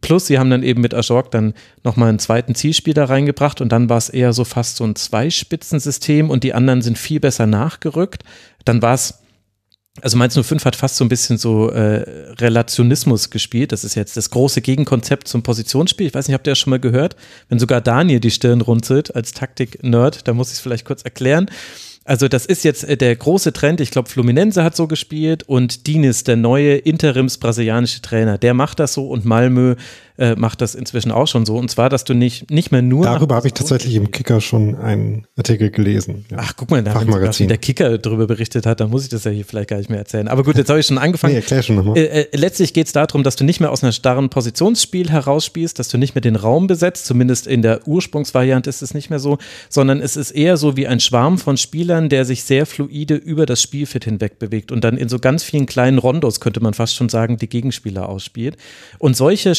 [0.00, 3.88] Plus, sie haben dann eben mit Ajorg dann nochmal einen zweiten Zielspieler reingebracht und dann
[3.88, 8.22] war es eher so fast so ein Zweispitzensystem und die anderen sind viel besser nachgerückt.
[8.64, 9.20] Dann war es
[10.02, 12.04] also Mainz 05 hat fast so ein bisschen so äh,
[12.40, 13.72] Relationismus gespielt.
[13.72, 16.06] Das ist jetzt das große Gegenkonzept zum Positionsspiel.
[16.06, 17.16] Ich weiß nicht, habt ihr das schon mal gehört?
[17.48, 21.50] Wenn sogar Daniel die Stirn runzelt als Taktik-Nerd, da muss ich es vielleicht kurz erklären.
[22.10, 23.80] Also das ist jetzt äh, der große Trend.
[23.80, 28.94] Ich glaube, Fluminense hat so gespielt und Diniz, der neue Interims-brasilianische Trainer, der macht das
[28.94, 29.76] so und Malmö
[30.20, 31.56] äh, macht das inzwischen auch schon so.
[31.56, 33.04] Und zwar, dass du nicht, nicht mehr nur.
[33.04, 36.26] Darüber habe ich tatsächlich im Kicker schon einen Artikel gelesen.
[36.30, 36.36] Ja.
[36.40, 39.44] Ach, guck mal, da, der Kicker darüber berichtet hat, dann muss ich das ja hier
[39.44, 40.28] vielleicht gar nicht mehr erzählen.
[40.28, 41.32] Aber gut, jetzt habe ich schon angefangen.
[41.32, 41.96] nee, erklär schon nochmal.
[41.96, 45.78] Äh, äh, letztlich geht es darum, dass du nicht mehr aus einer starren Positionsspiel herausspielst,
[45.78, 49.20] dass du nicht mehr den Raum besetzt, zumindest in der Ursprungsvariante ist es nicht mehr
[49.20, 49.38] so,
[49.70, 53.46] sondern es ist eher so wie ein Schwarm von Spielern, der sich sehr fluide über
[53.46, 56.94] das Spielfeld hinweg bewegt und dann in so ganz vielen kleinen Rondos, könnte man fast
[56.94, 58.56] schon sagen, die Gegenspieler ausspielt.
[58.98, 59.54] Und solche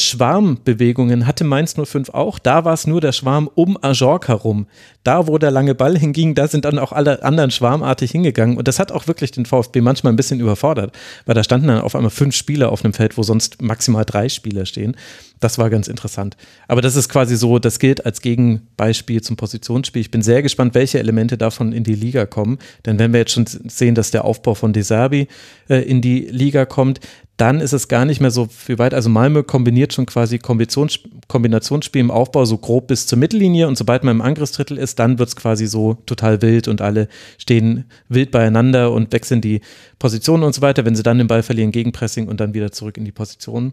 [0.52, 2.38] Schwarmbewegungen Bewegungen hatte Mainz 05 auch.
[2.38, 4.66] Da war es nur der Schwarm um Ajork herum.
[5.04, 8.56] Da, wo der lange Ball hinging, da sind dann auch alle anderen schwarmartig hingegangen.
[8.56, 10.94] Und das hat auch wirklich den VfB manchmal ein bisschen überfordert,
[11.26, 14.28] weil da standen dann auf einmal fünf Spieler auf einem Feld, wo sonst maximal drei
[14.28, 14.96] Spieler stehen.
[15.40, 16.36] Das war ganz interessant.
[16.68, 20.00] Aber das ist quasi so, das gilt als Gegenbeispiel zum Positionsspiel.
[20.00, 22.58] Ich bin sehr gespannt, welche Elemente davon in die Liga kommen.
[22.86, 25.26] Denn wenn wir jetzt schon sehen, dass der Aufbau von Deserbi
[25.68, 27.00] äh, in die Liga kommt,
[27.42, 28.94] dann ist es gar nicht mehr so viel weit.
[28.94, 34.04] Also Malmö kombiniert schon quasi Kombinationsspiel im Aufbau so grob bis zur Mittellinie und sobald
[34.04, 37.08] man im Angriffsdrittel ist, dann wird es quasi so total wild und alle
[37.38, 39.60] stehen wild beieinander und wechseln die
[39.98, 40.84] Positionen und so weiter.
[40.84, 43.72] Wenn sie dann den Ball verlieren, Gegenpressing und dann wieder zurück in die Position.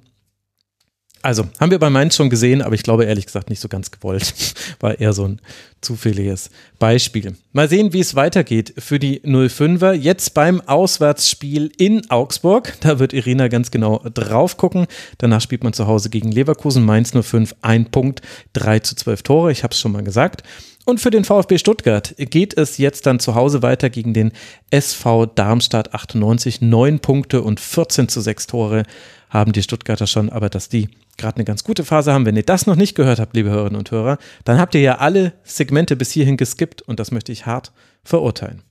[1.22, 3.92] Also, haben wir bei Mainz schon gesehen, aber ich glaube ehrlich gesagt nicht so ganz
[3.92, 4.34] gewollt.
[4.80, 5.42] War eher so ein
[5.82, 7.36] zufälliges Beispiel.
[7.52, 9.94] Mal sehen, wie es weitergeht für die 05er.
[9.94, 12.74] Jetzt beim Auswärtsspiel in Augsburg.
[12.80, 14.88] Da wird Irina ganz genau drauf gucken.
[15.18, 16.86] Danach spielt man zu Hause gegen Leverkusen.
[16.86, 18.22] Mainz 05, ein Punkt,
[18.54, 19.52] 3 zu 12 Tore.
[19.52, 20.44] Ich habe es schon mal gesagt.
[20.86, 24.32] Und für den VfB Stuttgart geht es jetzt dann zu Hause weiter gegen den
[24.72, 26.62] SV Darmstadt 98.
[26.62, 28.84] Neun Punkte und 14 zu 6 Tore
[29.30, 32.26] haben die Stuttgarter schon, aber dass die gerade eine ganz gute Phase haben.
[32.26, 34.98] Wenn ihr das noch nicht gehört habt, liebe Hörerinnen und Hörer, dann habt ihr ja
[34.98, 37.72] alle Segmente bis hierhin geskippt und das möchte ich hart
[38.04, 38.64] verurteilen.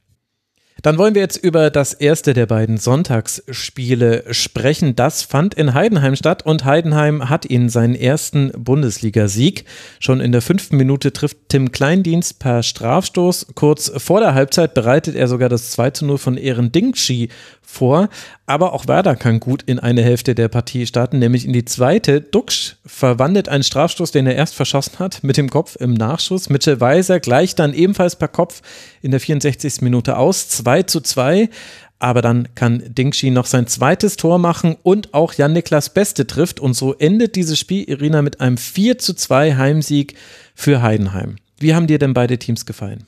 [0.83, 4.95] Dann wollen wir jetzt über das erste der beiden Sonntagsspiele sprechen.
[4.95, 9.65] Das fand in Heidenheim statt und Heidenheim hat ihn seinen ersten Bundesligasieg.
[9.99, 13.49] Schon in der fünften Minute trifft Tim Kleindienst per Strafstoß.
[13.57, 17.29] Kurz vor der Halbzeit bereitet er sogar das 2 zu 0 von Ehren Dingshi
[17.61, 18.09] vor.
[18.49, 22.23] Aber auch Werder kann gut in eine Hälfte der Partie starten, nämlich in die zweite.
[22.23, 26.49] Duxch verwandelt einen Strafstoß, den er erst verschossen hat, mit dem Kopf im Nachschuss.
[26.49, 28.63] Mitchell Weiser gleicht dann ebenfalls per Kopf
[29.03, 29.83] in der 64.
[29.83, 30.49] Minute aus.
[30.49, 31.51] 2 zu 2.
[31.99, 36.59] Aber dann kann Dingshi noch sein zweites Tor machen und auch Jan-Niklas Beste trifft.
[36.59, 40.15] Und so endet dieses Spiel, Irina, mit einem 4 zu 2 Heimsieg
[40.55, 41.37] für Heidenheim.
[41.59, 43.05] Wie haben dir denn beide Teams gefallen?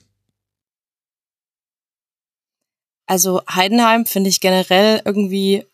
[3.10, 5.64] Also Heidenheim finde ich generell irgendwie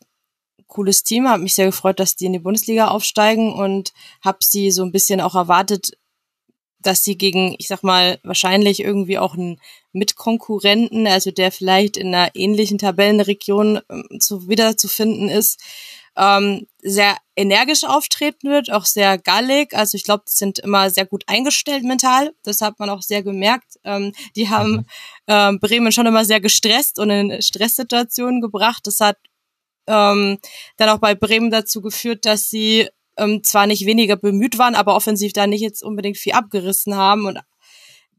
[0.69, 1.29] cooles Team.
[1.29, 3.93] Hat mich sehr gefreut, dass die in die Bundesliga aufsteigen und
[4.25, 5.99] habe sie so ein bisschen auch erwartet,
[6.81, 9.61] dass sie gegen, ich sag mal, wahrscheinlich irgendwie auch einen
[9.93, 15.61] Mitkonkurrenten, also der vielleicht in einer ähnlichen Tabellenregion ähm, zu, wiederzufinden ist,
[16.16, 19.74] ähm, sehr energisch auftreten wird, auch sehr gallig.
[19.74, 22.32] Also ich glaube, die sind immer sehr gut eingestellt mental.
[22.43, 23.78] Das hat man auch sehr gemerkt.
[23.84, 24.86] Ähm, die haben mhm.
[25.26, 28.86] ähm, Bremen schon immer sehr gestresst und in Stresssituationen gebracht.
[28.86, 29.18] Das hat
[29.86, 30.38] ähm,
[30.76, 32.88] dann auch bei Bremen dazu geführt, dass sie
[33.18, 37.26] ähm, zwar nicht weniger bemüht waren, aber offensiv da nicht jetzt unbedingt viel abgerissen haben
[37.26, 37.38] und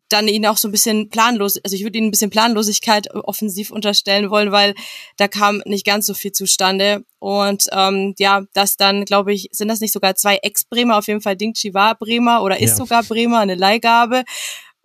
[0.10, 3.72] dann ihnen auch so ein bisschen planlos, also ich würde ihnen ein bisschen Planlosigkeit offensiv
[3.72, 4.74] unterstellen wollen, weil
[5.18, 7.04] da kam nicht ganz so viel zustande.
[7.20, 11.22] Und ähm, ja, das dann, glaube ich, sind das nicht sogar zwei Ex-Bremer, auf jeden
[11.22, 12.76] Fall Dingchi war Bremer oder ist ja.
[12.78, 14.24] sogar Bremer, eine Leihgabe.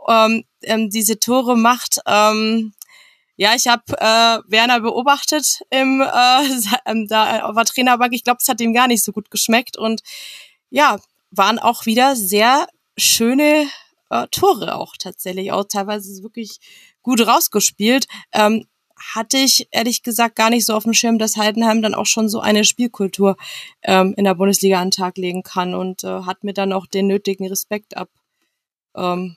[0.09, 1.99] ähm, ähm, diese Tore macht.
[2.07, 2.73] Ähm,
[3.37, 8.13] ja, ich habe äh, Werner beobachtet im äh, da auf der Trainerbank.
[8.15, 10.03] Ich glaube, es hat ihm gar nicht so gut geschmeckt und
[10.71, 10.99] ja,
[11.31, 12.67] waren auch wieder sehr
[12.97, 13.67] schöne
[14.13, 16.59] äh, Tore auch tatsächlich, auch teilweise wirklich
[17.03, 18.07] gut rausgespielt.
[18.33, 18.67] Ähm,
[19.15, 22.29] hatte ich ehrlich gesagt gar nicht so auf dem Schirm, dass Heidenheim dann auch schon
[22.29, 23.37] so eine Spielkultur
[23.83, 26.87] ähm, in der Bundesliga an den Tag legen kann und äh, hat mir dann auch
[26.87, 28.11] den nötigen Respekt ab
[28.95, 29.37] ähm.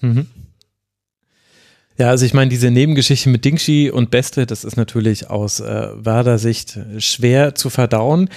[0.00, 0.26] Mhm.
[1.98, 5.90] Ja, also ich meine, diese Nebengeschichte mit Dingshi und Beste, das ist natürlich aus äh,
[5.94, 8.30] Werder Sicht schwer zu verdauen.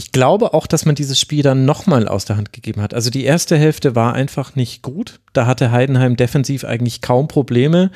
[0.00, 2.94] Ich glaube auch, dass man dieses Spiel dann nochmal aus der Hand gegeben hat.
[2.94, 5.20] Also die erste Hälfte war einfach nicht gut.
[5.34, 7.90] Da hatte Heidenheim defensiv eigentlich kaum Probleme.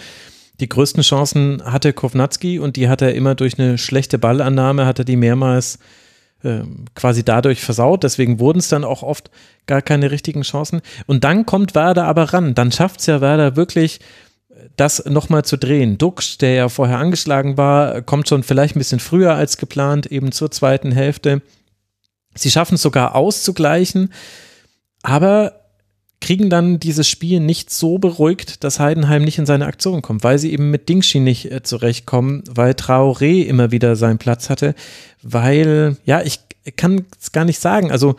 [0.61, 4.99] Die größten Chancen hatte Kovnatski und die hat er immer durch eine schlechte Ballannahme, hat
[4.99, 5.79] er die mehrmals
[6.43, 6.65] äh,
[6.95, 8.03] quasi dadurch versaut.
[8.03, 9.31] Deswegen wurden es dann auch oft
[9.67, 10.83] gar keine richtigen Chancen.
[11.07, 12.55] Und dann kommt Werder aber ran.
[12.55, 14.01] Dann schafft es ja Werder wirklich,
[14.77, 15.97] das nochmal zu drehen.
[15.97, 20.33] Dux, der ja vorher angeschlagen war, kommt schon vielleicht ein bisschen früher als geplant, eben
[20.33, 21.41] zur zweiten Hälfte.
[22.35, 24.13] Sie schaffen es sogar auszugleichen,
[25.03, 25.61] aber
[26.21, 30.39] kriegen dann dieses Spiel nicht so beruhigt, dass Heidenheim nicht in seine Aktion kommt, weil
[30.39, 34.75] sie eben mit Dingshi nicht äh, zurechtkommen, weil Traoré immer wieder seinen Platz hatte,
[35.23, 36.41] weil, ja, ich
[36.77, 38.17] kann es gar nicht sagen, also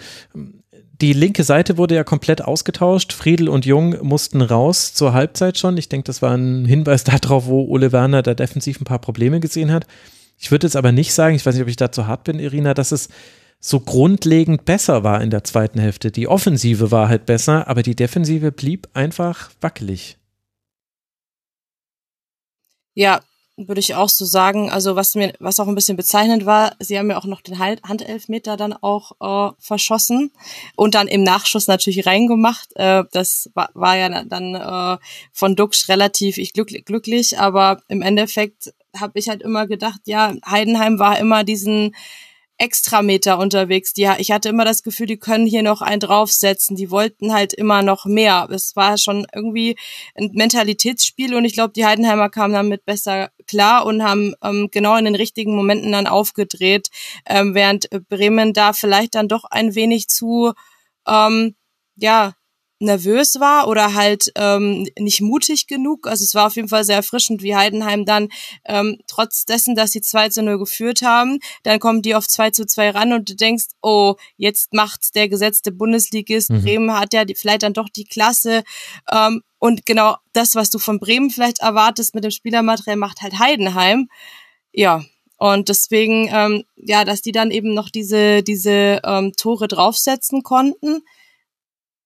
[1.02, 3.12] die linke Seite wurde ja komplett ausgetauscht.
[3.12, 5.76] Friedel und Jung mussten raus zur Halbzeit schon.
[5.78, 9.40] Ich denke, das war ein Hinweis darauf, wo Ole Werner da defensiv ein paar Probleme
[9.40, 9.88] gesehen hat.
[10.38, 12.40] Ich würde jetzt aber nicht sagen, ich weiß nicht, ob ich da zu hart bin,
[12.40, 13.10] Irina, dass es
[13.60, 16.12] so grundlegend besser war in der zweiten Hälfte.
[16.12, 20.18] Die Offensive war halt besser, aber die Defensive blieb einfach wackelig.
[22.94, 23.22] Ja,
[23.58, 24.70] würde ich auch so sagen.
[24.70, 27.58] Also was mir, was auch ein bisschen bezeichnend war, sie haben ja auch noch den
[27.60, 30.32] Handelfmeter dann auch äh, verschossen
[30.76, 32.70] und dann im Nachschuss natürlich reingemacht.
[32.76, 34.98] Äh, das war, war ja dann äh,
[35.32, 40.34] von Duxch relativ ich glück, glücklich, aber im Endeffekt habe ich halt immer gedacht, ja,
[40.46, 41.96] Heidenheim war immer diesen
[42.58, 43.94] Extrameter unterwegs.
[43.94, 46.76] Die, ich hatte immer das Gefühl, die können hier noch einen draufsetzen.
[46.76, 48.48] Die wollten halt immer noch mehr.
[48.52, 49.76] Es war schon irgendwie
[50.16, 54.96] ein Mentalitätsspiel und ich glaube, die Heidenheimer kamen damit besser klar und haben ähm, genau
[54.96, 56.90] in den richtigen Momenten dann aufgedreht,
[57.26, 60.54] ähm, während Bremen da vielleicht dann doch ein wenig zu
[61.08, 61.56] ähm,
[61.98, 62.34] ja
[62.86, 66.08] nervös war oder halt ähm, nicht mutig genug.
[66.08, 68.30] Also es war auf jeden Fall sehr erfrischend, wie Heidenheim dann
[68.66, 72.52] ähm, trotz dessen, dass sie 2 zu 0 geführt haben, dann kommen die auf 2
[72.52, 76.50] zu 2 ran und du denkst, oh, jetzt macht's der gesetzte Bundesligist.
[76.50, 76.62] Mhm.
[76.62, 78.64] Bremen hat ja die, vielleicht dann doch die Klasse.
[79.12, 83.40] Ähm, und genau das, was du von Bremen vielleicht erwartest mit dem Spielermaterial, macht halt
[83.40, 84.08] Heidenheim.
[84.72, 85.04] Ja,
[85.38, 91.02] und deswegen, ähm, ja, dass die dann eben noch diese, diese ähm, Tore draufsetzen konnten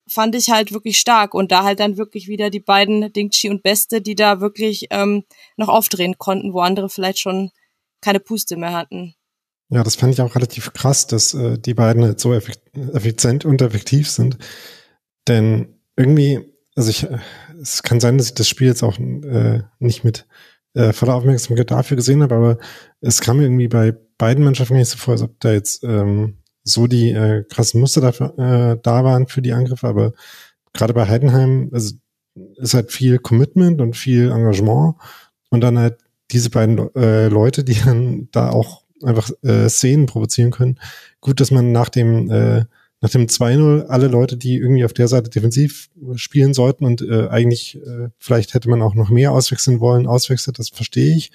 [0.10, 3.64] fand ich halt wirklich stark und da halt dann wirklich wieder die beiden Dingchi und
[3.64, 5.24] Beste, die da wirklich ähm,
[5.58, 7.52] noch aufdrehen konnten, wo andere vielleicht schon
[8.02, 9.16] keine Puste mehr hatten.
[9.70, 13.62] Ja, das fand ich auch relativ krass, dass äh, die beiden halt so effizient und
[13.62, 14.38] effektiv sind.
[15.28, 16.40] Denn irgendwie,
[16.76, 17.20] also ich, äh,
[17.62, 20.26] es kann sein, dass ich das Spiel jetzt auch äh, nicht mit
[20.74, 22.58] äh, voller Aufmerksamkeit dafür gesehen habe, aber
[23.02, 26.40] es kam mir irgendwie bei beiden Mannschaften nicht so vor, als ob da jetzt ähm,
[26.70, 30.14] so die äh, krassen Muster dafür, äh, da waren für die Angriffe, aber
[30.74, 31.96] gerade bei Heidenheim also,
[32.58, 34.96] ist halt viel Commitment und viel Engagement
[35.50, 35.98] und dann halt
[36.32, 40.80] diese beiden äh, Leute, die dann da auch einfach äh, Szenen provozieren können.
[41.22, 42.66] Gut, dass man nach dem äh,
[43.02, 47.30] nach dem 2-0 alle Leute, die irgendwie auf der Seite defensiv spielen sollten und äh,
[47.30, 51.32] eigentlich äh, vielleicht hätte man auch noch mehr auswechseln wollen, auswechselt, das verstehe ich,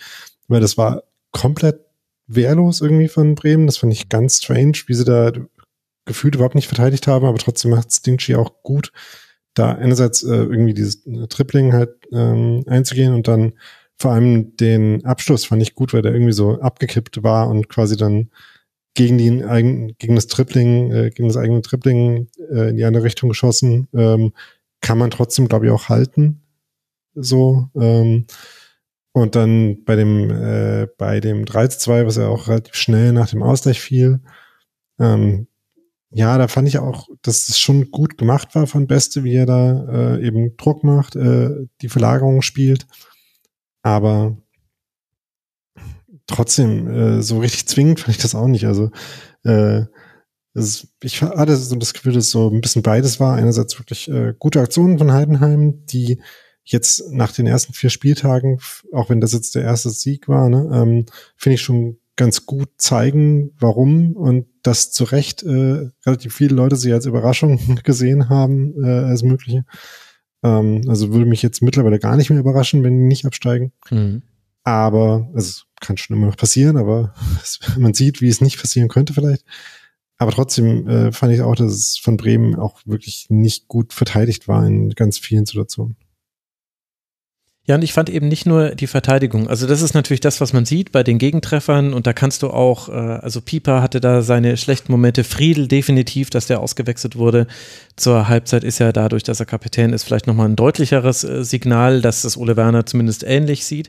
[0.47, 1.81] weil das war komplett
[2.26, 3.66] wehrlos irgendwie von Bremen.
[3.66, 5.32] Das fand ich ganz strange, wie sie da
[6.05, 8.92] gefühlt überhaupt nicht verteidigt haben, aber trotzdem macht Stingchi auch gut,
[9.55, 13.55] da einerseits äh, irgendwie dieses Tripling halt ähm, einzugehen und dann
[13.96, 17.96] vor allem den Abschluss fand ich gut, weil der irgendwie so abgekippt war und quasi
[17.96, 18.30] dann
[18.94, 23.28] gegen die gegen das Tripling, äh, gegen das eigene Tripling äh, in die andere Richtung
[23.28, 24.32] geschossen, ähm,
[24.80, 26.42] kann man trotzdem, glaube ich, auch halten.
[27.14, 27.70] So.
[27.74, 28.26] Ähm,
[29.14, 33.12] und dann bei dem, äh, bei dem 3 zu 2, was ja auch relativ schnell
[33.12, 34.20] nach dem Ausgleich fiel,
[34.98, 35.46] ähm,
[36.10, 39.46] ja, da fand ich auch, dass es schon gut gemacht war von Beste, wie er
[39.46, 41.50] da äh, eben Druck macht, äh,
[41.80, 42.88] die Verlagerung spielt.
[43.82, 44.36] Aber
[46.26, 48.66] trotzdem, äh, so richtig zwingend fand ich das auch nicht.
[48.66, 48.90] Also
[49.44, 49.82] äh,
[50.54, 53.36] ist, ich hatte so das Gefühl, dass so ein bisschen beides war.
[53.36, 56.20] Einerseits wirklich äh, gute Aktionen von Heidenheim, die
[56.64, 58.58] jetzt nach den ersten vier Spieltagen,
[58.92, 62.68] auch wenn das jetzt der erste Sieg war, ne, ähm, finde ich schon ganz gut
[62.78, 68.74] zeigen, warum und dass zu Recht äh, relativ viele Leute sie als Überraschung gesehen haben,
[68.82, 69.64] äh, als mögliche.
[70.42, 73.72] Ähm, also würde mich jetzt mittlerweile gar nicht mehr überraschen, wenn die nicht absteigen.
[73.90, 74.22] Mhm.
[74.62, 78.60] Aber, also es kann schon immer noch passieren, aber es, man sieht, wie es nicht
[78.60, 79.44] passieren könnte vielleicht.
[80.16, 84.46] Aber trotzdem äh, fand ich auch, dass es von Bremen auch wirklich nicht gut verteidigt
[84.46, 85.96] war in ganz vielen Situationen.
[87.66, 89.48] Ja, und ich fand eben nicht nur die Verteidigung.
[89.48, 92.50] Also das ist natürlich das, was man sieht bei den Gegentreffern und da kannst du
[92.50, 97.46] auch, äh, also Pieper hatte da seine schlechten Momente, Friedel definitiv, dass der ausgewechselt wurde.
[97.96, 102.02] Zur Halbzeit ist ja dadurch, dass er Kapitän ist, vielleicht nochmal ein deutlicheres äh, Signal,
[102.02, 103.88] dass das Ole Werner zumindest ähnlich sieht.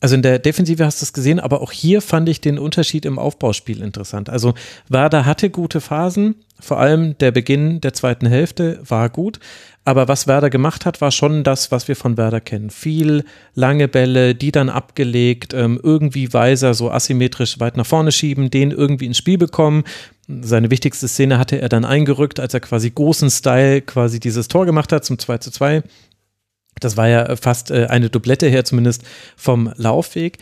[0.00, 3.06] Also in der Defensive hast du es gesehen, aber auch hier fand ich den Unterschied
[3.06, 4.28] im Aufbauspiel interessant.
[4.28, 4.54] Also
[4.88, 9.40] Werder hatte gute Phasen, vor allem der Beginn der zweiten Hälfte war gut,
[9.86, 12.70] aber was Werder gemacht hat, war schon das, was wir von Werder kennen.
[12.70, 13.24] Viel
[13.54, 18.72] lange Bälle, die dann abgelegt, ähm, irgendwie weiser, so asymmetrisch weit nach vorne schieben, den
[18.72, 19.84] irgendwie ins Spiel bekommen.
[20.28, 24.66] Seine wichtigste Szene hatte er dann eingerückt, als er quasi großen Style quasi dieses Tor
[24.66, 25.84] gemacht hat zum 2 zu 2.
[26.80, 29.02] Das war ja fast äh, eine Doublette her, zumindest
[29.36, 30.38] vom Laufweg.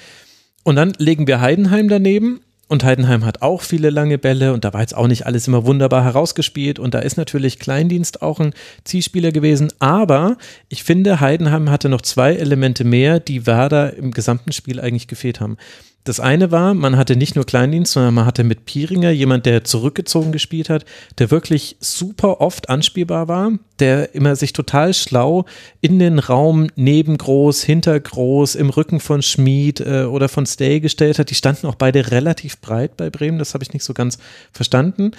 [0.63, 2.41] Und dann legen wir Heidenheim daneben.
[2.67, 5.67] Und Heidenheim hat auch viele lange Bälle und da war jetzt auch nicht alles immer
[5.67, 8.55] wunderbar herausgespielt und da ist natürlich Kleindienst auch ein
[8.85, 10.39] Zielspieler gewesen, aber
[10.71, 15.41] ich finde, Heidenheim hatte noch zwei Elemente mehr, die Werder im gesamten Spiel eigentlich gefehlt
[15.41, 15.59] haben.
[16.05, 19.65] Das eine war, man hatte nicht nur Kleindienst, sondern man hatte mit Pieringer jemand, der
[19.65, 20.85] zurückgezogen gespielt hat,
[21.17, 25.47] der wirklich super oft anspielbar war, der immer sich total schlau
[25.81, 30.81] in den Raum neben groß, hinter groß, im Rücken von Schmid äh, oder von Stay
[30.81, 31.31] gestellt hat.
[31.31, 34.19] Die standen auch beide relativ breit bei Bremen, das habe ich nicht so ganz
[34.53, 35.13] verstanden.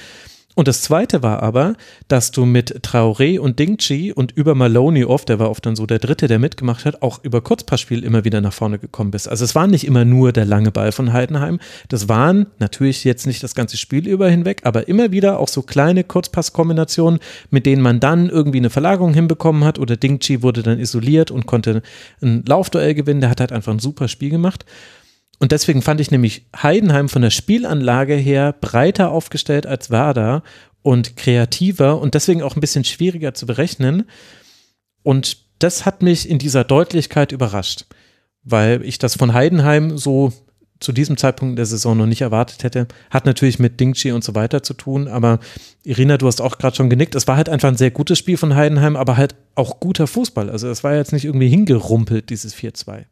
[0.56, 1.76] Und das zweite war aber,
[2.08, 5.86] dass du mit Traoré und Dingchi und über Maloney oft, der war oft dann so
[5.86, 9.28] der Dritte, der mitgemacht hat, auch über Kurzpassspiel immer wieder nach vorne gekommen bist.
[9.28, 11.60] Also es war nicht immer nur der lange Ball von Heidenheim.
[11.90, 15.62] Das waren natürlich jetzt nicht das ganze Spiel über hinweg, aber immer wieder auch so
[15.62, 17.20] kleine Kurzpasskombinationen,
[17.50, 21.48] mit denen man dann irgendwie eine Verlagerung hinbekommen hat oder Dingchi wurde dann isoliert und
[21.48, 21.82] konnte
[22.22, 23.20] ein Laufduell gewinnen.
[23.20, 24.66] Der hat halt einfach ein super Spiel gemacht.
[25.40, 30.44] Und deswegen fand ich nämlich Heidenheim von der Spielanlage her breiter aufgestellt als Werder
[30.82, 34.06] und kreativer und deswegen auch ein bisschen schwieriger zu berechnen.
[35.04, 37.86] Und das hat mich in dieser Deutlichkeit überrascht,
[38.44, 40.32] weil ich das von Heidenheim so
[40.80, 42.88] zu diesem Zeitpunkt der Saison noch nicht erwartet hätte.
[43.10, 45.40] Hat natürlich mit Dingchi und so weiter zu tun, aber
[45.84, 47.16] Irina, du hast auch gerade schon genickt.
[47.16, 50.50] Es war halt einfach ein sehr gutes Spiel von Heidenheim, aber halt auch guter Fußball.
[50.50, 53.06] Also es war jetzt nicht irgendwie hingerumpelt, dieses 4-2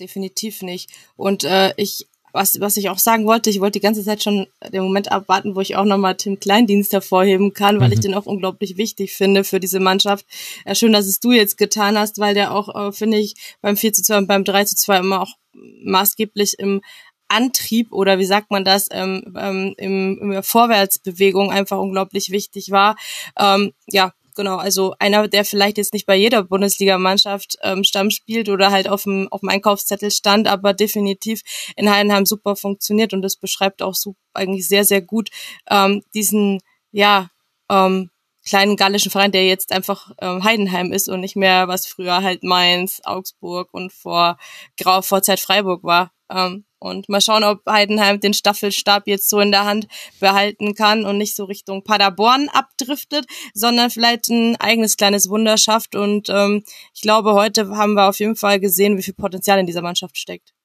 [0.00, 0.90] definitiv nicht.
[1.16, 4.46] Und äh, ich, was, was ich auch sagen wollte, ich wollte die ganze Zeit schon
[4.72, 7.94] den Moment abwarten, wo ich auch nochmal Tim Kleindienst hervorheben kann, weil mhm.
[7.94, 10.26] ich den auch unglaublich wichtig finde für diese Mannschaft.
[10.66, 13.76] Ja, schön, dass es du jetzt getan hast, weil der auch, äh, finde ich, beim
[13.76, 15.34] 4 zu 2 und beim 3 zu 2 immer auch
[15.82, 16.82] maßgeblich im
[17.28, 22.70] Antrieb oder wie sagt man das, ähm, ähm, im, in der Vorwärtsbewegung einfach unglaublich wichtig
[22.70, 22.96] war.
[23.38, 28.48] Ähm, ja, genau, also einer, der vielleicht jetzt nicht bei jeder Bundesligamannschaft ähm, Stamm spielt
[28.48, 31.42] oder halt auf dem, auf dem Einkaufszettel stand, aber definitiv
[31.74, 35.30] in Heidenheim super funktioniert und das beschreibt auch so eigentlich sehr, sehr gut
[35.68, 36.60] ähm, diesen,
[36.92, 37.30] ja,
[37.70, 38.10] ähm,
[38.46, 42.44] kleinen gallischen Verein, der jetzt einfach ähm, Heidenheim ist und nicht mehr, was früher halt
[42.44, 44.38] Mainz, Augsburg und vor
[44.78, 46.12] grauer Vorzeit Freiburg war.
[46.30, 49.86] Ähm, und mal schauen, ob Heidenheim den Staffelstab jetzt so in der Hand
[50.20, 55.94] behalten kann und nicht so Richtung Paderborn abdriftet, sondern vielleicht ein eigenes kleines Wunder schafft.
[55.96, 59.66] Und ähm, ich glaube, heute haben wir auf jeden Fall gesehen, wie viel Potenzial in
[59.66, 60.55] dieser Mannschaft steckt.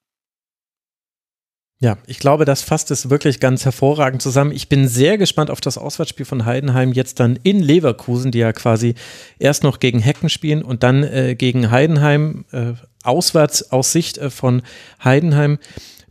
[1.84, 4.52] Ja, ich glaube, das fasst es wirklich ganz hervorragend zusammen.
[4.52, 8.54] Ich bin sehr gespannt auf das Auswärtsspiel von Heidenheim jetzt dann in Leverkusen, die ja
[8.54, 8.94] quasi
[9.40, 14.30] erst noch gegen Hecken spielen und dann äh, gegen Heidenheim äh, auswärts aus Sicht äh,
[14.30, 14.62] von
[15.04, 15.58] Heidenheim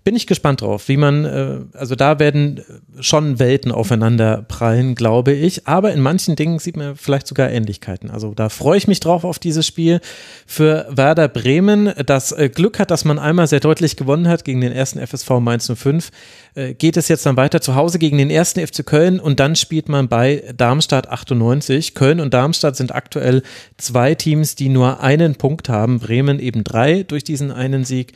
[0.02, 2.62] bin ich gespannt drauf, wie man, äh, also da werden
[3.01, 8.10] schon Welten aufeinander prallen, glaube ich, aber in manchen Dingen sieht man vielleicht sogar Ähnlichkeiten.
[8.10, 10.01] Also da freue ich mich drauf auf dieses Spiel
[10.47, 14.60] für Werder Bremen, das äh, Glück hat, dass man einmal sehr deutlich gewonnen hat gegen
[14.60, 16.10] den ersten FSV Mainz 05.
[16.55, 19.55] Äh, geht es jetzt dann weiter zu Hause gegen den ersten FC Köln und dann
[19.55, 21.94] spielt man bei Darmstadt 98.
[21.94, 23.43] Köln und Darmstadt sind aktuell
[23.77, 28.14] zwei Teams, die nur einen Punkt haben, Bremen eben drei durch diesen einen Sieg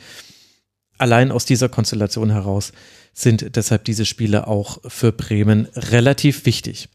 [0.97, 2.71] allein aus dieser Konstellation heraus
[3.13, 6.89] sind deshalb diese Spiele auch für Bremen relativ wichtig.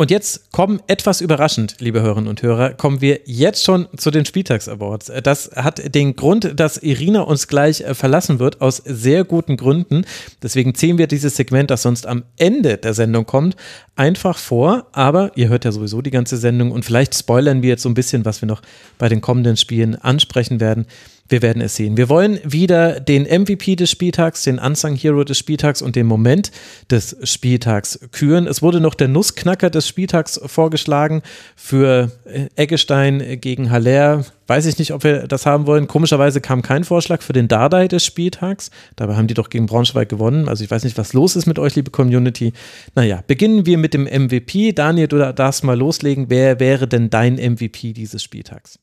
[0.00, 4.24] Und jetzt kommen etwas überraschend, liebe Hörerinnen und Hörer, kommen wir jetzt schon zu den
[4.24, 5.12] Spieltags-Awards.
[5.22, 10.06] Das hat den Grund, dass Irina uns gleich äh, verlassen wird, aus sehr guten Gründen.
[10.42, 13.56] Deswegen ziehen wir dieses Segment, das sonst am Ende der Sendung kommt,
[13.94, 14.86] einfach vor.
[14.92, 17.94] Aber ihr hört ja sowieso die ganze Sendung und vielleicht spoilern wir jetzt so ein
[17.94, 18.62] bisschen, was wir noch
[18.96, 20.86] bei den kommenden Spielen ansprechen werden.
[21.30, 21.96] Wir werden es sehen.
[21.96, 26.50] Wir wollen wieder den MVP des Spieltags, den Unsung Hero des Spieltags und den Moment
[26.90, 28.48] des Spieltags küren.
[28.48, 31.22] Es wurde noch der Nussknacker des Spieltags vorgeschlagen
[31.54, 34.24] für äh, Eggestein gegen Haller.
[34.48, 35.86] Weiß ich nicht, ob wir das haben wollen.
[35.86, 38.72] Komischerweise kam kein Vorschlag für den Dardai des Spieltags.
[38.96, 40.48] Dabei haben die doch gegen Braunschweig gewonnen.
[40.48, 42.52] Also ich weiß nicht, was los ist mit euch, liebe Community.
[42.96, 44.72] Naja, beginnen wir mit dem MVP.
[44.72, 46.26] Daniel, du darfst mal loslegen.
[46.28, 48.80] Wer wäre denn dein MVP dieses Spieltags?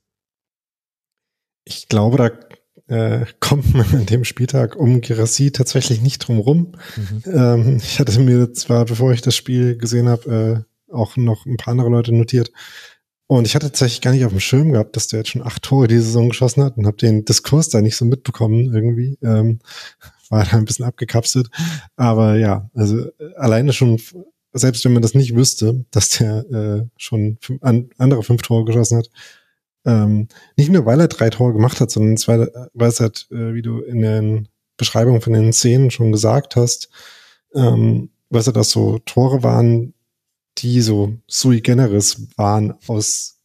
[1.67, 2.31] Ich glaube, da
[2.95, 6.73] äh, kommt man an dem Spieltag um Gerassi tatsächlich nicht drum rum.
[6.95, 7.23] Mhm.
[7.25, 11.57] Ähm, ich hatte mir zwar, bevor ich das Spiel gesehen habe, äh, auch noch ein
[11.57, 12.51] paar andere Leute notiert.
[13.29, 15.61] Und ich hatte tatsächlich gar nicht auf dem Schirm gehabt, dass der jetzt schon acht
[15.61, 19.17] Tore diese Saison geschossen hat und habe den Diskurs da nicht so mitbekommen irgendwie.
[19.21, 19.59] Ähm,
[20.29, 21.49] war da ein bisschen abgekapselt.
[21.97, 23.99] Aber ja, also äh, alleine schon,
[24.53, 28.97] selbst wenn man das nicht wüsste, dass der äh, schon an, andere fünf Tore geschossen
[28.97, 29.09] hat,
[29.87, 30.27] ähm,
[30.57, 33.61] nicht nur, weil er drei Tore gemacht hat, sondern weil, weil es halt, äh, wie
[33.61, 36.89] du in den Beschreibungen von den Szenen schon gesagt hast,
[37.55, 39.93] ähm, weil es halt auch so Tore waren,
[40.57, 43.39] die so sui generis waren aus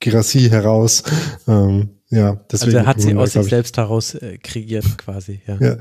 [0.00, 1.02] Girassi heraus.
[1.46, 2.76] Ähm, ja, deswegen.
[2.76, 5.58] Also er hat sie aus sich selbst heraus äh, kreiert, quasi, ja.
[5.60, 5.76] ja.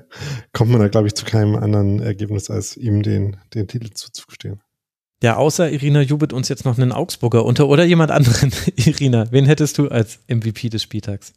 [0.51, 4.59] Kommt man da, glaube ich, zu keinem anderen Ergebnis, als ihm den, den Titel zuzugestehen.
[5.23, 8.51] Ja, außer Irina jubelt uns jetzt noch einen Augsburger unter oder jemand anderen.
[8.75, 11.31] Irina, wen hättest du als MVP des Spieltags?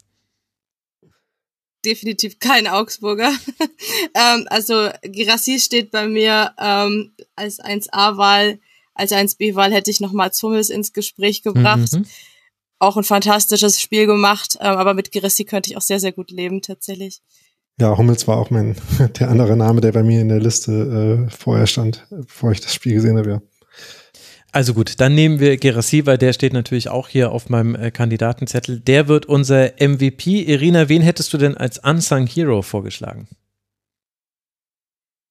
[1.84, 3.30] Definitiv kein Augsburger.
[4.14, 8.58] ähm, also Girassi steht bei mir ähm, als 1A-Wahl.
[8.94, 11.92] Als 1B-Wahl hätte ich nochmal Zummels ins Gespräch gebracht.
[11.92, 12.06] Mhm.
[12.80, 16.32] Auch ein fantastisches Spiel gemacht, ähm, aber mit Girassi könnte ich auch sehr, sehr gut
[16.32, 17.20] leben, tatsächlich.
[17.78, 18.74] Ja, Hummels war auch mein,
[19.20, 22.74] der andere Name, der bei mir in der Liste äh, vorher stand, bevor ich das
[22.74, 23.42] Spiel gesehen habe, ja.
[24.56, 27.90] Also gut, dann nehmen wir Gerassi, weil der steht natürlich auch hier auf meinem äh,
[27.90, 28.80] Kandidatenzettel.
[28.80, 30.44] Der wird unser MVP.
[30.44, 33.28] Irina, wen hättest du denn als Unsung Hero vorgeschlagen?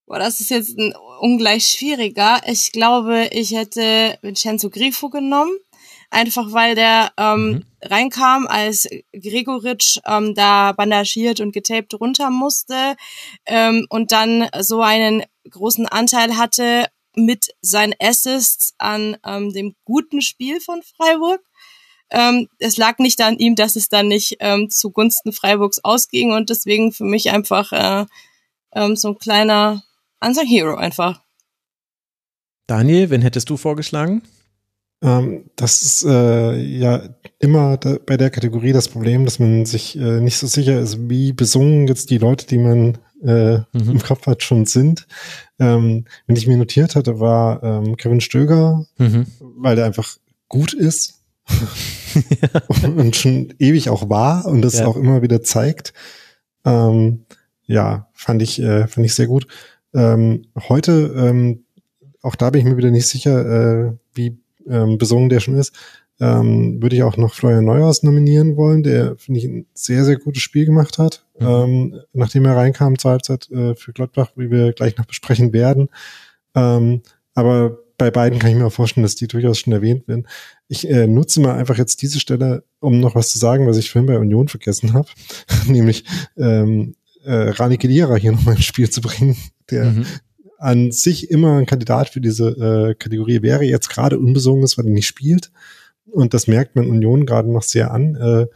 [0.05, 2.39] Boah, das ist jetzt ein ungleich schwieriger.
[2.45, 5.57] Ich glaube, ich hätte Vincenzo Grifo genommen.
[6.11, 7.63] Einfach weil der ähm, mhm.
[7.81, 12.95] reinkam, als Gregoritsch ähm, da bandagiert und getaped runter musste
[13.47, 16.85] ähm, und dann so einen großen Anteil hatte
[17.15, 21.41] mit seinen Assists an ähm, dem guten Spiel von Freiburg.
[22.11, 26.49] Ähm, es lag nicht an ihm, dass es dann nicht ähm, zugunsten Freiburgs ausging und
[26.49, 28.05] deswegen für mich einfach äh,
[28.73, 29.83] ähm, so ein kleiner
[30.21, 31.21] Unsung Hero einfach.
[32.67, 34.23] Daniel, wen hättest du vorgeschlagen?
[35.01, 37.01] Ähm, das ist äh, ja
[37.39, 41.09] immer da, bei der Kategorie das Problem, dass man sich äh, nicht so sicher ist,
[41.09, 43.65] wie besungen jetzt die Leute, die man äh, mhm.
[43.73, 45.07] im Kopf hat, schon sind.
[45.59, 49.27] Ähm, wenn ich mir notiert hatte, war ähm, Kevin Stöger, mhm.
[49.39, 50.17] weil der einfach
[50.47, 52.61] gut ist ja.
[52.89, 54.87] und schon ewig auch war und das ja.
[54.87, 55.93] auch immer wieder zeigt.
[56.65, 57.25] Ähm,
[57.65, 59.47] ja, fand ich, äh, fand ich sehr gut.
[59.93, 61.65] Ähm, heute, ähm,
[62.21, 63.45] auch da bin ich mir wieder nicht sicher,
[63.87, 64.37] äh, wie
[64.67, 65.73] ähm, besungen der schon ist
[66.19, 70.17] ähm, würde ich auch noch Florian Neuhaus nominieren wollen, der, finde ich, ein sehr, sehr
[70.17, 71.47] gutes Spiel gemacht hat, mhm.
[71.47, 75.89] ähm, nachdem er reinkam zur Halbzeit äh, für Gladbach, wie wir gleich noch besprechen werden.
[76.55, 77.01] Ähm,
[77.33, 80.27] aber bei beiden kann ich mir auch vorstellen, dass die durchaus schon erwähnt werden.
[80.67, 83.91] Ich äh, nutze mal einfach jetzt diese Stelle, um noch was zu sagen, was ich
[83.91, 85.07] vorhin bei Union vergessen habe,
[85.67, 86.05] nämlich
[86.37, 89.37] ähm, äh, Rani Kedira hier nochmal ins Spiel zu bringen,
[89.69, 90.05] der mhm.
[90.59, 94.85] an sich immer ein Kandidat für diese äh, Kategorie wäre, jetzt gerade unbesungen ist, weil
[94.85, 95.51] er nicht spielt.
[96.11, 98.47] Und das merkt man Union gerade noch sehr an, äh,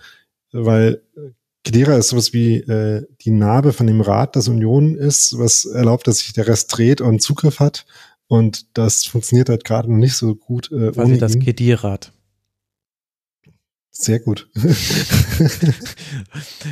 [0.52, 1.02] weil
[1.64, 6.08] Kedira ist sowas wie äh, die Narbe von dem Rad, das Union ist, was erlaubt,
[6.08, 7.86] dass sich der Rest dreht und Zugriff hat.
[8.28, 10.72] Und das funktioniert halt gerade noch nicht so gut.
[10.72, 12.14] Äh, Quasi das Kedirrad.
[13.92, 14.50] Sehr gut.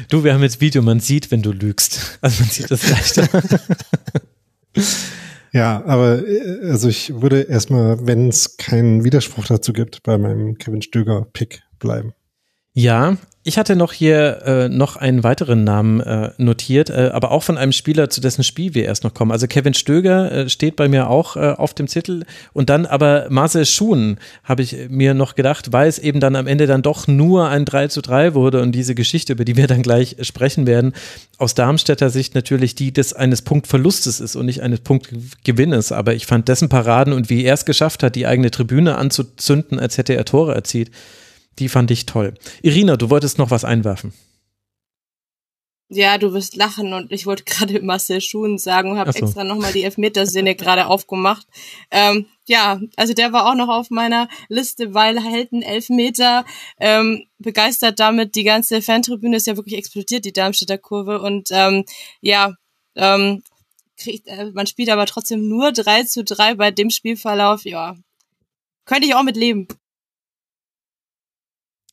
[0.09, 2.19] du, wir haben jetzt Video, man sieht, wenn du lügst.
[2.21, 3.27] Also man sieht das leichter.
[5.53, 10.57] Ja, aber äh, also ich würde erstmal, wenn es keinen Widerspruch dazu gibt, bei meinem
[10.57, 12.13] Kevin Stöger-Pick bleiben.
[12.73, 13.17] Ja,
[13.47, 17.57] ich hatte noch hier äh, noch einen weiteren Namen äh, notiert, äh, aber auch von
[17.57, 19.31] einem Spieler, zu dessen Spiel wir erst noch kommen.
[19.31, 23.27] Also Kevin Stöger äh, steht bei mir auch äh, auf dem Zettel und dann aber
[23.29, 27.07] Marcel Schuhen habe ich mir noch gedacht, weil es eben dann am Ende dann doch
[27.07, 30.67] nur ein 3 zu 3 wurde und diese Geschichte, über die wir dann gleich sprechen
[30.67, 30.91] werden,
[31.37, 35.93] aus Darmstädter Sicht natürlich die des eines Punktverlustes ist und nicht eines Punktgewinnes.
[35.93, 39.79] Aber ich fand dessen Paraden und wie er es geschafft hat, die eigene Tribüne anzuzünden,
[39.79, 40.91] als hätte er Tore erzielt,
[41.59, 42.34] die fand ich toll.
[42.61, 44.13] Irina, du wolltest noch was einwerfen.
[45.89, 49.19] Ja, du wirst lachen und ich wollte gerade Marcel Schuhen sagen und habe so.
[49.19, 51.47] extra nochmal die Elfmetersinne gerade aufgemacht.
[51.91, 56.45] Ähm, ja, also der war auch noch auf meiner Liste, weil Helden Elfmeter
[56.79, 58.35] ähm, begeistert damit.
[58.35, 61.21] Die ganze Fantribüne ist ja wirklich explodiert, die Darmstädter Kurve.
[61.21, 61.85] Und ähm,
[62.21, 62.53] ja,
[62.95, 63.43] ähm,
[63.97, 67.65] kriegt, äh, man spielt aber trotzdem nur 3 zu 3 bei dem Spielverlauf.
[67.65, 67.95] Ja,
[68.85, 69.67] könnte ich auch mit leben.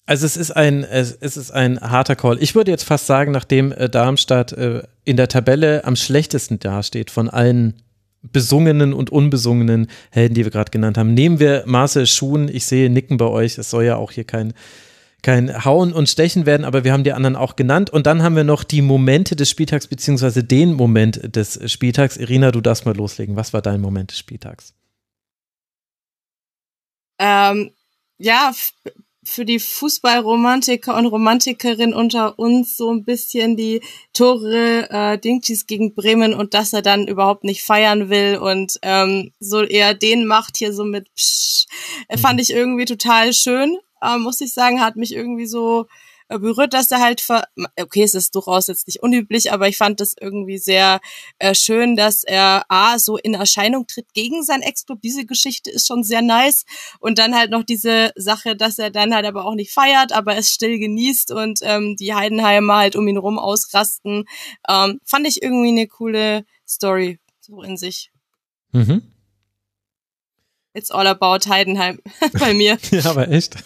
[0.07, 2.43] Also es ist ein, es, ist ein harter Call.
[2.43, 7.11] Ich würde jetzt fast sagen, nachdem äh, Darmstadt äh, in der Tabelle am schlechtesten dasteht
[7.11, 7.75] von allen
[8.23, 12.49] besungenen und unbesungenen Helden, die wir gerade genannt haben, nehmen wir Marcel Schuhen.
[12.49, 13.57] Ich sehe Nicken bei euch.
[13.57, 14.53] Es soll ja auch hier kein
[15.25, 17.89] kein Hauen und Stechen werden, aber wir haben die anderen auch genannt.
[17.89, 22.19] Und dann haben wir noch die Momente des Spieltags, beziehungsweise den Moment des Spieltags.
[22.19, 23.35] Irina, du darfst mal loslegen.
[23.35, 24.75] Was war dein Moment des Spieltags?
[27.19, 27.71] Ähm,
[28.19, 28.53] ja,
[29.25, 33.81] für die Fußballromantiker und Romantikerin unter uns so ein bisschen die
[34.13, 39.33] Tore äh, Dingchis gegen Bremen und dass er dann überhaupt nicht feiern will und ähm,
[39.41, 41.67] so eher den macht hier so mit Psch,
[42.09, 45.87] äh, fand ich irgendwie total schön, äh, muss ich sagen, hat mich irgendwie so
[46.29, 47.45] berührt, dass er halt ver
[47.79, 51.01] okay, es ist durchaus jetzt nicht unüblich, aber ich fand das irgendwie sehr
[51.39, 55.01] äh, schön, dass er A so in Erscheinung tritt gegen sein Ex-Club.
[55.03, 56.65] Diese Geschichte ist schon sehr nice
[57.01, 60.37] und dann halt noch diese Sache, dass er dann halt aber auch nicht feiert, aber
[60.37, 64.25] es still genießt und ähm, die Heidenheimer halt um ihn rum ausrasten.
[64.69, 68.11] Ähm, fand ich irgendwie eine coole Story so in sich.
[68.73, 69.03] Mhm.
[70.73, 72.01] It's all about Heidenheim
[72.39, 72.79] bei mir.
[72.91, 73.57] Ja, aber echt.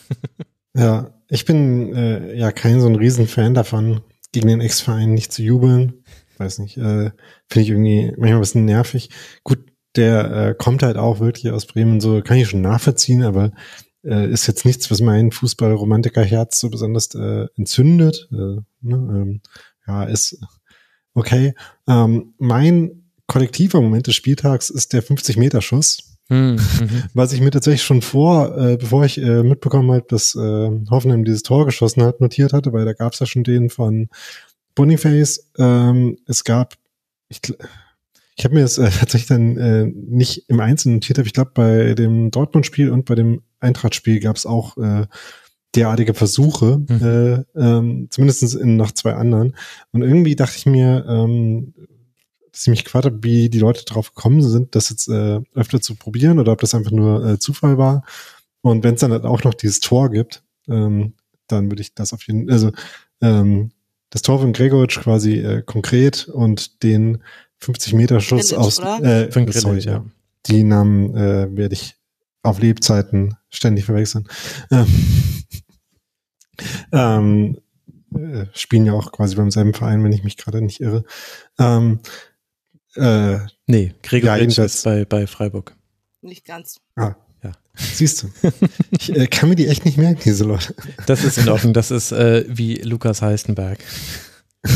[0.75, 4.01] Ja, ich bin äh, ja kein so ein Riesenfan davon,
[4.33, 6.05] gegen den Ex-Verein nicht zu jubeln.
[6.39, 7.11] Weiß nicht, äh,
[7.49, 9.11] finde ich irgendwie manchmal ein bisschen nervig.
[9.45, 9.59] Gut,
[9.97, 13.53] der äh, kommt halt auch wirklich aus Bremen, so kann ich schon nachvollziehen, aber
[14.05, 18.29] äh, ist jetzt nichts, was mein Fußball-Romantiker-Herz so besonders äh, entzündet.
[18.31, 18.65] Äh, ne?
[18.83, 19.41] ähm,
[19.87, 20.39] ja, ist
[21.15, 21.55] okay.
[21.89, 26.59] Ähm, mein kollektiver Moment des Spieltags ist der 50-Meter-Schuss Hm, mhm.
[27.15, 31.25] was ich mir tatsächlich schon vor, äh, bevor ich äh, mitbekommen habe, dass äh, Hoffenheim
[31.25, 34.09] dieses Tor geschossen hat, notiert hatte, weil da gab es ja schon den von
[34.75, 35.51] Boniface.
[35.59, 36.75] Ähm, es gab,
[37.29, 37.41] ich,
[38.37, 41.53] ich habe mir das äh, tatsächlich dann äh, nicht im Einzelnen notiert, aber ich glaube
[41.55, 45.07] bei dem Dortmund-Spiel und bei dem Eintracht-Spiel gab es auch äh,
[45.75, 47.03] derartige Versuche, Mhm.
[47.03, 49.55] äh, ähm, zumindest in noch zwei anderen.
[49.93, 51.75] Und irgendwie dachte ich mir, ähm,
[52.59, 55.81] dass ich mich gefragt habe, wie die Leute drauf gekommen sind, das jetzt äh, öfter
[55.81, 58.03] zu probieren oder ob das einfach nur äh, Zufall war.
[58.63, 61.13] Und wenn es dann halt auch noch dieses Tor gibt, ähm,
[61.47, 62.73] dann würde ich das auf jeden also
[63.21, 63.71] ähm,
[64.11, 67.23] das Tor von Gregoritsch quasi äh, konkret und den
[67.59, 69.05] 50 Meter Schuss aus oder?
[69.05, 70.05] äh, Von sorry, Grillage, ja.
[70.47, 71.95] Die Namen äh, werde ich
[72.43, 74.27] auf Lebzeiten ständig verwechseln.
[74.73, 74.87] Ähm,
[76.93, 77.59] ähm,
[78.15, 81.05] äh, spielen ja auch quasi beim selben Verein, wenn ich mich gerade nicht irre.
[81.59, 82.01] Ähm,
[82.99, 85.75] äh, Nee, Gregor Ja, ist bei, bei Freiburg.
[86.23, 86.79] Nicht ganz.
[86.97, 87.53] ah, Ja.
[87.75, 88.29] Siehst du.
[88.91, 90.75] Ich äh, kann mir die echt nicht merken, diese Leute.
[91.07, 91.73] Das ist in Ordnung.
[91.73, 93.79] Das ist äh, wie Lukas Heistenberg.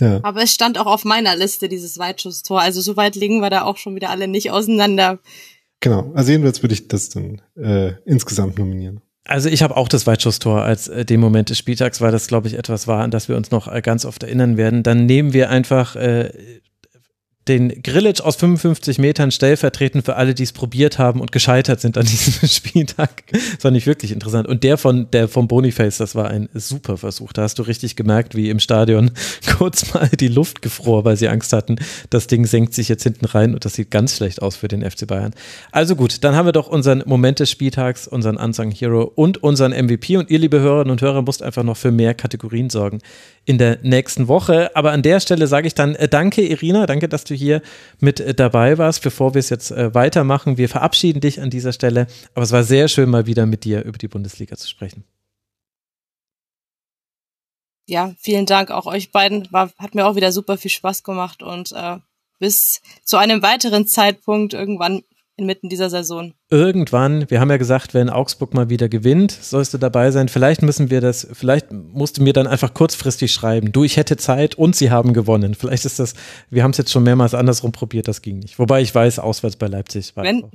[0.00, 0.20] Ja.
[0.22, 2.60] Aber es stand auch auf meiner Liste, dieses Weitschusstor.
[2.60, 5.18] Also so weit liegen wir da auch schon wieder alle nicht auseinander.
[5.80, 6.10] Genau.
[6.14, 9.02] Also jedenfalls würde ich das dann äh, insgesamt nominieren.
[9.26, 12.48] Also ich habe auch das Weitschusstor als äh, den Moment des Spieltags, weil das, glaube
[12.48, 14.82] ich, etwas war, an das wir uns noch äh, ganz oft erinnern werden.
[14.82, 16.30] Dann nehmen wir einfach äh,
[17.48, 21.98] den Grillage aus 55 Metern stellvertretend für alle, die es probiert haben und gescheitert sind
[21.98, 23.24] an diesem Spieltag.
[23.30, 24.48] Das fand ich wirklich interessant.
[24.48, 27.32] Und der von der vom Boniface, das war ein super Versuch.
[27.32, 29.10] Da hast du richtig gemerkt, wie im Stadion
[29.58, 31.76] kurz mal die Luft gefror, weil sie Angst hatten,
[32.10, 34.88] das Ding senkt sich jetzt hinten rein und das sieht ganz schlecht aus für den
[34.88, 35.34] FC Bayern.
[35.70, 39.72] Also gut, dann haben wir doch unseren Moment des Spieltags, unseren Unsung Hero und unseren
[39.72, 40.16] MVP.
[40.16, 43.00] Und ihr, liebe Hörerinnen und Hörer, müsst einfach noch für mehr Kategorien sorgen
[43.44, 44.74] in der nächsten Woche.
[44.74, 47.62] Aber an der Stelle sage ich dann äh, danke, Irina, danke, dass du hier
[48.00, 50.58] mit äh, dabei warst, bevor wir es jetzt äh, weitermachen.
[50.58, 52.06] Wir verabschieden dich an dieser Stelle.
[52.34, 55.04] Aber es war sehr schön, mal wieder mit dir über die Bundesliga zu sprechen.
[57.86, 59.48] Ja, vielen Dank auch euch beiden.
[59.52, 61.98] War, hat mir auch wieder super viel Spaß gemacht und äh,
[62.38, 65.02] bis zu einem weiteren Zeitpunkt irgendwann
[65.36, 66.32] inmitten dieser Saison.
[66.48, 70.28] Irgendwann, wir haben ja gesagt, wenn Augsburg mal wieder gewinnt, sollst du dabei sein.
[70.28, 73.72] Vielleicht müssen wir das, vielleicht musst du mir dann einfach kurzfristig schreiben.
[73.72, 75.54] Du, ich hätte Zeit und sie haben gewonnen.
[75.54, 76.14] Vielleicht ist das,
[76.50, 78.58] wir haben es jetzt schon mehrmals andersrum probiert, das ging nicht.
[78.58, 80.50] Wobei ich weiß, auswärts bei Leipzig war Wenn,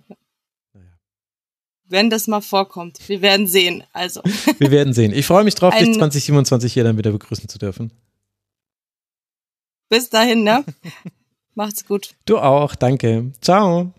[1.89, 2.99] wenn das mal vorkommt.
[3.09, 3.83] Wir werden sehen.
[3.91, 4.21] Also,
[4.59, 5.11] Wir werden sehen.
[5.11, 7.91] Ich freue mich drauf, dich Ein- 2027 hier dann wieder begrüßen zu dürfen.
[9.89, 10.63] bis dahin, ne?
[11.55, 12.15] Macht's gut.
[12.25, 13.31] Du auch, danke.
[13.41, 13.91] Ciao.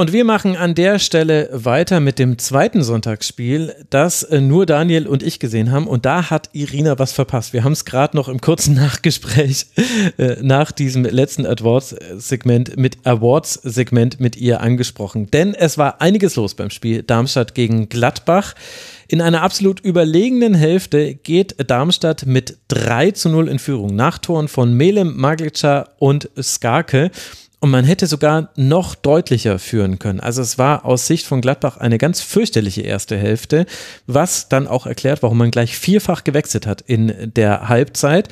[0.00, 5.06] Und wir machen an der Stelle weiter mit dem zweiten Sonntagsspiel, das äh, nur Daniel
[5.06, 5.86] und ich gesehen haben.
[5.86, 7.52] Und da hat Irina was verpasst.
[7.52, 9.66] Wir haben es gerade noch im kurzen Nachgespräch
[10.16, 15.30] äh, nach diesem letzten Awards-Segment mit Awards-Segment mit ihr angesprochen.
[15.30, 18.54] Denn es war einiges los beim Spiel Darmstadt gegen Gladbach.
[19.06, 24.48] In einer absolut überlegenen Hälfte geht Darmstadt mit 3 zu 0 in Führung nach Toren
[24.48, 27.10] von Melem, Maglica und Skarke.
[27.62, 30.18] Und man hätte sogar noch deutlicher führen können.
[30.18, 33.66] Also es war aus Sicht von Gladbach eine ganz fürchterliche erste Hälfte,
[34.06, 38.28] was dann auch erklärt, warum man gleich vierfach gewechselt hat in der Halbzeit.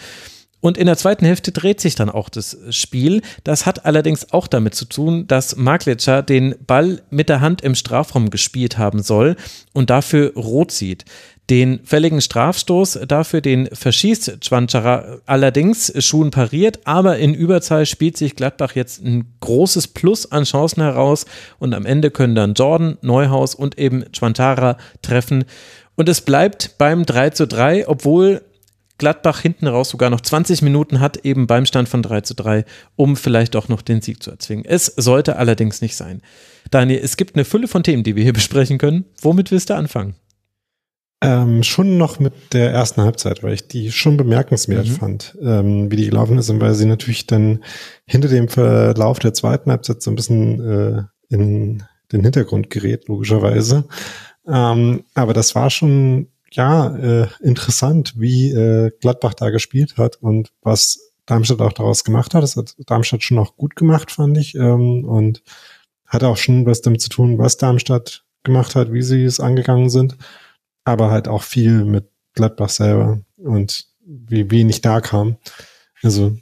[0.60, 3.22] Und in der zweiten Hälfte dreht sich dann auch das Spiel.
[3.44, 7.74] Das hat allerdings auch damit zu tun, dass Maglica den Ball mit der Hand im
[7.74, 9.36] Strafraum gespielt haben soll
[9.72, 11.04] und dafür rot sieht.
[11.50, 18.36] Den fälligen Strafstoß dafür, den verschießt Chwanchara allerdings, Schuhen pariert, aber in Überzahl spielt sich
[18.36, 21.24] Gladbach jetzt ein großes Plus an Chancen heraus
[21.58, 25.44] und am Ende können dann Jordan, Neuhaus und eben Chwanchara treffen.
[25.96, 28.42] Und es bleibt beim 3 zu 3, obwohl
[28.98, 32.64] Gladbach hinten raus sogar noch 20 Minuten hat, eben beim Stand von 3 zu 3,
[32.94, 34.64] um vielleicht auch noch den Sieg zu erzwingen.
[34.66, 36.20] Es sollte allerdings nicht sein.
[36.70, 39.06] Daniel, es gibt eine Fülle von Themen, die wir hier besprechen können.
[39.22, 40.14] Womit willst du anfangen?
[41.20, 44.92] Ähm, schon noch mit der ersten Halbzeit, weil ich die schon bemerkenswert mhm.
[44.92, 47.64] fand, ähm, wie die gelaufen ist und weil sie natürlich dann
[48.06, 51.82] hinter dem Verlauf der zweiten Halbzeit so ein bisschen äh, in
[52.12, 53.88] den Hintergrund gerät, logischerweise.
[54.46, 60.52] Ähm, aber das war schon, ja, äh, interessant, wie äh, Gladbach da gespielt hat und
[60.62, 62.44] was Darmstadt auch daraus gemacht hat.
[62.44, 64.54] Das hat Darmstadt schon auch gut gemacht, fand ich.
[64.54, 65.42] Ähm, und
[66.06, 69.90] hat auch schon was damit zu tun, was Darmstadt gemacht hat, wie sie es angegangen
[69.90, 70.16] sind
[70.88, 75.36] aber halt auch viel mit Gladbach selber und wie wenig da kam.
[76.02, 76.36] Also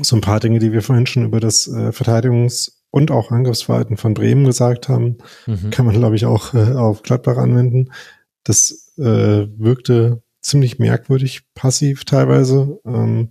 [0.00, 3.96] so ein paar Dinge, die wir vorhin schon über das äh, Verteidigungs- und auch Angriffsverhalten
[3.96, 5.70] von Bremen gesagt haben, mhm.
[5.70, 7.90] kann man, glaube ich, auch äh, auf Gladbach anwenden.
[8.44, 9.02] Das äh,
[9.56, 12.80] wirkte ziemlich merkwürdig, passiv teilweise.
[12.84, 13.30] Ähm,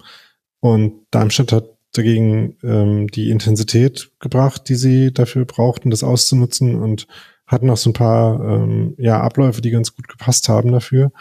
[0.60, 7.08] und Darmstadt hat dagegen ähm, die Intensität gebracht, die sie dafür brauchten, das auszunutzen und
[7.54, 11.12] hatten auch so ein paar ähm, ja, Abläufe, die ganz gut gepasst haben dafür.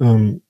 [0.00, 0.42] Ähm,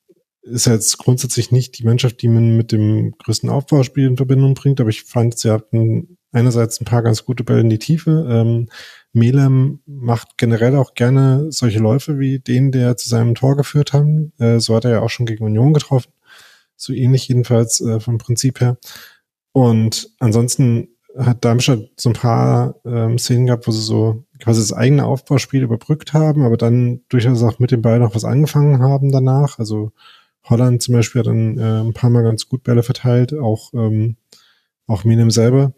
[0.42, 4.80] ist jetzt grundsätzlich nicht die Mannschaft, die man mit dem größten Aufbauspiel in Verbindung bringt,
[4.80, 8.26] aber ich fand, sie hatten einerseits ein paar ganz gute Bälle in die Tiefe.
[8.28, 8.68] Ähm,
[9.12, 14.06] Melem macht generell auch gerne solche Läufe wie den, der zu seinem Tor geführt hat.
[14.38, 16.12] Äh, so hat er ja auch schon gegen Union getroffen.
[16.76, 18.78] So ähnlich jedenfalls äh, vom Prinzip her.
[19.52, 20.88] Und ansonsten
[21.18, 25.62] hat Darmstadt so ein paar ähm, Szenen gehabt, wo sie so quasi das eigene Aufbauspiel
[25.62, 29.58] überbrückt haben, aber dann durchaus auch mit dem Ball noch was angefangen haben danach.
[29.58, 29.92] Also
[30.44, 34.16] Holland zum Beispiel hat dann äh, ein paar Mal ganz gut Bälle verteilt, auch, ähm,
[34.86, 35.72] auch Minem selber.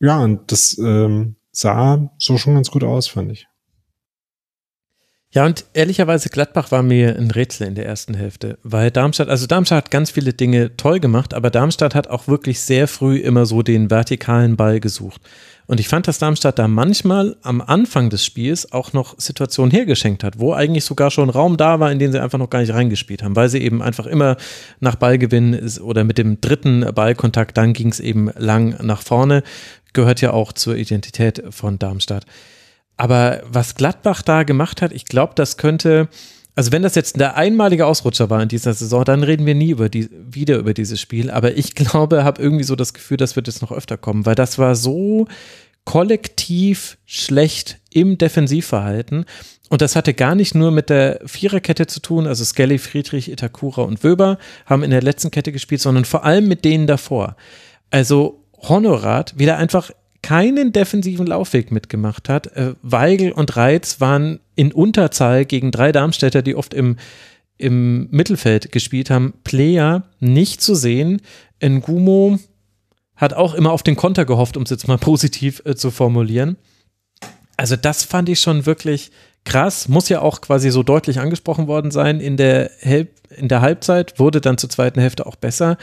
[0.00, 3.48] Ja, und das ähm, sah so schon ganz gut aus, fand ich.
[5.32, 9.46] Ja, und ehrlicherweise, Gladbach war mir ein Rätsel in der ersten Hälfte, weil Darmstadt, also
[9.46, 13.44] Darmstadt hat ganz viele Dinge toll gemacht, aber Darmstadt hat auch wirklich sehr früh immer
[13.44, 15.20] so den vertikalen Ball gesucht.
[15.66, 20.22] Und ich fand, dass Darmstadt da manchmal am Anfang des Spiels auch noch Situationen hergeschenkt
[20.22, 22.72] hat, wo eigentlich sogar schon Raum da war, in den sie einfach noch gar nicht
[22.72, 24.36] reingespielt haben, weil sie eben einfach immer
[24.78, 29.42] nach Ballgewinn oder mit dem dritten Ballkontakt, dann ging es eben lang nach vorne,
[29.92, 32.24] gehört ja auch zur Identität von Darmstadt.
[32.96, 36.08] Aber was Gladbach da gemacht hat, ich glaube, das könnte,
[36.54, 39.70] also wenn das jetzt der einmalige Ausrutscher war in dieser Saison, dann reden wir nie
[39.70, 41.30] über die, wieder über dieses Spiel.
[41.30, 44.34] Aber ich glaube, habe irgendwie so das Gefühl, das wird jetzt noch öfter kommen, weil
[44.34, 45.26] das war so
[45.84, 49.24] kollektiv schlecht im Defensivverhalten.
[49.68, 53.82] Und das hatte gar nicht nur mit der Viererkette zu tun, also Skelly, Friedrich, Itakura
[53.82, 57.36] und Wöber haben in der letzten Kette gespielt, sondern vor allem mit denen davor.
[57.90, 59.90] Also Honorat wieder einfach
[60.26, 62.48] keinen defensiven Laufweg mitgemacht hat.
[62.56, 66.96] Äh, Weigel und Reitz waren in Unterzahl gegen drei Darmstädter, die oft im,
[67.58, 69.34] im Mittelfeld gespielt haben.
[69.44, 71.22] Player nicht zu sehen.
[71.62, 72.40] Ngumo
[73.14, 76.56] hat auch immer auf den Konter gehofft, um es jetzt mal positiv äh, zu formulieren.
[77.56, 79.12] Also das fand ich schon wirklich
[79.44, 79.86] krass.
[79.86, 84.18] Muss ja auch quasi so deutlich angesprochen worden sein in der, Hel in der Halbzeit,
[84.18, 85.78] wurde dann zur zweiten Hälfte auch besser.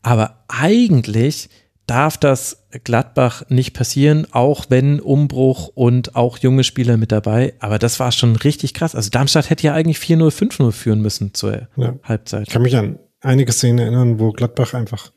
[0.00, 1.50] Aber eigentlich
[1.86, 7.54] darf das Gladbach nicht passieren, auch wenn Umbruch und auch junge Spieler mit dabei.
[7.60, 8.94] Aber das war schon richtig krass.
[8.94, 11.94] Also Darmstadt hätte ja eigentlich 4-0, 5-0 führen müssen zur ja.
[12.02, 12.48] Halbzeit.
[12.48, 15.12] Ich kann mich an einige Szenen erinnern, wo Gladbach einfach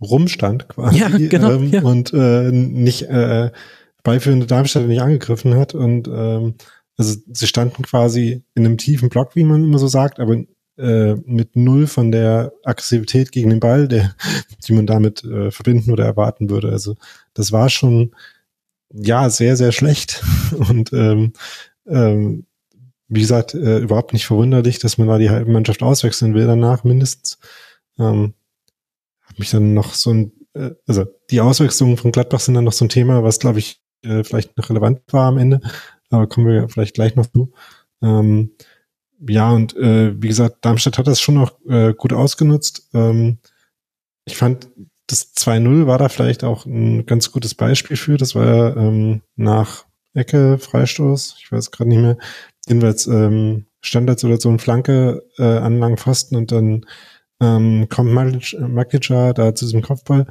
[0.00, 1.82] rumstand quasi ja, genau, ähm, ja.
[1.82, 3.50] und äh, nicht äh,
[4.02, 6.54] beiführende Darmstadt nicht angegriffen hat und ähm,
[6.96, 10.36] also sie standen quasi in einem tiefen Block, wie man immer so sagt, aber
[10.76, 14.14] äh, mit null von der Aggressivität gegen den Ball, der,
[14.66, 16.70] die man damit äh, verbinden oder erwarten würde.
[16.70, 16.96] Also
[17.34, 18.14] das war schon
[18.92, 20.22] ja, sehr, sehr schlecht.
[20.68, 21.32] Und ähm,
[21.86, 22.46] ähm,
[23.08, 26.84] wie gesagt, äh, überhaupt nicht verwunderlich, dass man da die halbe Mannschaft auswechseln will danach
[26.84, 27.38] mindestens.
[27.98, 28.34] Ähm,
[29.22, 32.72] hab mich dann noch so ein, äh, also die Auswechslungen von Gladbach sind dann noch
[32.72, 35.60] so ein Thema, was glaube ich äh, vielleicht noch relevant war am Ende,
[36.10, 37.52] aber kommen wir vielleicht gleich noch zu.
[38.02, 38.52] Ähm,
[39.26, 42.88] ja, und äh, wie gesagt, Darmstadt hat das schon noch äh, gut ausgenutzt.
[42.94, 43.38] Ähm,
[44.24, 44.68] ich fand,
[45.06, 48.16] das 2-0 war da vielleicht auch ein ganz gutes Beispiel für.
[48.16, 49.84] Das war ähm, nach
[50.14, 52.18] Ecke, Freistoß, ich weiß gerade nicht mehr.
[52.66, 56.86] Jedenfalls ähm, Standardsituation Flanke äh, an langen Pfosten und dann
[57.40, 60.26] ähm, kommt Maglica da zu diesem Kopfball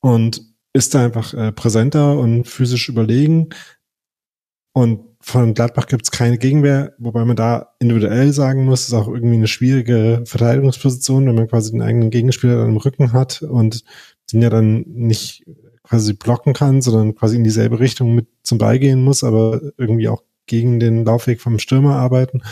[0.00, 0.42] und
[0.72, 3.50] ist da einfach äh, präsenter und physisch überlegen.
[4.72, 9.08] Und von Gladbach gibt es keine Gegenwehr, wobei man da individuell sagen muss, ist auch
[9.08, 13.84] irgendwie eine schwierige Verteidigungsposition, wenn man quasi den eigenen Gegenspieler dann im Rücken hat und
[14.30, 15.44] den ja dann nicht
[15.82, 20.08] quasi blocken kann, sondern quasi in dieselbe Richtung mit zum Ball gehen muss, aber irgendwie
[20.08, 22.42] auch gegen den Laufweg vom Stürmer arbeiten.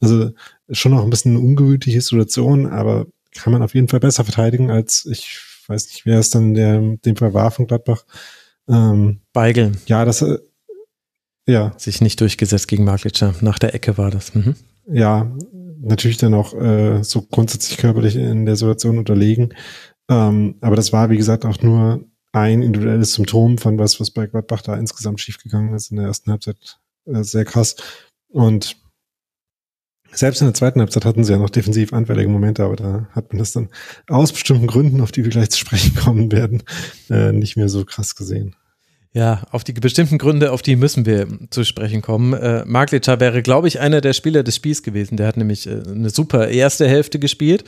[0.00, 0.30] Also
[0.70, 4.70] schon noch ein bisschen eine ungewöhnliche Situation, aber kann man auf jeden Fall besser verteidigen
[4.70, 5.38] als ich
[5.68, 8.04] weiß nicht, wer es dann der dem Fall war von Gladbach.
[8.68, 9.72] Ähm, Beigel.
[9.86, 10.38] Ja, das äh,
[11.46, 11.72] ja.
[11.76, 13.34] Sich nicht durchgesetzt gegen Maglica.
[13.40, 14.34] Nach der Ecke war das.
[14.34, 14.54] Mhm.
[14.90, 15.30] Ja,
[15.80, 19.54] natürlich dann auch äh, so grundsätzlich körperlich in der Situation unterlegen.
[20.08, 24.26] Ähm, aber das war, wie gesagt, auch nur ein individuelles Symptom von was, was bei
[24.26, 26.78] Gladbach da insgesamt schiefgegangen ist in der ersten Halbzeit.
[27.06, 27.76] Äh, sehr krass.
[28.28, 28.76] Und
[30.12, 33.32] selbst in der zweiten Halbzeit hatten sie ja noch defensiv anfällige Momente, aber da hat
[33.32, 33.68] man das dann
[34.08, 36.62] aus bestimmten Gründen, auf die wir gleich zu sprechen kommen werden,
[37.10, 38.54] äh, nicht mehr so krass gesehen.
[39.14, 42.32] Ja, auf die bestimmten Gründe, auf die müssen wir zu sprechen kommen.
[42.32, 45.18] Äh, Maglica wäre, glaube ich, einer der Spieler des Spiels gewesen.
[45.18, 47.64] Der hat nämlich äh, eine super erste Hälfte gespielt.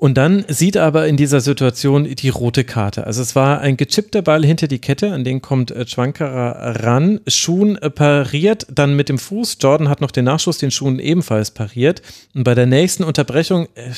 [0.00, 3.04] Und dann sieht er aber in dieser Situation die rote Karte.
[3.04, 7.18] Also es war ein gechippter Ball hinter die Kette, an den kommt äh, Schwankara ran.
[7.26, 9.58] Schuhn äh, pariert dann mit dem Fuß.
[9.60, 12.00] Jordan hat noch den Nachschuss, den Schuhn ebenfalls pariert.
[12.32, 13.90] Und bei der nächsten Unterbrechung äh,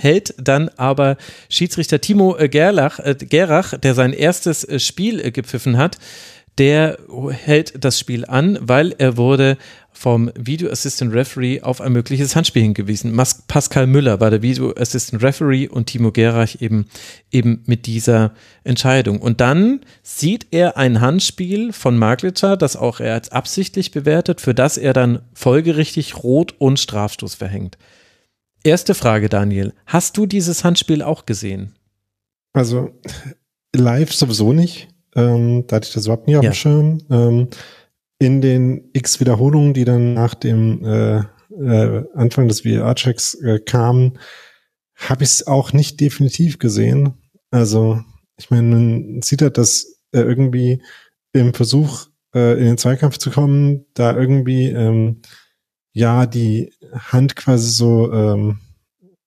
[0.00, 1.16] hält dann aber
[1.48, 5.98] Schiedsrichter Timo Gerlach, äh, Gerach, der sein erstes Spiel gepfiffen hat,
[6.58, 6.98] der
[7.30, 9.56] hält das Spiel an, weil er wurde
[10.00, 13.12] vom Video Assistant Referee auf ein mögliches Handspiel hingewiesen.
[13.14, 16.86] Mas Pascal Müller war der Video Assistant Referee und Timo Gerach eben,
[17.30, 18.32] eben mit dieser
[18.64, 19.20] Entscheidung.
[19.20, 24.54] Und dann sieht er ein Handspiel von Maglica, das auch er als absichtlich bewertet, für
[24.54, 27.76] das er dann folgerichtig Rot und Strafstoß verhängt.
[28.64, 29.74] Erste Frage, Daniel.
[29.84, 31.74] Hast du dieses Handspiel auch gesehen?
[32.54, 32.88] Also
[33.76, 34.88] live sowieso nicht.
[35.14, 36.52] Ähm, da hatte ich das überhaupt nie auf ja.
[36.52, 37.02] dem Schirm.
[37.10, 37.48] Ähm,
[38.20, 44.18] in den x Wiederholungen, die dann nach dem äh, äh, Anfang des VR-Checks äh, kamen,
[44.94, 47.14] habe ich es auch nicht definitiv gesehen.
[47.50, 48.00] Also,
[48.38, 50.82] ich meine, man sieht halt, dass er irgendwie
[51.32, 55.22] im Versuch, äh, in den Zweikampf zu kommen, da irgendwie ähm,
[55.92, 58.60] ja die Hand quasi so ähm,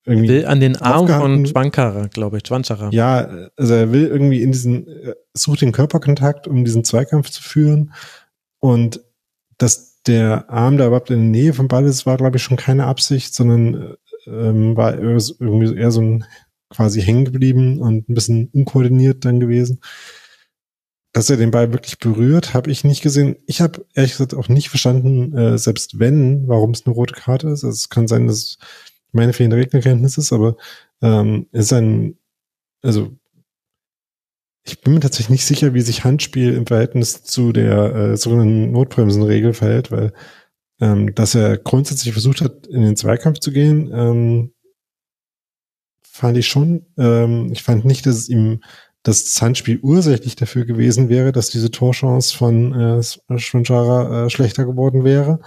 [0.06, 2.90] irgendwie will an den Arm von Schwankara, glaube ich, Schwanchara.
[2.91, 7.41] Ja, also er will irgendwie in diesen, äh, sucht den Körperkontakt, um diesen Zweikampf zu
[7.41, 7.94] führen
[8.64, 9.03] und
[9.57, 12.56] dass der Arm da überhaupt in der Nähe vom Ball ist, war, glaube ich, schon
[12.56, 16.23] keine Absicht, sondern ähm, war irgendwie eher so ein
[16.69, 19.81] quasi hängen geblieben und ein bisschen unkoordiniert dann gewesen.
[21.11, 23.35] Dass er den Ball wirklich berührt, habe ich nicht gesehen.
[23.48, 27.49] Ich habe ehrlich gesagt auch nicht verstanden, äh, selbst wenn, warum es eine rote Karte
[27.49, 27.65] ist.
[27.65, 28.60] Also es kann sein, dass
[29.11, 30.56] meine fehlende Regelkenntnis ist, aber
[31.02, 32.18] ähm, ist ein,
[32.81, 33.11] also
[34.65, 38.72] ich bin mir tatsächlich nicht sicher, wie sich Handspiel im Verhältnis zu der äh, sogenannten
[38.72, 40.14] Notbremsenregel verhält, weil
[40.80, 44.53] ähm, dass er grundsätzlich versucht hat, in den Zweikampf zu gehen, ähm,
[46.03, 46.85] fand ich schon.
[46.98, 48.61] Ähm, ich fand nicht, dass es ihm
[49.03, 53.03] das Handspiel ursächlich dafür gewesen wäre, dass diese Torchance von äh,
[53.38, 55.41] Schwanchara äh, schlechter geworden wäre.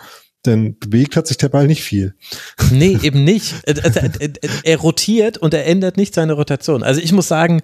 [0.47, 2.15] Denn bewegt hat sich der Ball nicht viel.
[2.71, 3.55] Nee, eben nicht.
[4.63, 6.83] er rotiert und er ändert nicht seine Rotation.
[6.83, 7.61] Also ich muss sagen,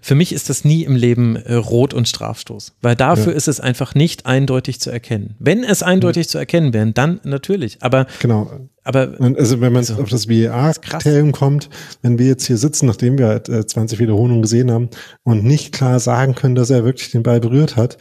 [0.00, 3.36] für mich ist das nie im Leben äh, Rot und Strafstoß, weil dafür ja.
[3.36, 5.36] ist es einfach nicht eindeutig zu erkennen.
[5.38, 6.30] Wenn es eindeutig mhm.
[6.30, 7.78] zu erkennen wäre, dann natürlich.
[7.82, 8.68] Aber genau.
[8.82, 11.70] Aber also wenn man also, auf das VAR-Kriterium kommt,
[12.02, 14.90] wenn wir jetzt hier sitzen, nachdem wir halt, äh, 20 Wiederholungen gesehen haben
[15.24, 17.98] und nicht klar sagen können, dass er wirklich den Ball berührt hat,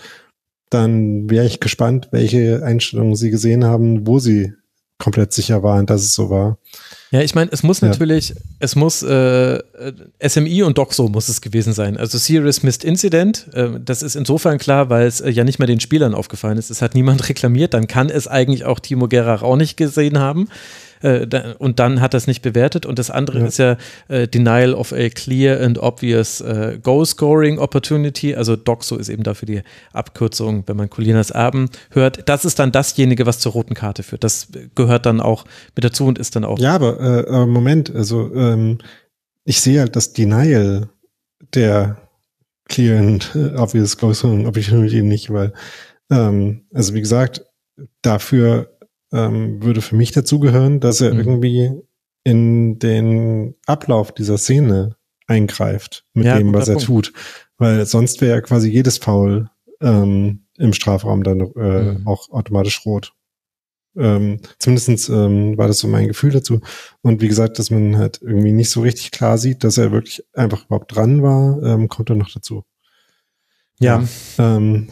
[0.76, 4.54] dann wäre ich gespannt, welche Einstellungen Sie gesehen haben, wo Sie
[4.98, 6.58] komplett sicher waren, dass es so war.
[7.12, 8.36] Ja, ich meine, es muss natürlich, ja.
[8.60, 9.62] es muss äh,
[10.26, 11.98] SMI und Doxo muss es gewesen sein.
[11.98, 15.66] Also Serious Missed Incident, äh, das ist insofern klar, weil es äh, ja nicht mal
[15.66, 16.70] den Spielern aufgefallen ist.
[16.70, 20.48] Es hat niemand reklamiert, dann kann es eigentlich auch Timo Gerach auch nicht gesehen haben.
[21.02, 22.86] Äh, da, und dann hat das nicht bewertet.
[22.86, 23.46] Und das andere Ja.
[23.46, 23.78] ist ja
[24.08, 28.36] äh, Denial of a clear and obvious äh, Goal-Scoring Opportunity.
[28.36, 29.62] Also DOXO ist eben dafür die
[29.94, 32.28] Abkürzung, wenn man Colinas Erben hört.
[32.30, 34.24] Das ist dann dasjenige, was zur roten Karte führt.
[34.24, 35.46] Das gehört dann auch
[35.76, 36.60] mit dazu und ist dann auch.
[36.60, 38.80] Ja, aber, äh, Moment, also ähm,
[39.44, 40.90] ich sehe halt das Denial
[41.54, 41.98] der
[42.68, 45.54] Clear and äh, Obvious Close Opportunity nicht, weil,
[46.10, 47.46] ähm, also wie gesagt,
[48.02, 48.75] dafür
[49.14, 51.20] ähm, würde für mich dazugehören, dass er Mhm.
[51.20, 51.72] irgendwie
[52.24, 54.96] in den Ablauf dieser Szene
[55.28, 56.86] eingreift mit Ja, dem, was er Punkt.
[56.88, 57.14] tut.
[57.58, 59.50] Weil sonst wäre ja quasi jedes Foul
[59.82, 62.08] ähm, im Strafraum dann äh, Mhm.
[62.08, 63.14] auch automatisch rot.
[63.98, 66.60] Ähm, zumindestens ähm, war das so mein Gefühl dazu.
[67.02, 70.24] Und wie gesagt, dass man halt irgendwie nicht so richtig klar sieht, dass er wirklich
[70.34, 72.64] einfach überhaupt dran war, ähm, kommt dann noch dazu.
[73.80, 74.04] ja.
[74.38, 74.90] Ähm,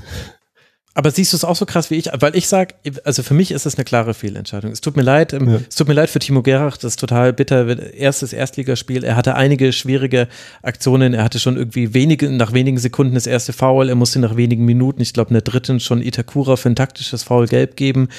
[0.96, 2.10] Aber siehst du es auch so krass wie ich?
[2.14, 4.72] Weil ich sag, also für mich ist das eine klare Fehlentscheidung.
[4.72, 5.60] Es tut mir leid, ähm, Ja.
[5.68, 7.94] es tut mir leid für Timo Gerach, das ist total bitter.
[7.96, 10.28] Erstes Erstligaspiel, er hatte einige schwierige
[10.62, 14.36] Aktionen, er hatte schon irgendwie wenige, nach wenigen Sekunden das erste Foul, er musste nach
[14.38, 18.10] wenigen Minuten, ich glaube in der dritten schon Itakura für ein taktisches Foul gelb geben.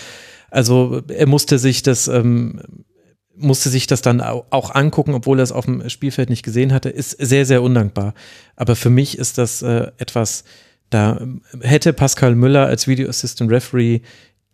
[0.50, 2.60] Also er musste sich das, ähm,
[3.36, 6.72] musste sich das dann au- auch angucken, obwohl er es auf dem Spielfeld nicht gesehen
[6.72, 8.14] hatte, ist sehr, sehr undankbar.
[8.56, 10.42] Aber für mich ist das äh, etwas,
[10.94, 11.20] da
[11.60, 14.02] hätte Pascal Müller als Video Assistant Referee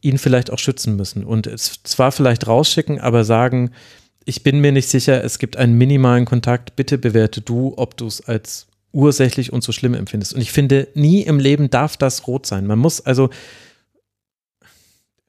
[0.01, 3.73] ihn vielleicht auch schützen müssen und es zwar vielleicht rausschicken, aber sagen,
[4.25, 8.07] ich bin mir nicht sicher, es gibt einen minimalen Kontakt, bitte bewerte du, ob du
[8.07, 10.33] es als ursächlich und so schlimm empfindest.
[10.33, 12.67] Und ich finde, nie im Leben darf das rot sein.
[12.67, 13.29] Man muss also,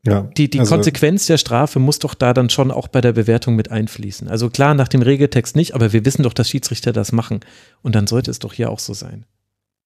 [0.05, 3.11] ja, die, die also, Konsequenz der Strafe muss doch da dann schon auch bei der
[3.11, 4.29] Bewertung mit einfließen.
[4.29, 7.41] Also klar, nach dem Regeltext nicht, aber wir wissen doch, dass Schiedsrichter das machen.
[7.81, 9.25] Und dann sollte es doch hier auch so sein.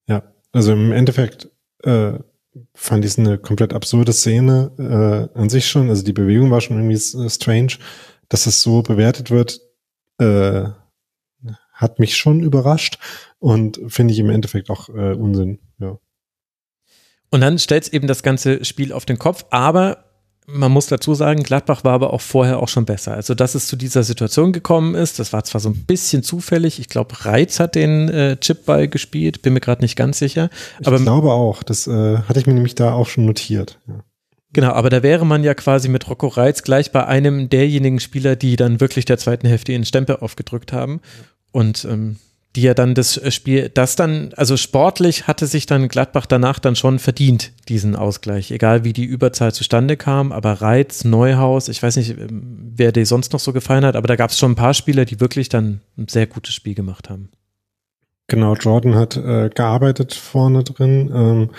[0.07, 0.22] Ja,
[0.56, 1.49] also im Endeffekt
[1.84, 2.14] äh,
[2.73, 4.72] fand ich es eine komplett absurde Szene
[5.36, 5.90] äh, an sich schon.
[5.90, 7.73] Also die Bewegung war schon irgendwie s- strange.
[8.30, 9.61] Dass es so bewertet wird,
[10.18, 10.69] äh,
[11.73, 12.98] hat mich schon überrascht
[13.38, 15.60] und finde ich im Endeffekt auch äh, Unsinn.
[15.77, 15.99] Ja.
[17.30, 20.05] Und dann stellt es eben das ganze Spiel auf den Kopf, aber
[20.47, 23.13] man muss dazu sagen, Gladbach war aber auch vorher auch schon besser.
[23.13, 26.80] Also, dass es zu dieser Situation gekommen ist, das war zwar so ein bisschen zufällig.
[26.80, 30.49] Ich glaube, Reitz hat den äh, Chipball gespielt, bin mir gerade nicht ganz sicher.
[30.80, 33.80] Ich Aber glaube auch, das äh, hatte ich mir nämlich da auch schon notiert.
[33.88, 34.03] Ja.
[34.53, 38.35] genau, aber da wäre man ja quasi mit Rocco Reitz gleich bei einem derjenigen Spieler,
[38.35, 41.01] die dann wirklich der zweiten Hälfte ihren Stempel aufgedrückt haben.
[41.51, 42.17] Und ähm,
[42.56, 46.60] die ja dann das äh, Spiel, das dann, also sportlich hatte sich dann Gladbach danach
[46.60, 48.52] dann schon verdient, diesen Ausgleich.
[48.52, 53.06] Egal wie die Überzahl zustande kam, aber Reitz, Neuhaus, ich weiß nicht, ähm, wer dir
[53.06, 55.49] sonst noch so gefallen hat, aber da gab es schon ein paar Spieler, die wirklich
[55.49, 57.30] dann ein sehr gutes Spiel gemacht haben.
[58.27, 61.11] Genau, Jordan hat äh, gearbeitet vorne drin.
[61.14, 61.49] Ähm,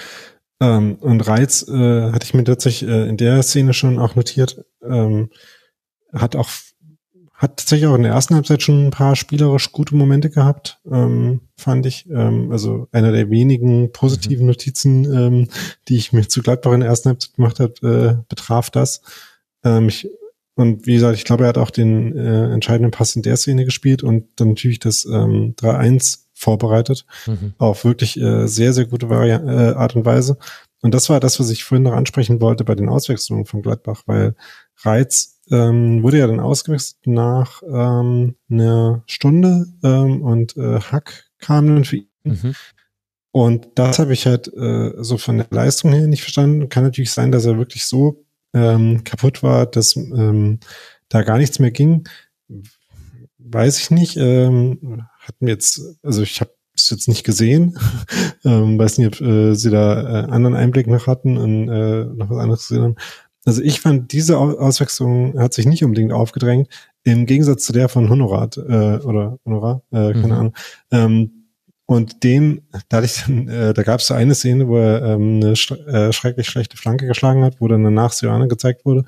[0.60, 4.64] ähm, und Reiz äh, hatte ich mir tatsächlich äh, in der Szene schon auch notiert.
[4.82, 5.31] Ähm,
[6.12, 6.48] hat auch
[7.36, 11.40] hat tatsächlich auch in der ersten Halbzeit schon ein paar spielerisch gute Momente gehabt, ähm,
[11.56, 12.08] fand ich.
[12.08, 15.48] Ähm, also einer der wenigen positiven Notizen, ähm,
[15.88, 19.02] die ich mir zu Gladbach in der ersten Halbzeit gemacht habe, äh, betraf das.
[19.64, 20.08] Ähm, ich,
[20.54, 23.66] und wie gesagt, ich glaube, er hat auch den äh, entscheidenden Pass in der Szene
[23.66, 27.06] gespielt und dann natürlich das ähm, 3-1 vorbereitet
[27.58, 30.38] auf wirklich äh, sehr, sehr gute Vari äh, Art und Weise.
[30.82, 34.02] Und das war das, was ich vorhin noch ansprechen wollte bei den Auswechslungen von Gladbach,
[34.06, 34.34] weil
[34.82, 41.66] Reiz ähm, wurde ja dann ausgewechselt nach ähm, einer Stunde ähm, und äh, Hack kam
[41.66, 42.09] dann für ihn.
[42.24, 42.55] Mhm.
[43.32, 46.70] Und das habe ich halt äh, so von der Leistung her nicht verstanden.
[46.70, 48.24] Kann natürlich sein, dass er wirklich so
[48.55, 50.60] ähm, kaputt war, dass ähm,
[51.10, 52.09] da gar nichts mehr ging.
[53.39, 54.16] Weiß ich nicht.
[54.16, 57.78] Ähm, hatten jetzt, also ich habe es jetzt nicht gesehen.
[58.44, 62.31] ähm, weiß nicht, ob äh, sie da äh, anderen Einblick noch hatten und äh, noch
[62.31, 62.97] was anderes gesehen haben.
[63.47, 66.68] Also ich fand, diese Au- Auswechslung hat sich nicht unbedingt aufgedrängt,
[67.05, 70.32] im Gegensatz zu der von Honorat äh, oder Honorar, äh, keine Mhm.
[70.32, 70.56] Ahnung.
[70.90, 71.31] Ähm,
[71.86, 75.02] und den, da, hatte ich dann, äh, da gab es so eine Szene, wo er
[75.14, 79.05] ähm, eine sch äh, schrecklich schlechte Flanke geschlagen hat, wo dann danach Sioane gezeigt wurde.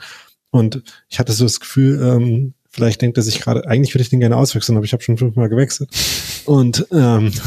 [0.50, 4.10] Und ich hatte so das Gefühl, ähm, vielleicht denkt er sich gerade, eigentlich würde ich
[4.10, 5.90] den gerne auswechseln, aber ich habe schon fünfmal gewechselt.
[6.46, 7.32] Und ähm,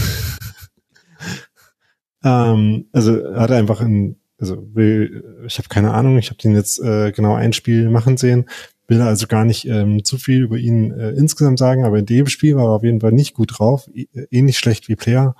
[2.23, 6.55] ähm, also er hat einfach ein, also will, ich habe keine Ahnung, ich habe den
[6.55, 8.45] jetzt äh, genau ein Spiel machen sehen,
[8.87, 12.27] will also gar nicht ähm, zu viel über ihn äh, insgesamt sagen, aber in dem
[12.27, 15.35] Spiel war er auf jeden Fall nicht gut drauf, ä- ähnlich schlecht wie Player.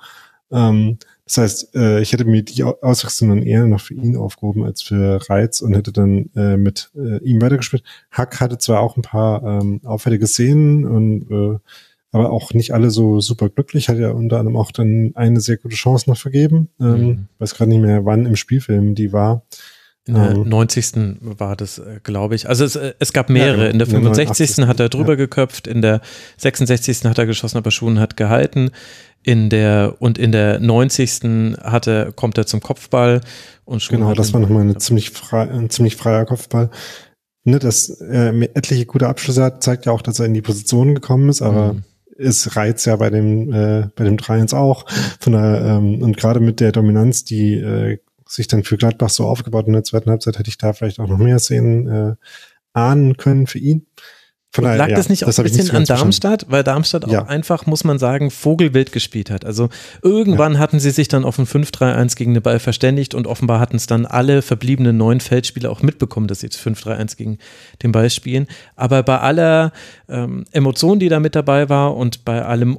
[0.50, 4.16] Ähm, das heißt, äh, ich hätte mir die Au- Auswechslung dann eher noch für ihn
[4.16, 7.84] aufgehoben als für Reiz und hätte dann äh, mit äh, ihm weitergespielt.
[8.10, 11.58] Hack hatte zwar auch ein paar ähm, auffällige Szenen und äh,
[12.12, 15.56] aber auch nicht alle so super glücklich, hat ja unter anderem auch dann eine sehr
[15.56, 16.68] gute Chance noch vergeben.
[16.78, 17.28] Ähm, Mhm.
[17.38, 19.44] Weiß gerade nicht mehr, wann im Spielfilm die war.
[20.04, 21.20] In der um, 90.
[21.20, 22.48] war das, äh, glaube ich.
[22.48, 23.64] Also es, äh, es gab mehrere.
[23.64, 24.58] Ja, in der 65.
[24.58, 25.16] In hat er drüber ja.
[25.16, 26.00] geköpft, in der
[26.36, 27.04] 66.
[27.04, 28.72] hat er geschossen, aber Schuhen hat gehalten.
[29.22, 31.56] In der und in der 90.
[31.62, 33.20] hat er, kommt er zum Kopfball
[33.64, 36.70] und Schuhen Genau, das war nochmal eine ziemlich frei, ein ziemlich freier Kopfball.
[37.44, 40.94] Ne, dass er etliche gute Abschlüsse hat, zeigt ja auch, dass er in die Position
[40.94, 41.84] gekommen ist, aber mhm
[42.18, 44.88] es reizt ja bei dem äh, bei dem 3-1 auch
[45.20, 49.26] von der ähm, und gerade mit der Dominanz, die äh, sich dann für Gladbach so
[49.26, 52.14] aufgebaut in der zweiten Halbzeit, hätte ich da vielleicht auch noch mehr Szenen äh,
[52.72, 53.86] ahnen können für ihn.
[54.54, 56.44] Von daher, lag ja, das nicht auch das ein bisschen an Darmstadt?
[56.50, 57.22] Weil Darmstadt ja.
[57.22, 59.46] auch einfach, muss man sagen, Vogelwild gespielt hat.
[59.46, 59.70] Also
[60.02, 60.58] irgendwann ja.
[60.58, 63.86] hatten sie sich dann auf ein 5-3-1 gegen den Ball verständigt und offenbar hatten es
[63.86, 67.38] dann alle verbliebenen neun Feldspieler auch mitbekommen, dass sie jetzt 5-3-1 gegen
[67.82, 68.46] den Ball spielen.
[68.76, 69.72] Aber bei aller
[70.10, 72.78] ähm, Emotion, die da mit dabei war und bei allem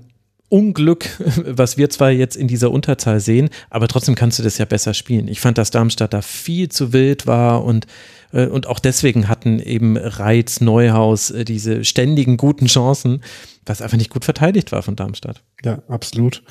[0.49, 1.09] Unglück,
[1.47, 4.93] was wir zwar jetzt in dieser Unterzahl sehen, aber trotzdem kannst du das ja besser
[4.93, 5.27] spielen.
[5.27, 7.87] Ich fand, dass Darmstadt da viel zu wild war und,
[8.33, 13.23] und auch deswegen hatten eben Reiz, Neuhaus äh, diese ständigen guten Chancen,
[13.65, 15.43] was einfach nicht gut verteidigt war von Darmstadt.
[15.63, 16.43] Ja, absolut.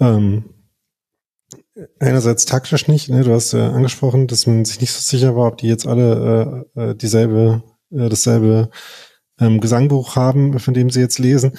[0.00, 0.44] Ähm,
[2.00, 3.24] einerseits taktisch nicht, ne?
[3.24, 6.66] du hast ja angesprochen, dass man sich nicht so sicher war, ob die jetzt alle
[6.74, 8.70] äh, äh dieselbe, äh, dasselbe
[9.40, 11.52] ähm, Gesangbuch haben, von dem sie jetzt lesen.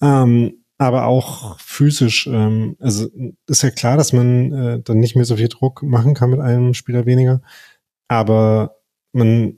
[0.00, 2.26] Ähm, aber auch physisch.
[2.26, 3.08] Ähm, also
[3.46, 6.40] ist ja klar, dass man äh, dann nicht mehr so viel Druck machen kann mit
[6.40, 7.40] einem Spieler weniger.
[8.08, 8.75] Aber
[9.16, 9.56] man,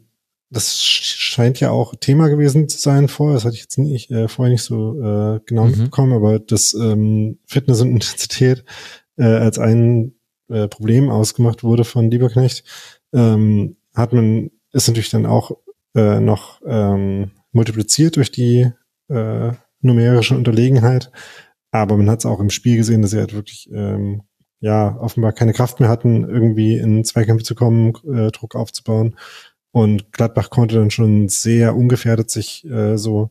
[0.51, 3.35] das scheint ja auch Thema gewesen zu sein vorher.
[3.35, 5.71] Das hatte ich jetzt nicht, äh, vorher nicht so äh, genau mhm.
[5.71, 8.65] mitbekommen, aber das ähm, Fitness und Intensität
[9.17, 10.15] äh, als ein
[10.49, 12.65] äh, Problem ausgemacht wurde von Lieberknecht,
[13.13, 15.53] ähm, hat man, ist natürlich dann auch
[15.95, 18.71] äh, noch ähm, multipliziert durch die
[19.09, 21.11] äh, numerische Unterlegenheit.
[21.71, 24.23] Aber man hat es auch im Spiel gesehen, dass sie halt wirklich ähm,
[24.61, 29.17] ja offenbar keine Kraft mehr hatten, irgendwie in Zweikämpfe zu kommen, äh, Druck aufzubauen.
[29.79, 33.31] Und Gladbach konnte dann schon sehr ungefährdet sich äh, so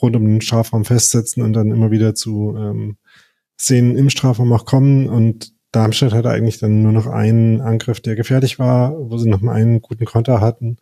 [0.00, 2.96] rund um den Strafraum festsetzen und dann immer wieder zu ähm,
[3.60, 5.08] Szenen im Strafraum auch kommen.
[5.08, 9.40] Und Darmstadt hatte eigentlich dann nur noch einen Angriff, der gefährlich war, wo sie noch
[9.40, 10.78] mal einen guten Konter hatten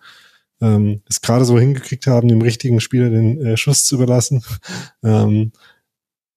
[0.61, 4.43] ähm, es gerade so hingekriegt haben, dem richtigen Spieler den äh, Schuss zu überlassen.
[5.05, 5.53] Ähm,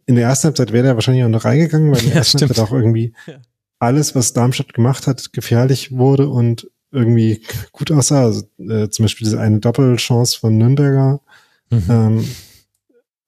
[0.05, 2.39] in der ersten Halbzeit wäre der wahrscheinlich auch noch reingegangen, weil in der ja, ersten
[2.39, 3.41] Halbzeit auch irgendwie ja.
[3.79, 7.41] alles, was Darmstadt gemacht hat, gefährlich wurde und irgendwie
[7.71, 8.23] gut aussah.
[8.23, 11.21] Also, äh, zum Beispiel diese eine Doppelchance von Nürnberger,
[11.69, 11.83] mhm.
[11.89, 12.29] ähm,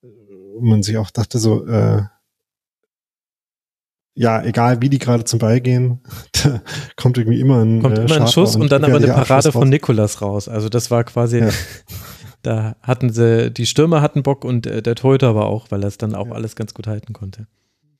[0.02, 2.04] wo man sich auch dachte, so, äh,
[4.14, 6.02] ja, egal wie die gerade zum Ball gehen,
[6.44, 6.62] da
[6.96, 9.52] kommt irgendwie immer ein, kommt äh, immer ein Schuss und, und dann aber eine Parade
[9.52, 10.48] von Nikolas raus.
[10.48, 11.50] Also das war quasi, ja.
[12.42, 15.88] da hatten sie, die Stürmer hatten Bock und äh, der Torhüter war auch, weil er
[15.88, 16.34] es dann auch ja.
[16.34, 17.48] alles ganz gut halten konnte.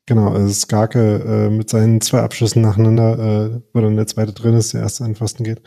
[0.08, 4.56] Genau, also Skarke äh, mit seinen zwei Abschüssen nacheinander, äh, wo dann der zweite drin
[4.56, 5.62] ist, der erste an Pfosten geht.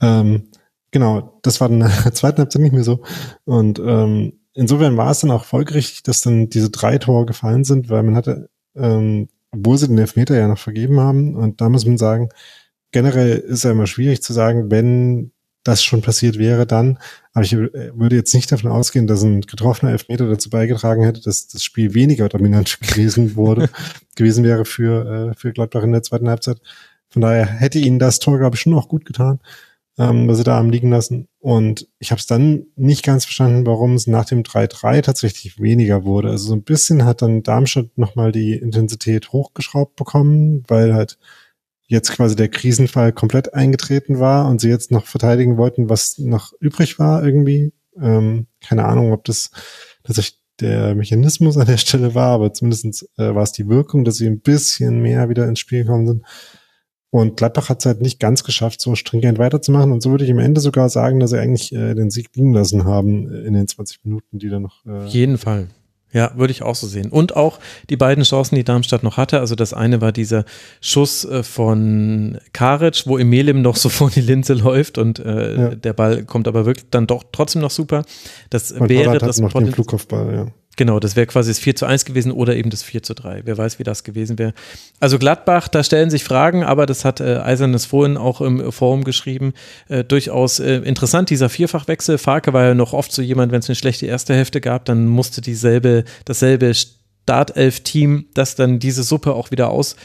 [0.00, 0.48] Ähm,
[0.90, 3.02] genau, das war dann in der zweiten Halbzeit nicht mehr so.
[3.44, 7.88] Und ähm, insofern war es dann auch folgerichtig, dass dann diese drei Tore gefallen sind,
[7.90, 11.34] weil man hatte ähm, obwohl sie den Elfmeter ja noch vergeben haben.
[11.34, 12.28] Und da muss man sagen,
[12.92, 16.98] generell ist ja immer schwierig zu sagen, wenn das schon passiert wäre, dann.
[17.32, 21.48] Aber ich würde jetzt nicht davon ausgehen, dass ein getroffener Elfmeter dazu beigetragen hätte, dass
[21.48, 23.68] das Spiel weniger dominant gewesen wurde,
[24.16, 26.60] gewesen wäre für, äh, für Gladbach in der zweiten Halbzeit.
[27.08, 29.40] Von daher hätte ihnen das Tor, glaube ich, schon auch gut getan
[30.00, 31.28] ähm, was sie da haben liegen lassen.
[31.40, 36.04] Und ich habe es dann nicht ganz verstanden, warum es nach dem 3-3 tatsächlich weniger
[36.04, 36.30] wurde.
[36.30, 41.18] Also so ein bisschen hat dann Darmstadt nochmal die Intensität hochgeschraubt bekommen, weil halt
[41.90, 46.52] jetzt quasi der Krisenfall komplett eingetreten war und sie jetzt noch verteidigen wollten, was noch
[46.60, 47.72] übrig war irgendwie.
[48.00, 49.50] Ähm, keine Ahnung, ob das
[50.04, 54.16] tatsächlich der Mechanismus an der Stelle war, aber zumindest äh, war es die Wirkung, dass
[54.16, 56.24] sie ein bisschen mehr wieder ins Spiel gekommen sind.
[57.10, 59.90] Und Gladbach hat es halt nicht ganz geschafft, so stringent weiterzumachen.
[59.90, 62.54] Und so würde ich am Ende sogar sagen, dass sie eigentlich äh, den Sieg liegen
[62.54, 64.86] lassen haben äh, in den 20 Minuten, die da noch.
[64.86, 65.66] Äh jeden Fall.
[66.12, 67.10] Ja, würde ich auch so sehen.
[67.10, 67.58] Und auch
[67.88, 69.40] die beiden Chancen, die Darmstadt noch hatte.
[69.40, 70.44] Also das eine war dieser
[70.80, 75.74] Schuss äh, von Karic, wo Emelim noch so vor die Linse läuft und äh, ja.
[75.74, 78.04] der Ball kommt aber wirklich dann doch trotzdem noch super.
[78.50, 80.46] Das und wäre das noch den Flugkopfball, ja.
[80.76, 83.42] Genau, das wäre quasi das 4 zu 1 gewesen oder eben das 4 zu 3.
[83.44, 84.54] Wer weiß, wie das gewesen wäre.
[84.98, 89.04] Also Gladbach, da stellen sich Fragen, aber das hat äh, Eisernes vorhin auch im Forum
[89.04, 89.52] geschrieben.
[89.88, 92.18] Äh, durchaus äh, interessant, dieser Vierfachwechsel.
[92.18, 95.06] Farke war ja noch oft so jemand, wenn es eine schlechte erste Hälfte gab, dann
[95.06, 99.96] musste dieselbe, dasselbe Startelf-Team, das dann diese Suppe auch wieder aus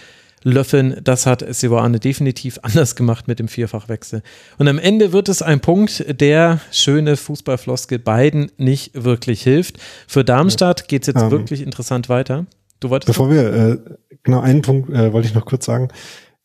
[0.46, 1.02] löffeln.
[1.04, 4.22] Das hat Siwane definitiv anders gemacht mit dem Vierfachwechsel.
[4.58, 9.78] Und am Ende wird es ein Punkt, der schöne Fußballfloskel beiden nicht wirklich hilft.
[10.08, 12.46] Für Darmstadt geht es jetzt ähm, wirklich interessant weiter.
[12.80, 13.78] Du wolltest Bevor wir, äh,
[14.24, 15.90] genau einen Punkt äh, wollte ich noch kurz sagen,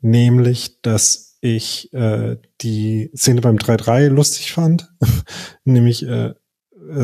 [0.00, 4.92] nämlich, dass ich äh, die Szene beim 3-3 lustig fand.
[5.64, 6.34] Nämlich äh,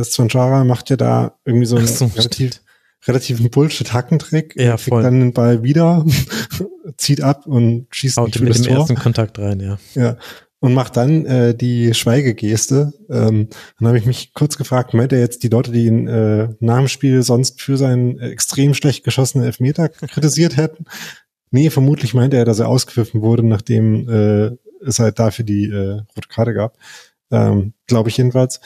[0.02, 2.60] Svanchara macht ja da irgendwie so einen so, relativ,
[3.06, 4.54] relativen Bullshit-Hackentrick.
[4.56, 5.02] Ja, voll.
[5.02, 6.04] dann den Ball wieder,
[6.96, 8.76] zieht ab und schießt Haut mit dem Tor.
[8.78, 9.78] ersten Kontakt rein, ja.
[9.94, 10.16] Ja.
[10.58, 12.92] Und macht dann äh, die Schweigegeste.
[13.10, 16.48] Ähm, dann habe ich mich kurz gefragt, meint er jetzt die Leute, die ihn äh,
[16.60, 20.86] nach dem Spiel sonst für seinen extrem schlecht geschossenen Elfmeter kritisiert hätten?
[21.50, 26.00] Nee, vermutlich meinte er, dass er ausgepfiffen wurde, nachdem äh, es halt dafür die äh,
[26.16, 26.76] rote Karte gab.
[27.30, 28.60] Ähm, Glaube ich jedenfalls.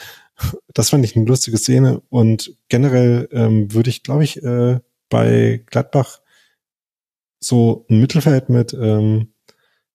[0.72, 2.02] Das fand ich eine lustige Szene.
[2.08, 6.20] Und generell ähm, würde ich, glaube ich, äh, bei Gladbach
[7.40, 9.32] so ein Mittelfeld mit ähm,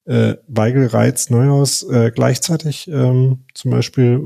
[0.05, 4.21] äh, Weigel, Reiz, Neuhaus äh, gleichzeitig ähm, zum Beispiel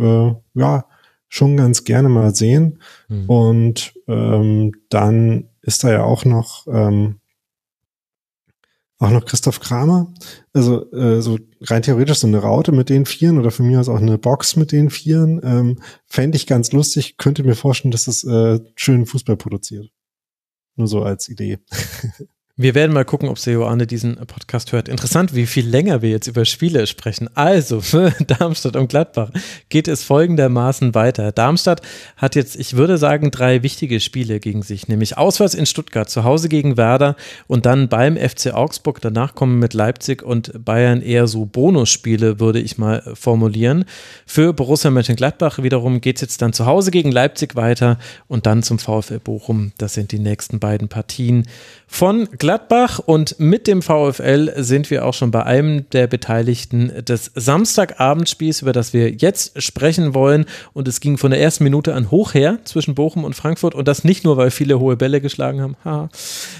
[0.55, 0.85] äh, ja
[1.27, 2.81] schon ganz gerne mal sehen.
[3.07, 3.29] Mhm.
[3.29, 7.19] Und ähm, dann ist da ja auch noch ähm,
[8.99, 10.13] auch noch Christoph Kramer.
[10.53, 13.89] Also äh, so rein theoretisch so eine Raute mit den Vieren oder für mich aus
[13.89, 15.39] auch eine Box mit den Vieren.
[15.43, 17.17] Ähm, Fände ich ganz lustig.
[17.17, 19.89] Könnte mir vorstellen, dass es äh, schönen Fußball produziert.
[20.75, 21.59] Nur so als Idee.
[22.61, 24.89] Wir werden mal gucken, ob Seoane diesen Podcast hört.
[24.89, 27.29] Interessant, wie viel länger wir jetzt über Spiele sprechen.
[27.33, 29.29] Also für Darmstadt und Gladbach
[29.69, 31.31] geht es folgendermaßen weiter.
[31.31, 31.81] Darmstadt
[32.17, 36.25] hat jetzt, ich würde sagen, drei wichtige Spiele gegen sich, nämlich auswärts in Stuttgart, zu
[36.25, 37.15] Hause gegen Werder
[37.47, 38.99] und dann beim FC Augsburg.
[38.99, 43.85] Danach kommen mit Leipzig und Bayern eher so Bonusspiele, würde ich mal formulieren.
[44.25, 48.63] Für Borussia Mönchengladbach wiederum geht es jetzt dann zu Hause gegen Leipzig weiter und dann
[48.63, 49.71] zum VfL Bochum.
[49.77, 51.47] Das sind die nächsten beiden Partien
[51.87, 52.48] von Gladbach
[53.05, 58.73] und mit dem VfL sind wir auch schon bei einem der Beteiligten des Samstagabendspiels, über
[58.73, 60.45] das wir jetzt sprechen wollen.
[60.73, 63.87] Und es ging von der ersten Minute an hoch her zwischen Bochum und Frankfurt und
[63.87, 66.09] das nicht nur, weil viele hohe Bälle geschlagen haben, haha,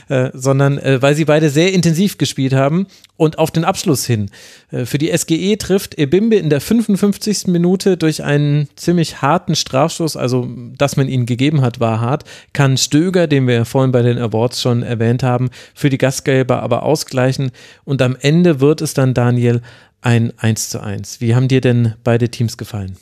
[0.10, 2.88] äh, sondern äh, weil sie beide sehr intensiv gespielt haben
[3.18, 4.30] und auf den Abschluss hin.
[4.72, 7.48] Äh, für die SGE trifft Ebimbe in der 55.
[7.48, 10.48] Minute durch einen ziemlich harten Strafstoß, also
[10.78, 14.61] dass man ihn gegeben hat, war hart, kann Stöger, den wir vorhin bei den Awards
[14.61, 15.49] schon erwähnt haben,
[15.80, 17.51] für die Gastgeber aber ausgleichen.
[17.85, 19.61] Und am Ende wird es dann, Daniel,
[20.01, 21.22] ein 1 zu 1.
[21.22, 22.97] Wie haben dir denn beide Teams gefallen?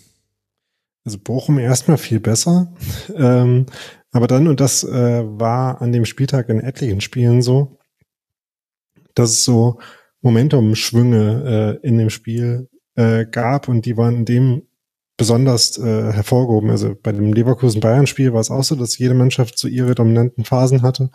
[1.03, 2.71] Also Bochum erstmal viel besser.
[3.15, 3.65] Ähm,
[4.11, 7.77] aber dann, und das äh, war an dem Spieltag in etlichen Spielen so,
[9.15, 9.79] dass es so
[10.21, 14.61] Momentum-Schwünge äh, in dem Spiel äh, gab und die waren in dem
[15.17, 16.69] besonders äh, hervorgehoben.
[16.69, 20.83] Also bei dem Leverkusen-Bayern-Spiel war es auch so, dass jede Mannschaft so ihre dominanten Phasen
[20.83, 21.09] hatte.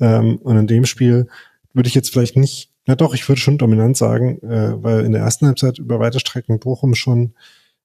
[0.00, 1.28] Ähm, und in dem Spiel
[1.72, 5.12] würde ich jetzt vielleicht nicht, na doch, ich würde schon dominant sagen, äh, weil in
[5.12, 7.34] der ersten Halbzeit über weite Strecken Bochum schon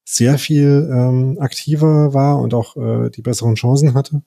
[0.04, 4.22] sehr viel ähm, aktiver war und auch äh, die besseren Chancen hatte.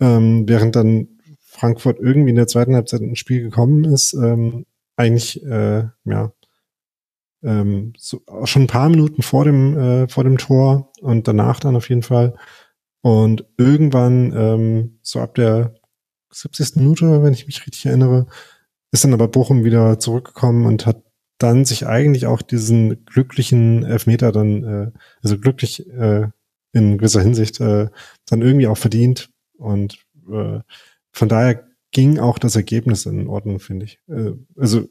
[0.00, 1.08] Ähm, während dann
[1.40, 4.66] Frankfurt irgendwie in der zweiten Halbzeit ins Spiel gekommen ist, ähm,
[4.96, 6.32] eigentlich äh, ja
[7.42, 11.76] ähm, so, schon ein paar Minuten vor dem äh, vor dem Tor und danach dann
[11.76, 12.34] auf jeden Fall
[13.02, 15.74] und irgendwann ähm, so ab der
[16.36, 16.76] 70.
[16.76, 18.26] Minute, wenn ich mich richtig erinnere,
[18.92, 21.02] ist dann aber Bochum wieder zurückgekommen und hat
[21.38, 24.90] dann sich eigentlich auch diesen glücklichen Elfmeter dann, äh,
[25.22, 26.28] also glücklich äh,
[26.72, 27.88] in gewisser Hinsicht, äh,
[28.26, 29.30] dann irgendwie auch verdient.
[29.58, 29.98] Und
[30.30, 30.60] äh,
[31.12, 33.98] von daher ging auch das Ergebnis in Ordnung, finde ich.
[34.08, 34.88] Äh, also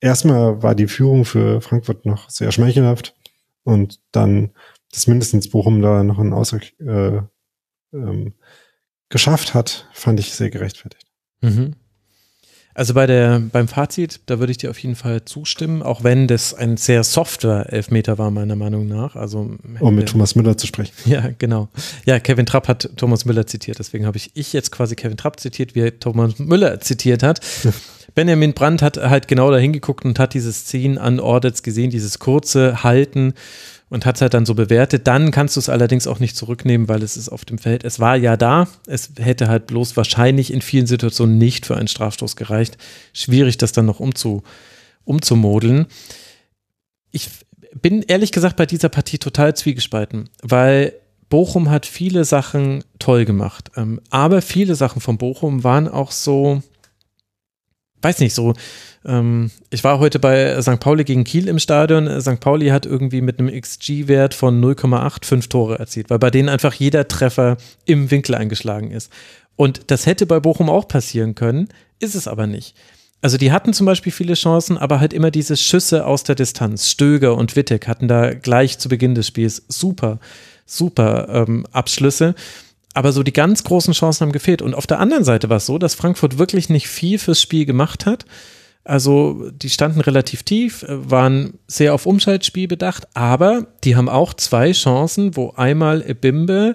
[0.00, 3.14] erstmal war die Führung für Frankfurt noch sehr schmeichelhaft
[3.64, 4.50] und dann,
[4.92, 7.20] dass mindestens Bochum da noch einen Ausdruck äh,
[7.92, 8.34] ähm,
[9.08, 11.06] geschafft hat, fand ich sehr gerechtfertigt.
[11.40, 11.74] Mhm.
[12.78, 16.28] Also bei der, beim Fazit, da würde ich dir auf jeden Fall zustimmen, auch wenn
[16.28, 19.16] das ein sehr softer Elfmeter war, meiner Meinung nach.
[19.16, 20.92] Also, um mit Thomas Müller zu sprechen.
[21.04, 21.70] Ja, genau.
[22.06, 25.40] Ja, Kevin Trapp hat Thomas Müller zitiert, deswegen habe ich, ich jetzt quasi Kevin Trapp
[25.40, 27.40] zitiert, wie er Thomas Müller zitiert hat.
[28.14, 32.20] Benjamin Brandt hat halt genau da hingeguckt und hat diese Szenen an Ordets gesehen, dieses
[32.20, 33.34] kurze Halten
[33.90, 35.06] und hat es halt dann so bewertet.
[35.06, 37.84] Dann kannst du es allerdings auch nicht zurücknehmen, weil es ist auf dem Feld.
[37.84, 38.68] Es war ja da.
[38.86, 42.76] Es hätte halt bloß wahrscheinlich in vielen Situationen nicht für einen Strafstoß gereicht.
[43.12, 44.42] Schwierig, das dann noch umzu,
[45.04, 45.86] umzumodeln.
[47.10, 47.30] Ich
[47.80, 50.92] bin ehrlich gesagt bei dieser Partie total zwiegespalten, weil
[51.28, 53.70] Bochum hat viele Sachen toll gemacht.
[53.76, 56.62] Ähm, aber viele Sachen von Bochum waren auch so,
[58.02, 58.54] weiß nicht, so
[59.04, 60.80] ähm, ich war heute bei St.
[60.80, 62.20] Pauli gegen Kiel im Stadion.
[62.20, 62.40] St.
[62.40, 66.74] Pauli hat irgendwie mit einem XG-Wert von 0,8 fünf Tore erzielt, weil bei denen einfach
[66.74, 69.12] jeder Treffer im Winkel eingeschlagen ist.
[69.56, 71.68] Und das hätte bei Bochum auch passieren können,
[72.00, 72.76] ist es aber nicht.
[73.20, 76.88] Also die hatten zum Beispiel viele Chancen, aber halt immer diese Schüsse aus der Distanz.
[76.88, 80.20] Stöger und Wittek hatten da gleich zu Beginn des Spiels super,
[80.66, 82.36] super ähm, Abschlüsse.
[82.98, 84.60] Aber so die ganz großen Chancen haben gefehlt.
[84.60, 87.64] Und auf der anderen Seite war es so, dass Frankfurt wirklich nicht viel fürs Spiel
[87.64, 88.26] gemacht hat
[88.82, 94.72] Also die standen relativ tief, waren sehr auf Umschaltspiel bedacht, aber die haben auch zwei
[94.72, 96.74] Chancen, wo einmal Ebimbe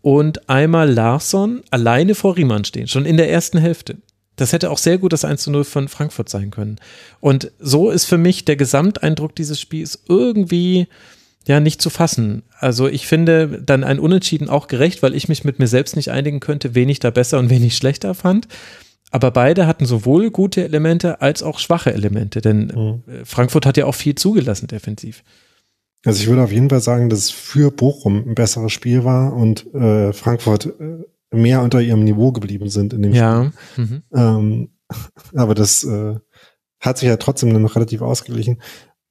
[0.00, 3.96] und einmal Larsson alleine vor Riemann stehen, schon in der ersten Hälfte.
[4.36, 6.76] Das hätte auch sehr gut das 1 zu 0 von Frankfurt sein können.
[7.18, 10.86] Und so ist für mich der Gesamteindruck dieses Spiels irgendwie
[11.46, 12.42] ja nicht zu fassen.
[12.58, 16.10] Also ich finde dann ein Unentschieden auch gerecht, weil ich mich mit mir selbst nicht
[16.10, 18.48] einigen könnte, wen ich da besser und wen ich schlechter fand.
[19.10, 23.12] Aber beide hatten sowohl gute Elemente als auch schwache Elemente, denn mhm.
[23.12, 25.22] Äh, Frankfurt hat ja auch viel zugelassen defensiv.
[26.04, 29.32] Also ich würde auf jeden Fall sagen, dass es für Bochum ein besseres Spiel war
[29.34, 33.52] und äh, Frankfurt äh, mehr unter ihrem Niveau geblieben sind in dem ja.
[33.72, 33.84] Spiel.
[33.84, 34.02] Mhm.
[34.14, 34.68] Ähm,
[35.34, 36.16] aber das äh,
[36.80, 38.60] hat sich ja trotzdem dann noch relativ ausgeglichen.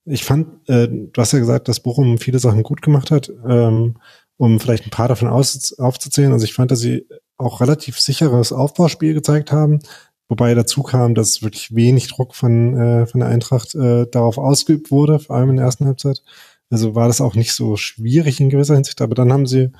[0.05, 3.95] Ich fand, äh, du hast ja gesagt, dass Bochum viele Sachen gut gemacht hat, ähm,
[4.37, 6.33] um vielleicht ein paar davon aus, aufzuzählen.
[6.33, 7.07] Also ich fand, dass sie
[7.37, 9.79] auch relativ sicheres Aufbauspiel gezeigt haben,
[10.27, 14.91] wobei dazu kam, dass wirklich wenig Druck von, äh, von der Eintracht äh, darauf ausgeübt
[14.91, 16.23] wurde, vor allem in der ersten Halbzeit.
[16.69, 19.71] Also war das auch nicht so schwierig in gewisser Hinsicht, aber dann haben sie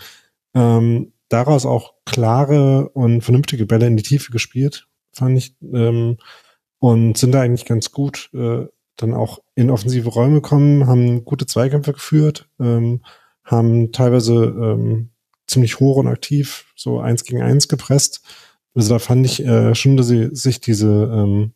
[0.54, 6.18] ähm, daraus auch klare und vernünftige Bälle in die Tiefe gespielt, fand ich, ähm,
[6.80, 8.68] und sind da eigentlich ganz gut äh,
[8.98, 13.02] dann auch in offensive Räume kommen, haben gute Zweikämpfe geführt, ähm,
[13.44, 15.10] haben teilweise ähm,
[15.48, 18.22] ziemlich hoch und aktiv so eins gegen eins gepresst.
[18.76, 21.54] Also da fand ich äh, schon, dass sie sich diese ähm,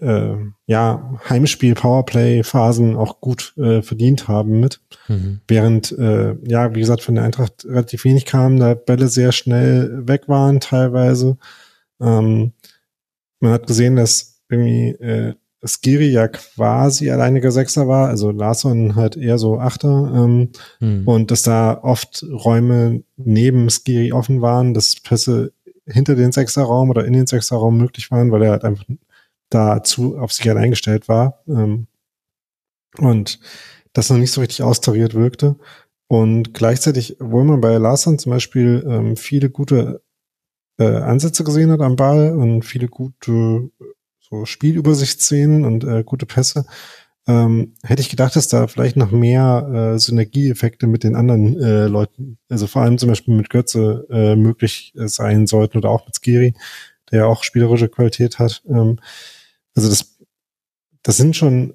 [0.00, 0.36] äh,
[0.66, 4.80] ja, Heimspiel-Powerplay-Phasen auch gut äh, verdient haben mit.
[5.08, 5.40] Mhm.
[5.48, 10.06] Während, äh, ja, wie gesagt, von der Eintracht relativ wenig kam, da Bälle sehr schnell
[10.06, 11.36] weg waren teilweise.
[12.00, 12.52] Ähm,
[13.40, 19.16] man hat gesehen, dass irgendwie äh, Skiri ja quasi alleiniger Sechser war, also Larsson halt
[19.16, 21.06] eher so Achter ähm, hm.
[21.06, 25.52] und dass da oft Räume neben Skiri offen waren, dass Pässe
[25.84, 28.84] hinter den Sechserraum oder in den Sechserraum möglich waren, weil er halt einfach
[29.50, 31.86] dazu auf sich halt eingestellt war ähm,
[32.98, 33.40] und
[33.92, 35.56] das noch nicht so richtig austariert wirkte.
[36.06, 40.02] Und gleichzeitig, obwohl man bei Larsson zum Beispiel ähm, viele gute
[40.78, 43.70] äh, Ansätze gesehen hat am Ball und viele gute
[44.30, 46.66] so Spielübersichtsszenen und äh, gute Pässe.
[47.26, 51.86] Ähm, hätte ich gedacht, dass da vielleicht noch mehr äh, Synergieeffekte mit den anderen äh,
[51.86, 56.06] Leuten, also vor allem zum Beispiel mit Götze äh, möglich äh, sein sollten oder auch
[56.06, 56.54] mit Skiri,
[57.10, 58.62] der ja auch spielerische Qualität hat.
[58.66, 58.98] Ähm,
[59.74, 60.16] also das,
[61.02, 61.74] das sind schon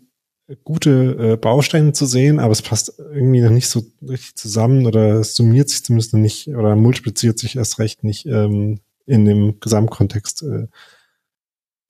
[0.64, 5.20] gute äh, Bausteine zu sehen, aber es passt irgendwie noch nicht so richtig zusammen oder
[5.20, 9.60] es summiert sich zumindest noch nicht oder multipliziert sich erst recht nicht ähm, in dem
[9.60, 10.68] Gesamtkontext äh,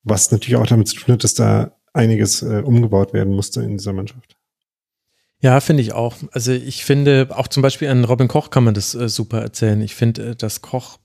[0.03, 3.77] was natürlich auch damit zu tun hat, dass da einiges äh, umgebaut werden musste in
[3.77, 4.35] dieser Mannschaft.
[5.39, 6.15] Ja, finde ich auch.
[6.31, 9.81] Also ich finde, auch zum Beispiel an Robin Koch kann man das äh, super erzählen.
[9.81, 10.99] Ich finde, äh, dass Koch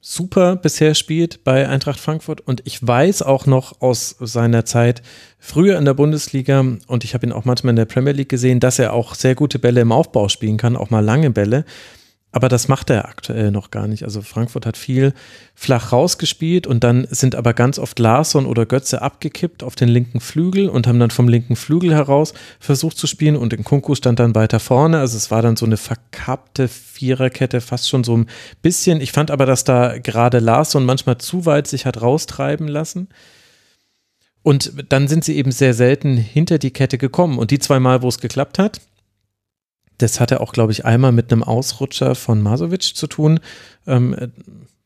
[0.00, 5.02] super bisher spielt bei Eintracht Frankfurt und ich weiß auch noch aus seiner Zeit
[5.38, 8.60] früher in der Bundesliga und ich habe ihn auch manchmal in der Premier League gesehen,
[8.60, 11.64] dass er auch sehr gute Bälle im Aufbau spielen kann, auch mal lange Bälle.
[12.32, 14.04] Aber das macht er aktuell noch gar nicht.
[14.04, 15.14] Also Frankfurt hat viel
[15.54, 20.20] flach rausgespielt und dann sind aber ganz oft Larsson oder Götze abgekippt auf den linken
[20.20, 24.20] Flügel und haben dann vom linken Flügel heraus versucht zu spielen und den Kunku stand
[24.20, 25.00] dann weiter vorne.
[25.00, 28.26] Also es war dann so eine verkappte Viererkette, fast schon so ein
[28.62, 29.00] bisschen.
[29.00, 33.08] Ich fand aber, dass da gerade Larsson manchmal zu weit sich hat raustreiben lassen.
[34.42, 37.38] Und dann sind sie eben sehr selten hinter die Kette gekommen.
[37.38, 38.80] Und die zwei Mal, wo es geklappt hat,
[40.02, 43.40] das hatte auch, glaube ich, einmal mit einem Ausrutscher von Masovic zu tun.
[43.86, 44.28] Ähm, äh,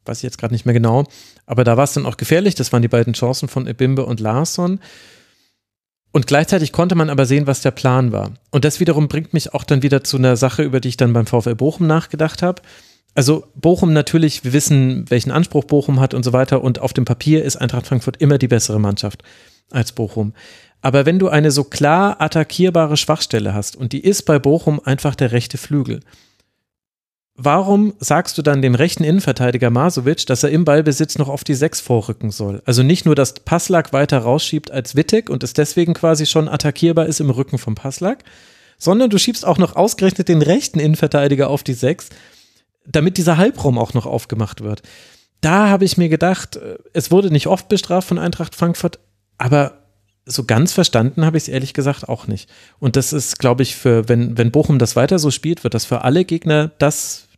[0.05, 1.05] weiß ich jetzt gerade nicht mehr genau.
[1.47, 2.55] Aber da war es dann auch gefährlich.
[2.55, 4.81] Das waren die beiden Chancen von Ebimbe und Larsson.
[6.12, 8.32] Und gleichzeitig konnte man aber sehen, was der Plan war.
[8.51, 11.12] Und das wiederum bringt mich auch dann wieder zu einer Sache, über die ich dann
[11.12, 12.62] beim VfL Bochum nachgedacht habe.
[13.15, 16.62] Also Bochum natürlich, wir wissen, welchen Anspruch Bochum hat und so weiter.
[16.62, 19.23] Und auf dem Papier ist Eintracht Frankfurt immer die bessere Mannschaft
[19.70, 20.35] als Bochum.
[20.85, 25.15] Aber wenn du eine so klar attackierbare Schwachstelle hast und die ist bei Bochum einfach
[25.15, 26.01] der rechte Flügel,
[27.35, 31.55] warum sagst du dann dem rechten Innenverteidiger Masovic, dass er im Ballbesitz noch auf die
[31.55, 32.61] Sechs vorrücken soll?
[32.66, 37.06] Also nicht nur, dass Passlack weiter rausschiebt als Wittig und es deswegen quasi schon attackierbar
[37.06, 38.23] ist im Rücken vom Passlack,
[38.77, 42.11] sondern du schiebst auch noch ausgerechnet den rechten Innenverteidiger auf die Sechs,
[42.86, 44.82] damit dieser Halbraum auch noch aufgemacht wird.
[45.40, 48.98] Da habe ich mir gedacht, äh, es wurde nicht oft bestraft von Eintracht Frankfurt,
[49.39, 49.84] aber
[50.27, 52.49] so ganz verstanden habe ich es ehrlich gesagt auch nicht.
[52.79, 55.85] Und das ist, glaube ich, für, wenn, wenn Bochum das weiter so spielt, wird das
[55.85, 57.29] für alle Gegner das,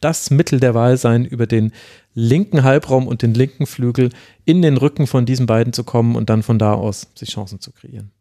[0.00, 1.72] das Mittel der Wahl sein, über den
[2.14, 4.10] linken Halbraum und den linken Flügel
[4.44, 7.60] in den Rücken von diesen beiden zu kommen und dann von da aus sich Chancen
[7.60, 8.12] zu kreieren.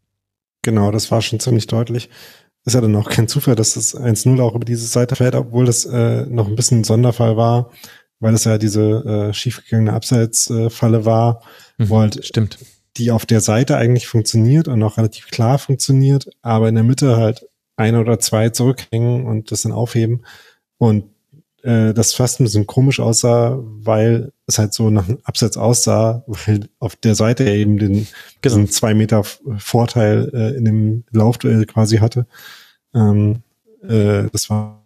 [0.63, 2.09] Genau, das war schon ziemlich deutlich.
[2.65, 5.65] Ist ja dann auch kein Zufall, dass das 1-0 auch über diese Seite fällt, obwohl
[5.65, 7.71] das äh, noch ein bisschen ein Sonderfall war,
[8.19, 11.41] weil es ja diese äh, schiefgegangene Abseitsfalle war,
[11.77, 12.57] mhm, wo halt stimmt
[12.97, 17.17] die auf der Seite eigentlich funktioniert und auch relativ klar funktioniert, aber in der Mitte
[17.17, 20.25] halt ein oder zwei zurückhängen und das dann aufheben.
[20.77, 21.05] Und
[21.63, 26.23] äh, das fast ein bisschen komisch aussah, weil es halt so nach einem Absatz aussah,
[26.27, 28.07] weil auf der Seite er eben den genau.
[28.43, 32.25] diesen zwei Meter Vorteil äh, in dem Laufduell quasi hatte.
[32.95, 33.43] Ähm,
[33.83, 34.83] äh, das war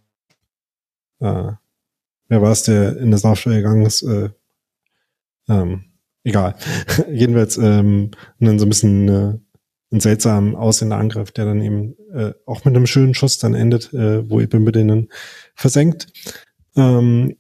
[1.22, 1.54] äh,
[2.28, 4.02] wer war es, der in das Laufduell gegangen ist?
[4.04, 4.30] Äh,
[5.48, 5.86] ähm,
[6.24, 6.56] egal.
[7.12, 9.38] Jedenfalls ähm, dann so ein bisschen äh,
[9.92, 13.94] ein seltsam aussehender Angriff, der dann eben äh, auch mit einem schönen Schuss dann endet,
[13.94, 15.08] äh, wo Ibimbe den dann
[15.56, 16.08] versenkt.
[16.76, 17.36] Ähm,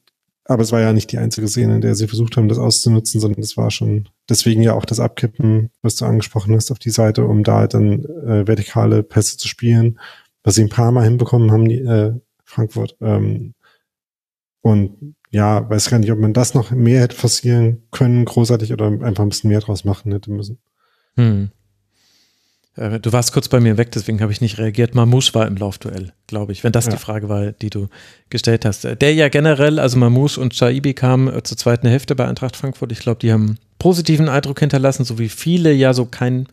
[0.46, 3.22] aber es war ja nicht die einzige Szene, in der sie versucht haben, das auszunutzen,
[3.22, 6.90] sondern es war schon deswegen ja auch das Abkippen, was du angesprochen hast, auf die
[6.90, 10.00] Seite, um da halt dann äh, vertikale Pässe zu spielen,
[10.44, 12.14] was sie ein paar Mal hinbekommen haben, die äh,
[12.44, 12.98] Frankfurt.
[13.00, 13.54] Ähm,
[14.62, 18.88] und ja, weiß gar nicht, ob man das noch mehr hätte forcieren können, großartig, oder
[18.88, 20.60] einfach ein bisschen mehr draus machen hätte müssen.
[21.16, 21.52] Hm.
[22.76, 24.94] Äh, du warst kurz bei mir weg, deswegen habe ich nicht reagiert.
[24.94, 26.92] Mamouche war im Laufduell, glaube ich, wenn das ja.
[26.92, 27.88] die Frage war, die du
[28.30, 28.84] gestellt hast.
[28.84, 32.92] Der ja generell, also Mamouche und Shaibi kamen äh, zur zweiten Hälfte bei Eintracht Frankfurt.
[32.92, 36.48] Ich glaube, die haben positiven Eindruck hinterlassen, so wie viele ja so kein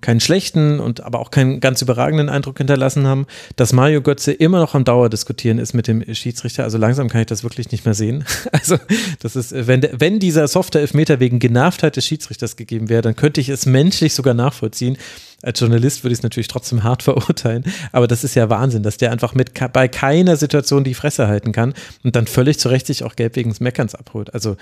[0.00, 3.26] keinen schlechten und aber auch keinen ganz überragenden Eindruck hinterlassen haben,
[3.56, 6.64] dass Mario Götze immer noch am Dauer diskutieren ist mit dem Schiedsrichter.
[6.64, 8.24] Also langsam kann ich das wirklich nicht mehr sehen.
[8.50, 8.78] Also
[9.20, 13.40] das ist, wenn, wenn dieser softe Elfmeter wegen Genervtheit des Schiedsrichters gegeben wäre, dann könnte
[13.40, 14.96] ich es menschlich sogar nachvollziehen.
[15.42, 18.96] Als Journalist würde ich es natürlich trotzdem hart verurteilen, aber das ist ja Wahnsinn, dass
[18.96, 22.86] der einfach mit bei keiner Situation die Fresse halten kann und dann völlig zu Recht
[22.86, 24.34] sich auch gelb wegen des Meckerns abholt.
[24.34, 24.56] Also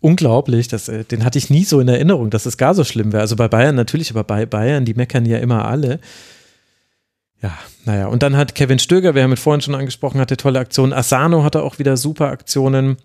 [0.00, 0.68] unglaublich.
[0.68, 3.22] Das, äh, den hatte ich nie so in Erinnerung, dass es gar so schlimm wäre.
[3.22, 6.00] Also bei Bayern natürlich, aber bei Bayern, die meckern ja immer alle.
[7.42, 7.52] Ja,
[7.84, 8.06] naja.
[8.06, 10.92] Und dann hat Kevin Stöger, wir haben mit vorhin schon angesprochen, hatte tolle Aktionen.
[10.92, 12.96] Asano hatte auch wieder super Aktionen.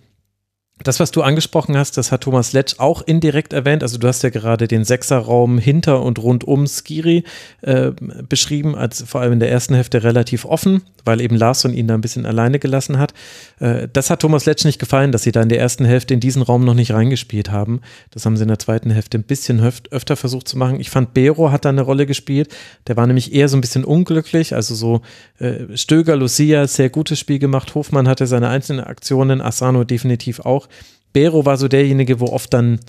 [0.84, 3.84] Das, was du angesprochen hast, das hat Thomas Letsch auch indirekt erwähnt.
[3.84, 7.26] Also du hast ja gerade den Sechserraum hinter und rund um Skiri
[7.62, 7.92] äh,
[8.28, 11.96] beschrieben, als vor allem in der ersten Hälfte relativ offen, weil eben Larsson ihn da
[11.96, 13.14] ein bisschen alleine gelassen hat.
[13.60, 16.22] Äh, das hat Thomas Letsch nicht gefallen, dass sie da in der ersten Hälfte in
[16.22, 17.82] diesen Raum noch nicht reingespielt haben.
[18.12, 19.62] Das haben sie in der zweiten Hälfte ein bisschen
[19.92, 20.80] öfter versucht zu machen.
[20.80, 22.56] Ich fand, Bero hat da eine Rolle gespielt.
[22.88, 24.56] Der war nämlich eher so ein bisschen unglücklich.
[24.56, 25.02] Also so
[25.40, 27.76] äh, Stöger, Lucia, sehr gutes Spiel gemacht.
[27.76, 30.69] Hofmann hatte seine einzelnen Aktionen, Asano definitiv auch.
[31.14, 32.80] Bero war so derjenige, wo oft dann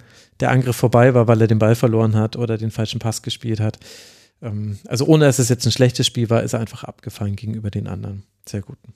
[0.40, 3.60] der Angriff vorbei war, weil er den Ball verloren hat oder den falschen Pass gespielt
[3.60, 3.78] hat.
[4.42, 7.70] Ähm, also ohne dass es jetzt ein schlechtes Spiel war, ist er einfach abgefallen gegenüber
[7.70, 8.24] den anderen.
[8.46, 8.94] Sehr guten.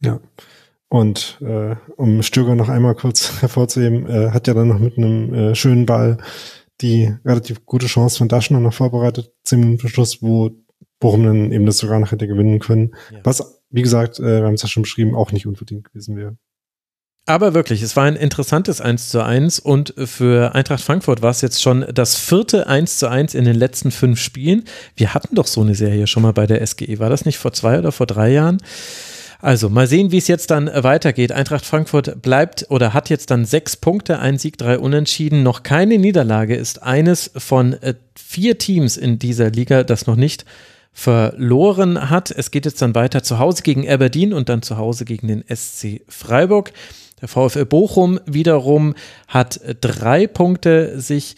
[0.00, 0.20] Ja.
[0.88, 5.34] Und äh, um Stöger noch einmal kurz hervorzuheben, äh, hat ja dann noch mit einem
[5.34, 6.18] äh, schönen Ball
[6.80, 10.50] die relativ gute Chance von Daschner noch vorbereitet, zehn Minuten Schluss, wo
[11.00, 12.94] Bochum dann eben das sogar noch hätte gewinnen können.
[13.10, 13.20] Ja.
[13.24, 16.36] Was, wie gesagt, äh, wir haben es ja schon beschrieben, auch nicht unverdient gewesen wäre.
[17.28, 21.40] Aber wirklich, es war ein interessantes 1 zu 1 und für Eintracht Frankfurt war es
[21.40, 24.62] jetzt schon das vierte 1 zu 1 in den letzten fünf Spielen.
[24.94, 27.00] Wir hatten doch so eine Serie schon mal bei der SGE.
[27.00, 28.58] War das nicht vor zwei oder vor drei Jahren?
[29.40, 31.32] Also mal sehen, wie es jetzt dann weitergeht.
[31.32, 35.42] Eintracht Frankfurt bleibt oder hat jetzt dann sechs Punkte, ein Sieg, drei Unentschieden.
[35.42, 40.44] Noch keine Niederlage ist eines von äh, vier Teams in dieser Liga, das noch nicht
[40.92, 42.30] verloren hat.
[42.30, 45.44] Es geht jetzt dann weiter zu Hause gegen Aberdeen und dann zu Hause gegen den
[45.54, 46.72] SC Freiburg.
[47.20, 48.94] Der VfL Bochum wiederum
[49.28, 51.36] hat drei Punkte sich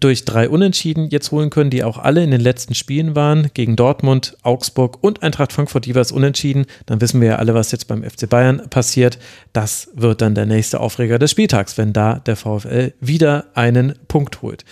[0.00, 3.76] durch drei Unentschieden jetzt holen können, die auch alle in den letzten Spielen waren, gegen
[3.76, 6.66] Dortmund, Augsburg und Eintracht Frankfurt jeweils unentschieden.
[6.86, 9.18] Dann wissen wir ja alle, was jetzt beim FC Bayern passiert.
[9.52, 14.42] Das wird dann der nächste Aufreger des Spieltags, wenn da der VfL wieder einen Punkt
[14.42, 14.64] holt.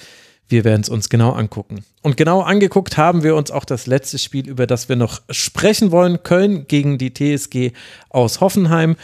[0.48, 1.84] Wir werden es uns genau angucken.
[2.02, 5.90] Und genau angeguckt haben wir uns auch das letzte Spiel, über das wir noch sprechen
[5.90, 6.22] wollen.
[6.22, 7.72] Köln gegen die TSG
[8.10, 8.94] aus Hoffenheim.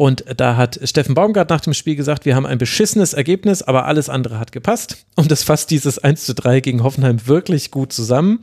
[0.00, 3.84] Und da hat Steffen Baumgart nach dem Spiel gesagt, wir haben ein beschissenes Ergebnis, aber
[3.84, 5.04] alles andere hat gepasst.
[5.14, 8.40] Und das fasst dieses 1 zu 3 gegen Hoffenheim wirklich gut zusammen.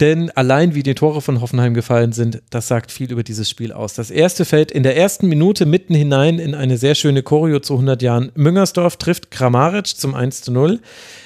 [0.00, 3.72] Denn allein wie die Tore von Hoffenheim gefallen sind, das sagt viel über dieses Spiel
[3.72, 3.94] aus.
[3.94, 7.74] Das erste fällt in der ersten Minute mitten hinein in eine sehr schöne Choreo zu
[7.74, 8.30] 100 Jahren.
[8.36, 10.78] Müngersdorf trifft Kramaric zum 1 zu 0.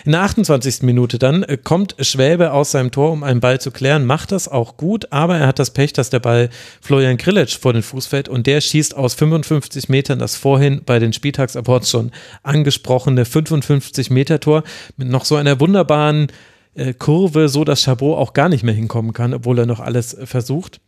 [0.06, 0.82] In der 28.
[0.82, 4.48] Minute dann äh, kommt Schwäbe aus seinem Tor, um einen Ball zu klären, macht das
[4.48, 6.48] auch gut, aber er hat das Pech, dass der Ball
[6.80, 10.98] Florian Grillitsch vor den Fuß fällt und der schießt aus 55 Metern das vorhin bei
[10.98, 12.10] den Spieltagsawards schon
[12.42, 14.62] angesprochene 55 Meter Tor
[14.96, 16.28] mit noch so einer wunderbaren
[16.98, 20.26] Kurve, so dass Chabot auch gar nicht mehr hinkommen kann, obwohl er noch alles äh,
[20.26, 20.80] versucht.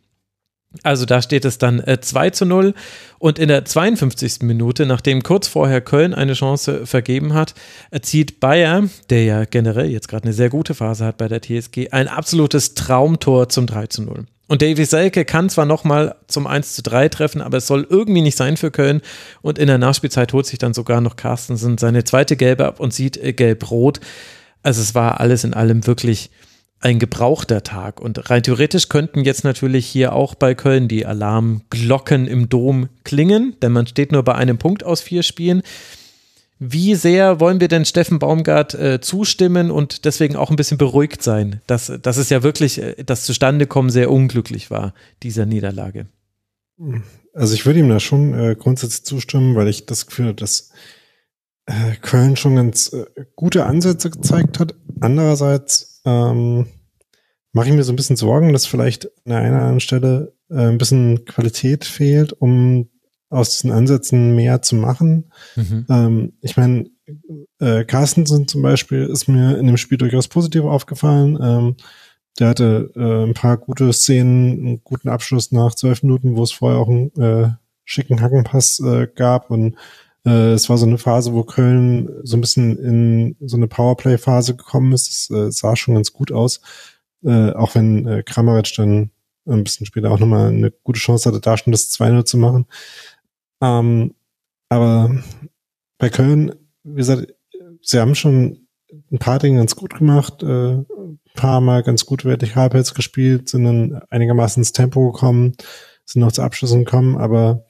[0.83, 2.73] Also da steht es dann äh, 2 zu 0
[3.19, 4.41] und in der 52.
[4.41, 7.53] Minute, nachdem kurz vorher Köln eine Chance vergeben hat,
[7.91, 11.91] erzielt Bayer, der ja generell jetzt gerade eine sehr gute Phase hat bei der TSG,
[11.91, 14.25] ein absolutes Traumtor zum 3 zu 0.
[14.47, 18.21] Und Davy Selke kann zwar nochmal zum 1 zu 3 treffen, aber es soll irgendwie
[18.21, 19.01] nicht sein für Köln.
[19.41, 22.93] Und in der Nachspielzeit holt sich dann sogar noch Carstensen seine zweite Gelbe ab und
[22.93, 24.01] sieht äh, gelb-rot.
[24.65, 26.31] Also es war alles in allem wirklich
[26.79, 28.01] ein gebrauchter Tag.
[28.01, 33.55] Und rein theoretisch könnten jetzt natürlich hier auch bei Köln die Alarmglocken im Dom klingen,
[33.61, 35.61] denn man steht nur bei einem Punkt aus vier Spielen.
[36.57, 41.21] Wie sehr wollen wir denn Steffen Baumgart äh, zustimmen und deswegen auch ein bisschen beruhigt
[41.21, 46.07] sein, dass, dass es ja wirklich äh, das Zustandekommen sehr unglücklich war, dieser Niederlage?
[47.33, 50.71] Also ich würde ihm da schon äh, grundsätzlich zustimmen, weil ich das Gefühl habe, dass
[51.65, 53.05] äh, Köln schon ganz äh,
[53.35, 54.75] gute Ansätze gezeigt hat.
[54.99, 56.67] Andererseits ähm,
[57.51, 60.67] mache ich mir so ein bisschen Sorgen, dass vielleicht an einer oder anderen Stelle äh,
[60.67, 62.89] ein bisschen Qualität fehlt, um
[63.29, 65.31] aus diesen Ansätzen mehr zu machen.
[65.55, 65.85] Mhm.
[65.89, 66.85] Ähm, ich meine,
[67.59, 71.37] äh, Carstensen zum Beispiel ist mir in dem Spiel durchaus positiv aufgefallen.
[71.41, 71.75] Ähm,
[72.39, 76.51] der hatte äh, ein paar gute Szenen, einen guten Abschluss nach zwölf Minuten, wo es
[76.51, 77.49] vorher auch einen äh,
[77.85, 79.75] schicken Hackenpass äh, gab und
[80.25, 84.55] äh, es war so eine Phase, wo Köln so ein bisschen in so eine Powerplay-Phase
[84.55, 85.09] gekommen ist.
[85.09, 86.61] Es äh, sah schon ganz gut aus,
[87.23, 89.11] äh, auch wenn äh, Kramaric dann
[89.47, 92.65] ein bisschen später auch nochmal eine gute Chance hatte, da schon das 2-0 zu machen.
[93.61, 94.15] Ähm,
[94.69, 95.23] aber
[95.99, 97.33] bei Köln, wie gesagt,
[97.81, 98.67] sie haben schon
[99.11, 103.65] ein paar Dinge ganz gut gemacht, äh, ein paar Mal ganz gut Vertikalpelz gespielt, sind
[103.65, 105.55] dann einigermaßen ins Tempo gekommen,
[106.05, 107.65] sind noch zu Abschlüssen gekommen, aber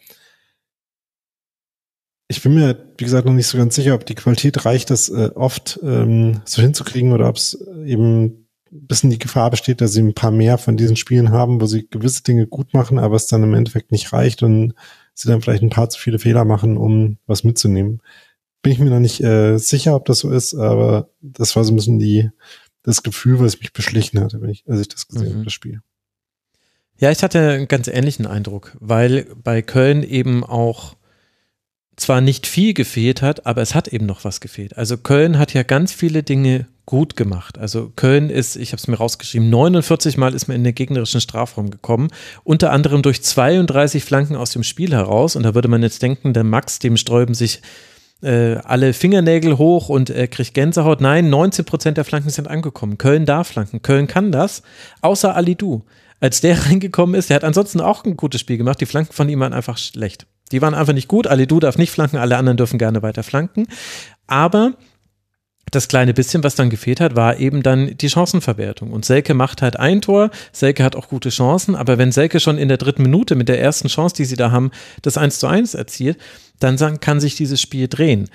[2.27, 5.09] ich bin mir, wie gesagt, noch nicht so ganz sicher, ob die Qualität reicht, das
[5.09, 9.93] äh, oft ähm, so hinzukriegen oder ob es eben ein bisschen die Gefahr besteht, dass
[9.93, 13.15] sie ein paar mehr von diesen Spielen haben, wo sie gewisse Dinge gut machen, aber
[13.15, 14.73] es dann im Endeffekt nicht reicht und
[15.13, 18.01] sie dann vielleicht ein paar zu viele Fehler machen, um was mitzunehmen.
[18.63, 21.71] Bin ich mir noch nicht äh, sicher, ob das so ist, aber das war so
[21.71, 22.31] ein bisschen die,
[22.81, 25.33] das Gefühl, was mich beschlichen hatte, wenn ich, als ich das gesehen mhm.
[25.35, 25.81] habe, das Spiel.
[26.97, 30.95] Ja, ich hatte einen ganz ähnlichen Eindruck, weil bei Köln eben auch
[31.95, 34.77] zwar nicht viel gefehlt hat, aber es hat eben noch was gefehlt.
[34.77, 37.57] Also Köln hat ja ganz viele Dinge gut gemacht.
[37.57, 41.21] Also Köln ist, ich habe es mir rausgeschrieben, 49 Mal ist man in den gegnerischen
[41.21, 42.09] Strafraum gekommen,
[42.43, 45.35] unter anderem durch 32 Flanken aus dem Spiel heraus.
[45.35, 47.61] Und da würde man jetzt denken, der Max, dem sträuben sich
[48.21, 51.01] äh, alle Fingernägel hoch und er kriegt Gänsehaut.
[51.01, 52.97] Nein, 19 Prozent der Flanken sind angekommen.
[52.97, 53.81] Köln darf flanken.
[53.81, 54.61] Köln kann das,
[55.01, 55.85] außer Ali Du.
[56.19, 58.79] Als der reingekommen ist, der hat ansonsten auch ein gutes Spiel gemacht.
[58.81, 60.27] Die Flanken von ihm waren einfach schlecht.
[60.51, 61.27] Die waren einfach nicht gut.
[61.27, 63.67] Ali Du darf nicht flanken, alle anderen dürfen gerne weiter flanken.
[64.27, 64.73] Aber
[65.71, 68.91] das kleine bisschen, was dann gefehlt hat, war eben dann die Chancenverwertung.
[68.91, 70.29] Und Selke macht halt ein Tor.
[70.51, 71.75] Selke hat auch gute Chancen.
[71.75, 74.51] Aber wenn Selke schon in der dritten Minute mit der ersten Chance, die sie da
[74.51, 76.17] haben, das 1 zu 1 erzielt,
[76.59, 78.29] dann kann sich dieses Spiel drehen.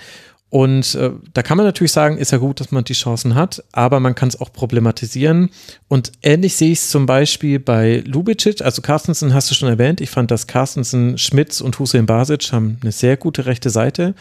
[0.51, 3.63] Und äh, da kann man natürlich sagen, ist ja gut, dass man die Chancen hat,
[3.71, 5.51] aber man kann es auch problematisieren.
[5.87, 10.01] Und ähnlich sehe ich es zum Beispiel bei Lubicic, also Carstensen hast du schon erwähnt.
[10.01, 14.15] Ich fand, dass Carstensen, Schmitz und Hussein Basic haben eine sehr gute rechte Seite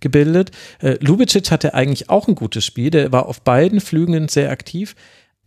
[0.00, 0.50] gebildet.
[0.80, 4.96] Äh, Lubicic hatte eigentlich auch ein gutes Spiel, der war auf beiden Flügen sehr aktiv,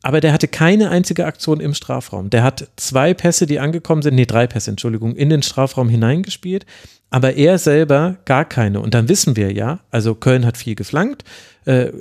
[0.02, 2.30] aber der hatte keine einzige Aktion im Strafraum.
[2.30, 6.66] Der hat zwei Pässe, die angekommen sind, nee, drei Pässe, Entschuldigung, in den Strafraum hineingespielt,
[7.10, 8.82] aber er selber gar keine.
[8.82, 11.24] Und dann wissen wir ja, also Köln hat viel geflankt,
[11.66, 11.92] äh,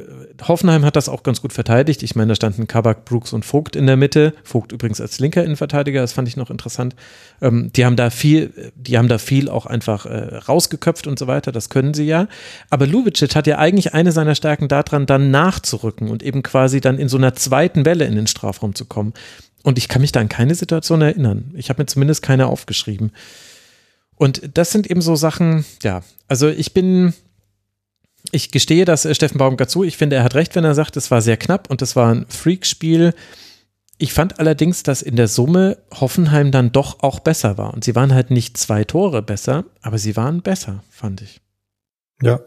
[0.46, 2.02] Hoffenheim hat das auch ganz gut verteidigt.
[2.02, 4.32] Ich meine, da standen Kabak, Brooks und Vogt in der Mitte.
[4.42, 6.94] Vogt übrigens als linker Innenverteidiger, das fand ich noch interessant.
[7.42, 11.26] Ähm, die haben da viel, die haben da viel auch einfach äh, rausgeköpft und so
[11.26, 12.28] weiter, das können sie ja.
[12.70, 16.98] Aber Lubicic hat ja eigentlich eine seiner Stärken daran, dann nachzurücken und eben quasi dann
[16.98, 19.12] in so einer zweiten Welle in den Strafraum zu kommen.
[19.64, 21.52] Und ich kann mich da an keine Situation erinnern.
[21.54, 23.12] Ich habe mir zumindest keine aufgeschrieben.
[24.18, 27.14] Und das sind eben so Sachen, ja, also ich bin,
[28.32, 29.84] ich gestehe das äh, Steffen Baumgart zu.
[29.84, 32.12] Ich finde, er hat recht, wenn er sagt, es war sehr knapp und es war
[32.12, 33.14] ein Freakspiel.
[33.96, 37.72] Ich fand allerdings, dass in der Summe Hoffenheim dann doch auch besser war.
[37.72, 41.40] Und sie waren halt nicht zwei Tore besser, aber sie waren besser, fand ich.
[42.20, 42.40] Ja.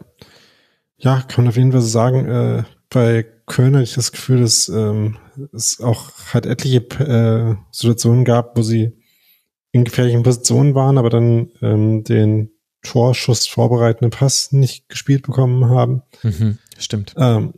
[0.98, 2.26] Ja, kann man auf jeden Fall so sagen.
[2.26, 5.16] Äh, bei Köln hatte ich das Gefühl, dass ähm,
[5.52, 8.92] es auch halt etliche äh, Situationen gab, wo sie
[9.72, 12.50] in gefährlichen Positionen waren, aber dann ähm, den
[12.82, 16.02] Torschuss vorbereitenden Pass nicht gespielt bekommen haben.
[16.22, 17.14] Mhm, stimmt.
[17.16, 17.54] Ähm,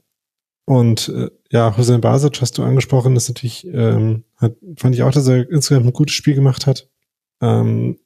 [0.67, 5.13] und äh, ja, Hussein Basic hast du angesprochen, das natürlich, ähm, hat, fand ich auch,
[5.13, 6.89] dass er insgesamt ein gutes Spiel gemacht hat.
[7.41, 7.99] Ähm,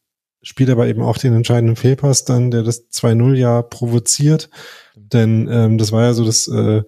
[0.43, 4.49] spielt aber eben auch den entscheidenden Fehlpass dann, der das 2-0 ja provoziert.
[4.97, 6.83] Denn ähm, das war ja so, dass äh,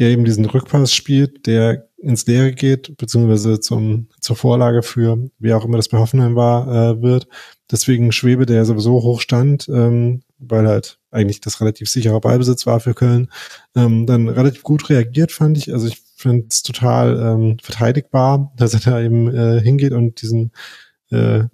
[0.00, 5.52] er eben diesen Rückpass spielt, der ins Leere geht, beziehungsweise zum, zur Vorlage für, wie
[5.52, 7.28] auch immer das bei Hoffenheim war, äh, wird.
[7.70, 12.80] Deswegen Schwebe, der sowieso hoch stand, ähm, weil halt eigentlich das relativ sichere Ballbesitz war
[12.80, 13.28] für Köln,
[13.76, 15.72] ähm, dann relativ gut reagiert, fand ich.
[15.72, 20.52] Also ich finde es total ähm, verteidigbar, dass er da eben äh, hingeht und diesen
[21.10, 21.44] äh,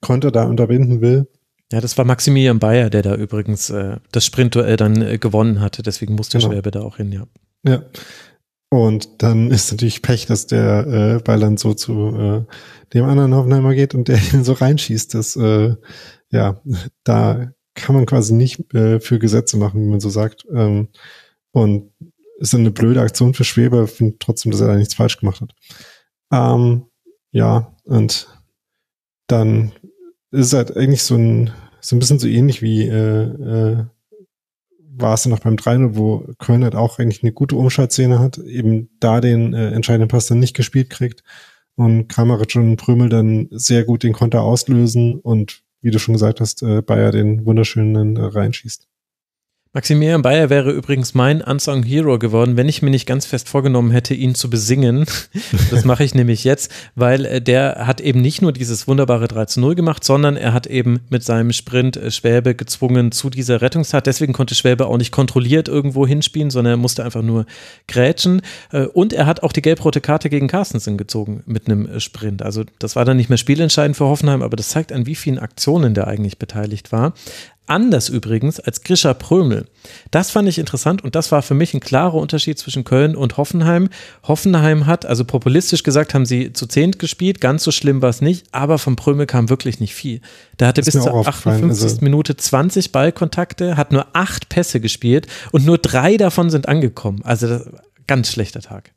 [0.00, 1.26] Konter da unterbinden will.
[1.72, 5.82] Ja, das war Maximilian Bayer, der da übrigens äh, das Sprintduell dann äh, gewonnen hatte.
[5.82, 6.52] Deswegen musste genau.
[6.52, 7.24] Schwebe da auch hin, ja.
[7.64, 7.84] Ja.
[8.68, 12.44] Und dann ist natürlich Pech, dass der äh, Ball dann so zu äh,
[12.92, 15.14] dem anderen Hoffenheimer geht und der ihn so reinschießt.
[15.14, 15.74] Das, äh,
[16.30, 16.60] ja,
[17.04, 20.46] da kann man quasi nicht äh, für Gesetze machen, wie man so sagt.
[20.52, 20.88] Ähm,
[21.52, 21.92] und
[22.38, 25.54] ist eine blöde Aktion für Schweber, finde trotzdem, dass er da nichts falsch gemacht hat.
[26.32, 26.86] Ähm,
[27.30, 28.28] ja, und
[29.26, 29.72] dann
[30.32, 31.50] ist es halt eigentlich so ein,
[31.80, 33.84] so ein bisschen so ähnlich wie äh, äh,
[34.98, 38.38] war es dann noch beim 3 wo Köln halt auch eigentlich eine gute Umschaltszene hat,
[38.38, 41.22] eben da den äh, entscheidenden Pass dann nicht gespielt kriegt
[41.74, 46.40] und Kramaric und Prömel dann sehr gut den Konter auslösen und wie du schon gesagt
[46.40, 48.88] hast, äh, Bayer den wunderschönen äh, reinschießt.
[49.76, 53.90] Maximilian Bayer wäre übrigens mein Unsung Hero geworden, wenn ich mir nicht ganz fest vorgenommen
[53.90, 55.04] hätte, ihn zu besingen.
[55.70, 59.44] Das mache ich nämlich jetzt, weil äh, der hat eben nicht nur dieses wunderbare 3
[59.46, 63.60] zu 0 gemacht, sondern er hat eben mit seinem Sprint äh, Schwäbe gezwungen zu dieser
[63.60, 64.06] Rettungstat.
[64.06, 67.46] Deswegen konnte Schwäbe auch nicht kontrolliert irgendwo hinspielen, sondern er musste einfach nur
[67.86, 68.42] grätschen.
[68.72, 72.42] Äh, und er hat auch die gelb-rote Karte gegen Carstensen gezogen mit einem Sprint.
[72.42, 75.38] Also das war dann nicht mehr spielentscheidend für Hoffenheim, aber das zeigt an wie vielen
[75.38, 77.12] Aktionen der eigentlich beteiligt war.
[77.66, 79.66] Anders übrigens als Grisha Prömel.
[80.12, 83.36] Das fand ich interessant und das war für mich ein klarer Unterschied zwischen Köln und
[83.36, 83.88] Hoffenheim.
[84.22, 88.20] Hoffenheim hat, also populistisch gesagt, haben sie zu zehnt gespielt, ganz so schlimm war es
[88.20, 90.20] nicht, aber von Prömel kam wirklich nicht viel.
[90.60, 91.84] Der hatte bis zur 58.
[91.84, 97.22] Also Minute 20 Ballkontakte, hat nur acht Pässe gespielt und nur drei davon sind angekommen.
[97.24, 97.60] Also
[98.06, 98.92] ganz schlechter Tag.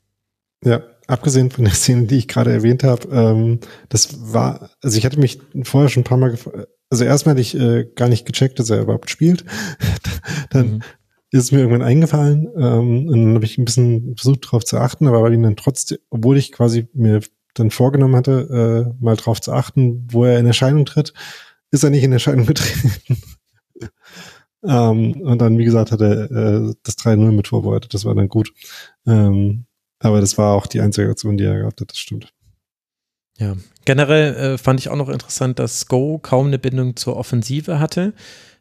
[0.64, 5.04] Ja, abgesehen von der Szene, die ich gerade erwähnt habe, ähm, das war, also ich
[5.04, 8.26] hatte mich vorher schon ein paar Mal gefragt, also erstmal hatte ich äh, gar nicht
[8.26, 9.44] gecheckt, dass er überhaupt spielt.
[10.50, 10.82] dann mhm.
[11.30, 14.78] ist es mir irgendwann eingefallen ähm, und dann habe ich ein bisschen versucht darauf zu
[14.78, 17.20] achten, aber weil ihn dann trotzdem, obwohl ich quasi mir
[17.54, 21.14] dann vorgenommen hatte, äh, mal drauf zu achten, wo er in Erscheinung tritt,
[21.70, 22.92] ist er nicht in Erscheinung getreten.
[24.64, 28.28] ähm, und dann, wie gesagt, hat er äh, das 3-0 mit vorbereitet, das war dann
[28.28, 28.52] gut.
[29.06, 29.66] Ähm,
[30.00, 32.32] aber das war auch die einzige Aktion, die er gehabt hat, das stimmt.
[33.38, 37.78] Ja, generell äh, fand ich auch noch interessant, dass Go kaum eine Bindung zur Offensive
[37.78, 38.12] hatte.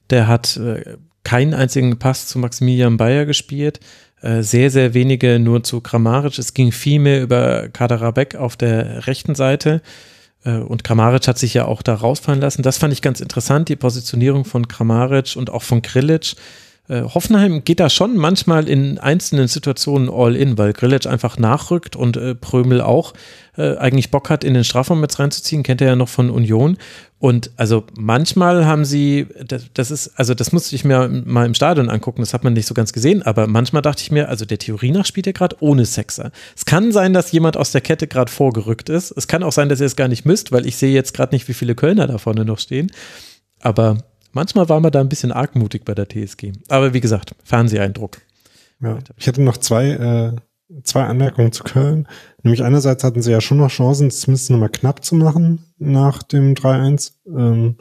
[0.09, 3.79] Der hat äh, keinen einzigen Pass zu Maximilian Bayer gespielt,
[4.21, 6.37] äh, sehr, sehr wenige nur zu Kramaric.
[6.39, 9.81] Es ging viel mehr über Kaderabek auf der rechten Seite.
[10.43, 12.63] Äh, und Kramaric hat sich ja auch da rausfallen lassen.
[12.63, 16.35] Das fand ich ganz interessant, die Positionierung von Kramaric und auch von Krilic
[16.89, 21.95] äh, Hoffenheim geht da schon manchmal in einzelnen Situationen all in, weil Grillitsch einfach nachrückt
[21.95, 23.13] und äh, Prömel auch
[23.57, 26.77] äh, eigentlich Bock hat, in den Strafraum mit reinzuziehen, kennt er ja noch von Union.
[27.19, 31.53] Und also manchmal haben sie, das, das ist, also das musste ich mir mal im
[31.53, 34.45] Stadion angucken, das hat man nicht so ganz gesehen, aber manchmal dachte ich mir, also
[34.45, 36.31] der Theorie nach spielt er gerade ohne Sexer.
[36.55, 39.11] Es kann sein, dass jemand aus der Kette gerade vorgerückt ist.
[39.11, 41.35] Es kann auch sein, dass ihr es gar nicht müsst, weil ich sehe jetzt gerade
[41.35, 42.91] nicht, wie viele Kölner da vorne noch stehen.
[43.59, 43.97] Aber
[44.39, 46.53] Manchmal war man da ein bisschen argmutig bei der TSG.
[46.69, 48.21] Aber wie gesagt, Fernseheindruck.
[48.81, 48.97] Ja.
[49.17, 52.07] Ich hatte noch zwei, äh, zwei Anmerkungen zu Köln.
[52.41, 56.53] Nämlich einerseits hatten sie ja schon noch Chancen, zumindest nochmal knapp zu machen nach dem
[56.53, 57.15] 3-1.
[57.27, 57.75] Ähm,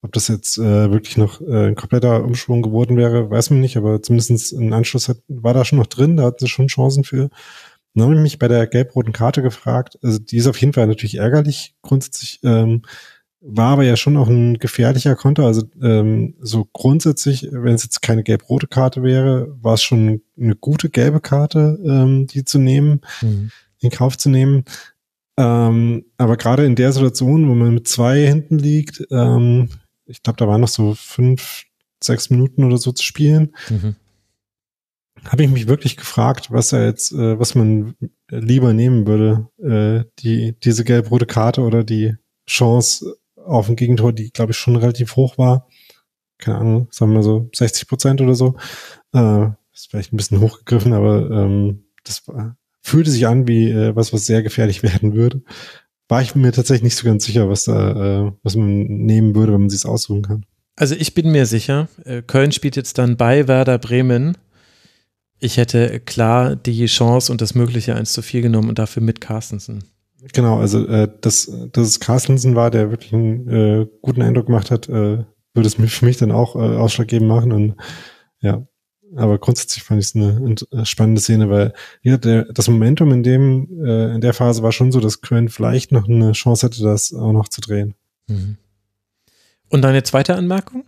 [0.00, 3.76] ob das jetzt äh, wirklich noch äh, ein kompletter Umschwung geworden wäre, weiß man nicht,
[3.76, 7.04] aber zumindest ein Anschluss hat, war da schon noch drin, da hatten sie schon Chancen
[7.04, 7.30] für.
[7.94, 10.88] Dann habe ich mich bei der gelb-roten Karte gefragt, also die ist auf jeden Fall
[10.88, 12.82] natürlich ärgerlich grundsätzlich, ähm,
[13.44, 15.44] war aber ja schon auch ein gefährlicher Konter.
[15.44, 20.54] Also ähm, so grundsätzlich, wenn es jetzt keine gelb-rote Karte wäre, war es schon eine
[20.54, 23.50] gute gelbe Karte, ähm, die zu nehmen, mhm.
[23.80, 24.64] in Kauf zu nehmen.
[25.36, 29.70] Ähm, aber gerade in der Situation, wo man mit zwei hinten liegt, ähm,
[30.06, 31.64] ich glaube, da waren noch so fünf,
[32.02, 33.96] sechs Minuten oder so zu spielen, mhm.
[35.24, 37.94] habe ich mich wirklich gefragt, was er jetzt, äh, was man
[38.28, 42.14] lieber nehmen würde, äh, die diese gelb-rote Karte oder die
[42.48, 43.16] Chance
[43.46, 45.68] auf ein Gegentor, die, glaube ich, schon relativ hoch war.
[46.38, 48.56] Keine Ahnung, sagen wir so 60 Prozent oder so.
[49.12, 53.94] Äh, ist vielleicht ein bisschen hochgegriffen, aber ähm, das war, fühlte sich an wie äh,
[53.94, 55.42] was, was sehr gefährlich werden würde.
[56.08, 59.52] War ich mir tatsächlich nicht so ganz sicher, was da, äh, was man nehmen würde,
[59.52, 60.44] wenn man sich aussuchen kann.
[60.76, 64.36] Also ich bin mir sicher, äh, Köln spielt jetzt dann bei Werder Bremen.
[65.38, 69.20] Ich hätte klar die Chance und das mögliche 1 zu 4 genommen und dafür mit
[69.20, 69.84] Carstensen.
[70.32, 74.70] Genau, also äh, dass, dass es Carstensen war, der wirklich einen äh, guten Eindruck gemacht
[74.70, 77.52] hat, äh, würde es für mich dann auch äh, ausschlaggebend machen.
[77.52, 77.74] Und
[78.40, 78.64] ja,
[79.16, 83.22] aber grundsätzlich fand ich es eine, eine spannende Szene, weil ja, der, das Momentum in
[83.22, 86.82] dem äh, in der Phase war schon so, dass Köln vielleicht noch eine Chance hätte,
[86.82, 87.94] das auch noch zu drehen.
[88.28, 88.58] Mhm.
[89.70, 90.84] Und deine zweite Anmerkung?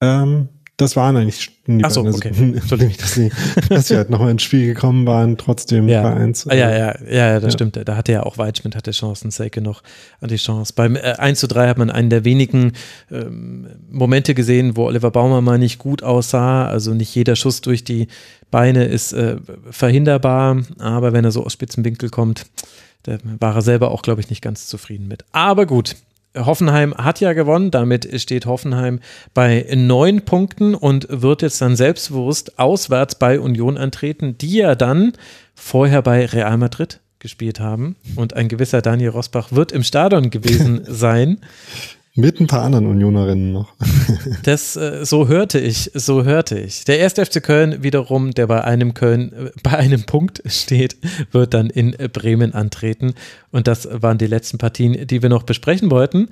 [0.00, 0.48] Ähm,
[0.78, 2.16] das waren eigentlich die Ach so, beiden.
[2.16, 2.60] okay.
[2.60, 3.30] Also, nicht, dass sie,
[3.70, 6.04] dass sie halt nochmal ins Spiel gekommen waren, trotzdem Ja.
[6.04, 6.48] 3-1.
[6.50, 6.76] Ah, ja, ja,
[7.08, 7.50] ja, ja, das Ja.
[7.52, 7.80] stimmt.
[7.82, 9.82] Da hatte ja auch Weitschmidt hatte Chancen, Selke noch
[10.20, 10.72] an die Chance.
[10.76, 12.72] Beim äh, 1 zu 3 hat man einen der wenigen
[13.10, 16.66] ähm, Momente gesehen, wo Oliver Baumer mal nicht gut aussah.
[16.68, 18.08] Also nicht jeder Schuss durch die
[18.50, 19.36] Beine ist äh,
[19.70, 22.46] verhinderbar, aber wenn er so aus spitzen Winkel kommt,
[23.02, 25.24] da war er selber auch, glaube ich, nicht ganz zufrieden mit.
[25.32, 25.96] Aber gut.
[26.36, 29.00] Hoffenheim hat ja gewonnen, damit steht Hoffenheim
[29.34, 35.12] bei neun Punkten und wird jetzt dann selbstbewusst auswärts bei Union antreten, die ja dann
[35.54, 37.96] vorher bei Real Madrid gespielt haben.
[38.14, 41.38] Und ein gewisser Daniel Rosbach wird im Stadion gewesen sein.
[42.18, 43.74] Mit ein paar anderen Unionerinnen noch.
[44.42, 46.84] Das, äh, so hörte ich, so hörte ich.
[46.84, 47.14] Der 1.
[47.14, 50.96] FC Köln wiederum, der bei einem Köln, äh, bei einem Punkt steht,
[51.32, 53.14] wird dann in Bremen antreten.
[53.50, 56.28] Und das waren die letzten Partien, die wir noch besprechen wollten.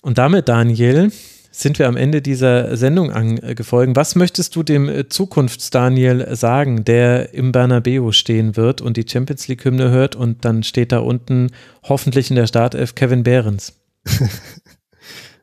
[0.00, 1.12] Und damit, Daniel,
[1.50, 3.94] sind wir am Ende dieser Sendung angefolgt.
[3.94, 9.46] Was möchtest du dem äh, Zukunfts-Daniel sagen, der im Bernabeu stehen wird und die Champions
[9.46, 11.50] League-Hymne hört und dann steht da unten
[11.82, 13.74] hoffentlich in der Startelf Kevin Behrens?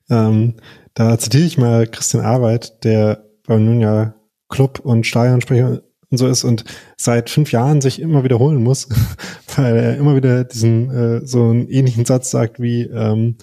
[0.10, 0.56] Ähm,
[0.94, 4.16] da zitiere ich mal Christian Arbeit, der bei Union ja
[4.50, 6.66] Club- und Stadionsprecher und so ist und
[6.98, 8.90] seit fünf Jahren sich immer wiederholen muss,
[9.56, 13.38] weil er immer wieder diesen äh, so einen ähnlichen Satz sagt wie ähm,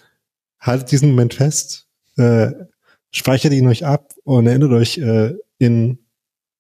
[0.60, 1.86] haltet diesen Moment fest,
[2.16, 2.50] äh,
[3.12, 5.98] speichert ihn euch ab und erinnert euch äh, in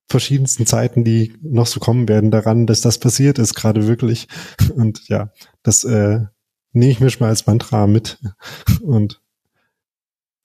[0.08, 4.28] verschiedensten Zeiten, die noch so kommen werden, daran, dass das passiert ist, gerade wirklich.
[4.74, 6.20] Und ja, das äh,
[6.72, 8.18] nehme ich mir schon mal als Mantra mit.
[8.82, 9.20] Und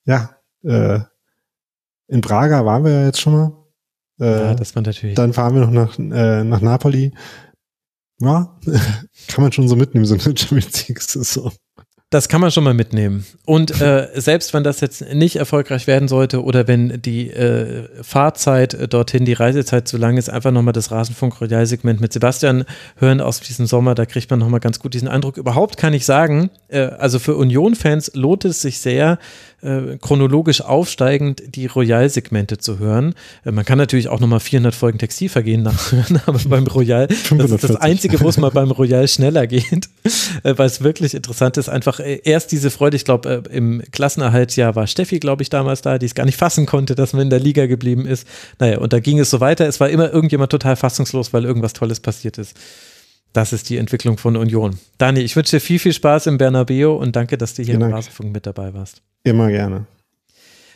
[0.04, 0.30] ja,
[0.64, 1.00] äh,
[2.08, 3.52] in Braga waren wir ja jetzt schon mal.
[4.20, 5.16] Äh, Ja, das war natürlich.
[5.16, 7.12] dann fahren wir noch nach, äh, nach Napoli.
[8.20, 8.56] Ja,
[9.28, 11.52] kann man schon so mitnehmen, so eine Champions League-Saison.
[12.10, 13.24] Das kann man schon mal mitnehmen.
[13.46, 18.92] Und äh, selbst wenn das jetzt nicht erfolgreich werden sollte oder wenn die äh, Fahrzeit
[18.92, 22.66] dorthin, die Reisezeit zu lang ist, einfach nochmal das Rasenfunk-Royal-Segment mit Sebastian
[22.96, 25.38] hören aus diesem Sommer, da kriegt man nochmal ganz gut diesen Eindruck.
[25.38, 29.18] Überhaupt kann ich sagen, äh, also für Union-Fans lohnt es sich sehr,
[29.62, 33.14] äh, chronologisch aufsteigend die Royal-Segmente zu hören.
[33.44, 37.30] Äh, man kann natürlich auch nochmal 400 Folgen Textilvergehen nachhören, aber beim Royal, das ist
[37.30, 37.80] das 540.
[37.80, 39.88] Einzige, wo es mal beim Royal schneller geht,
[40.42, 41.68] äh, weil es wirklich interessant ist.
[41.68, 45.82] Einfach äh, erst diese Freude, ich glaube, äh, im Klassenerhaltsjahr war Steffi, glaube ich, damals
[45.82, 48.26] da, die es gar nicht fassen konnte, dass man in der Liga geblieben ist.
[48.58, 49.66] Naja, und da ging es so weiter.
[49.66, 52.56] Es war immer irgendjemand total fassungslos, weil irgendwas Tolles passiert ist.
[53.32, 54.78] Das ist die Entwicklung von Union.
[54.98, 57.88] Dani, ich wünsche dir viel, viel Spaß im Bernabeu und danke, dass du hier Vielen
[57.88, 57.94] im.
[57.94, 59.02] Rasenfunk mit dabei warst.
[59.24, 59.86] Immer gerne.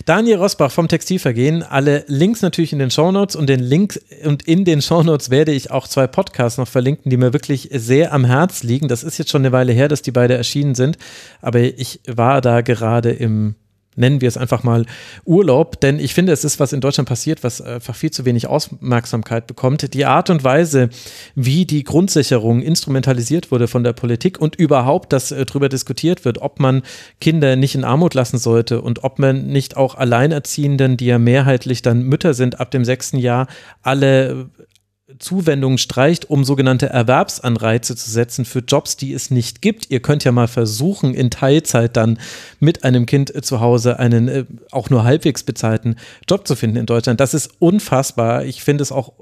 [0.04, 1.64] Daniel Rosbach vom Textilvergehen.
[1.64, 5.70] Alle Links natürlich in den Shownotes und den Link und in den Shownotes werde ich
[5.72, 8.88] auch zwei Podcasts noch verlinken, die mir wirklich sehr am Herz liegen.
[8.88, 10.96] Das ist jetzt schon eine Weile her, dass die beide erschienen sind,
[11.40, 13.56] aber ich war da gerade im
[13.97, 14.86] nennen wir es einfach mal
[15.25, 18.47] Urlaub, denn ich finde, es ist was in Deutschland passiert, was einfach viel zu wenig
[18.47, 19.94] Aufmerksamkeit bekommt.
[19.94, 20.91] Die Art und Weise,
[21.34, 26.39] wie die Grundsicherung instrumentalisiert wurde von der Politik und überhaupt, dass äh, darüber diskutiert wird,
[26.39, 26.83] ob man
[27.20, 31.83] Kinder nicht in Armut lassen sollte und ob man nicht auch Alleinerziehenden, die ja mehrheitlich
[31.83, 33.47] dann Mütter sind, ab dem sechsten Jahr
[33.83, 34.49] alle
[35.20, 39.88] Zuwendungen streicht, um sogenannte Erwerbsanreize zu setzen für Jobs, die es nicht gibt.
[39.88, 42.18] Ihr könnt ja mal versuchen, in Teilzeit dann
[42.58, 45.94] mit einem Kind äh, zu Hause einen äh, auch nur halbwegs bezahlten
[46.28, 47.20] Job zu finden in Deutschland.
[47.20, 48.44] Das ist unfassbar.
[48.44, 49.12] Ich finde es auch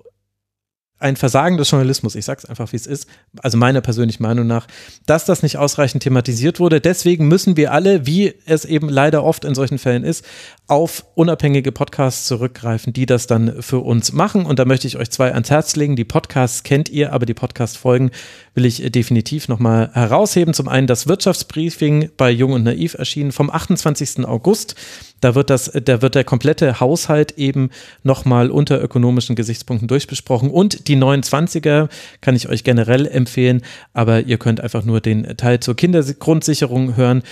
[1.04, 3.06] ein Versagen des Journalismus, ich sag's einfach, wie es ist,
[3.42, 4.66] also meiner persönlichen Meinung nach,
[5.04, 6.80] dass das nicht ausreichend thematisiert wurde.
[6.80, 10.24] Deswegen müssen wir alle, wie es eben leider oft in solchen Fällen ist,
[10.66, 14.46] auf unabhängige Podcasts zurückgreifen, die das dann für uns machen.
[14.46, 15.94] Und da möchte ich euch zwei ans Herz legen.
[15.94, 18.10] Die Podcasts kennt ihr, aber die Podcast-Folgen
[18.54, 20.54] will ich definitiv nochmal herausheben.
[20.54, 24.24] Zum einen das Wirtschaftsbriefing bei Jung und Naiv erschienen vom 28.
[24.24, 24.74] August.
[25.20, 27.68] Da wird das, da wird der komplette Haushalt eben
[28.02, 30.50] nochmal unter ökonomischen Gesichtspunkten durchbesprochen.
[30.50, 31.90] Und die 29er
[32.22, 33.60] kann ich euch generell empfehlen,
[33.92, 37.22] aber ihr könnt einfach nur den Teil zur Kindergrundsicherung hören.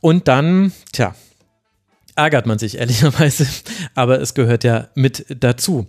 [0.00, 1.16] Und dann, tja,
[2.16, 3.46] ärgert man sich ehrlicherweise,
[3.94, 5.86] aber es gehört ja mit dazu.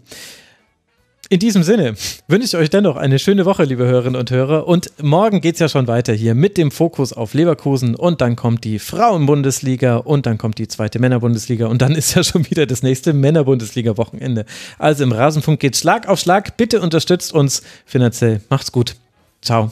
[1.30, 1.96] In diesem Sinne
[2.30, 4.66] wünsche ich euch dennoch eine schöne Woche, liebe Hörerinnen und Hörer.
[4.66, 7.96] Und morgen geht es ja schon weiter hier mit dem Fokus auf Leverkusen.
[7.96, 11.68] Und dann kommt die Frauenbundesliga und dann kommt die zweite Männerbundesliga.
[11.68, 14.46] Und dann ist ja schon wieder das nächste Männerbundesliga-Wochenende.
[14.80, 16.56] Also im Rasenfunk geht Schlag auf Schlag.
[16.56, 18.40] Bitte unterstützt uns finanziell.
[18.50, 18.96] Macht's gut.
[19.42, 19.72] Ciao.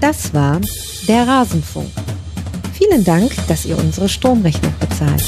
[0.00, 0.60] Das war
[1.08, 1.90] der Rasenfunk.
[2.76, 5.24] Vielen Dank, dass ihr unsere Stromrechnung bezahlt.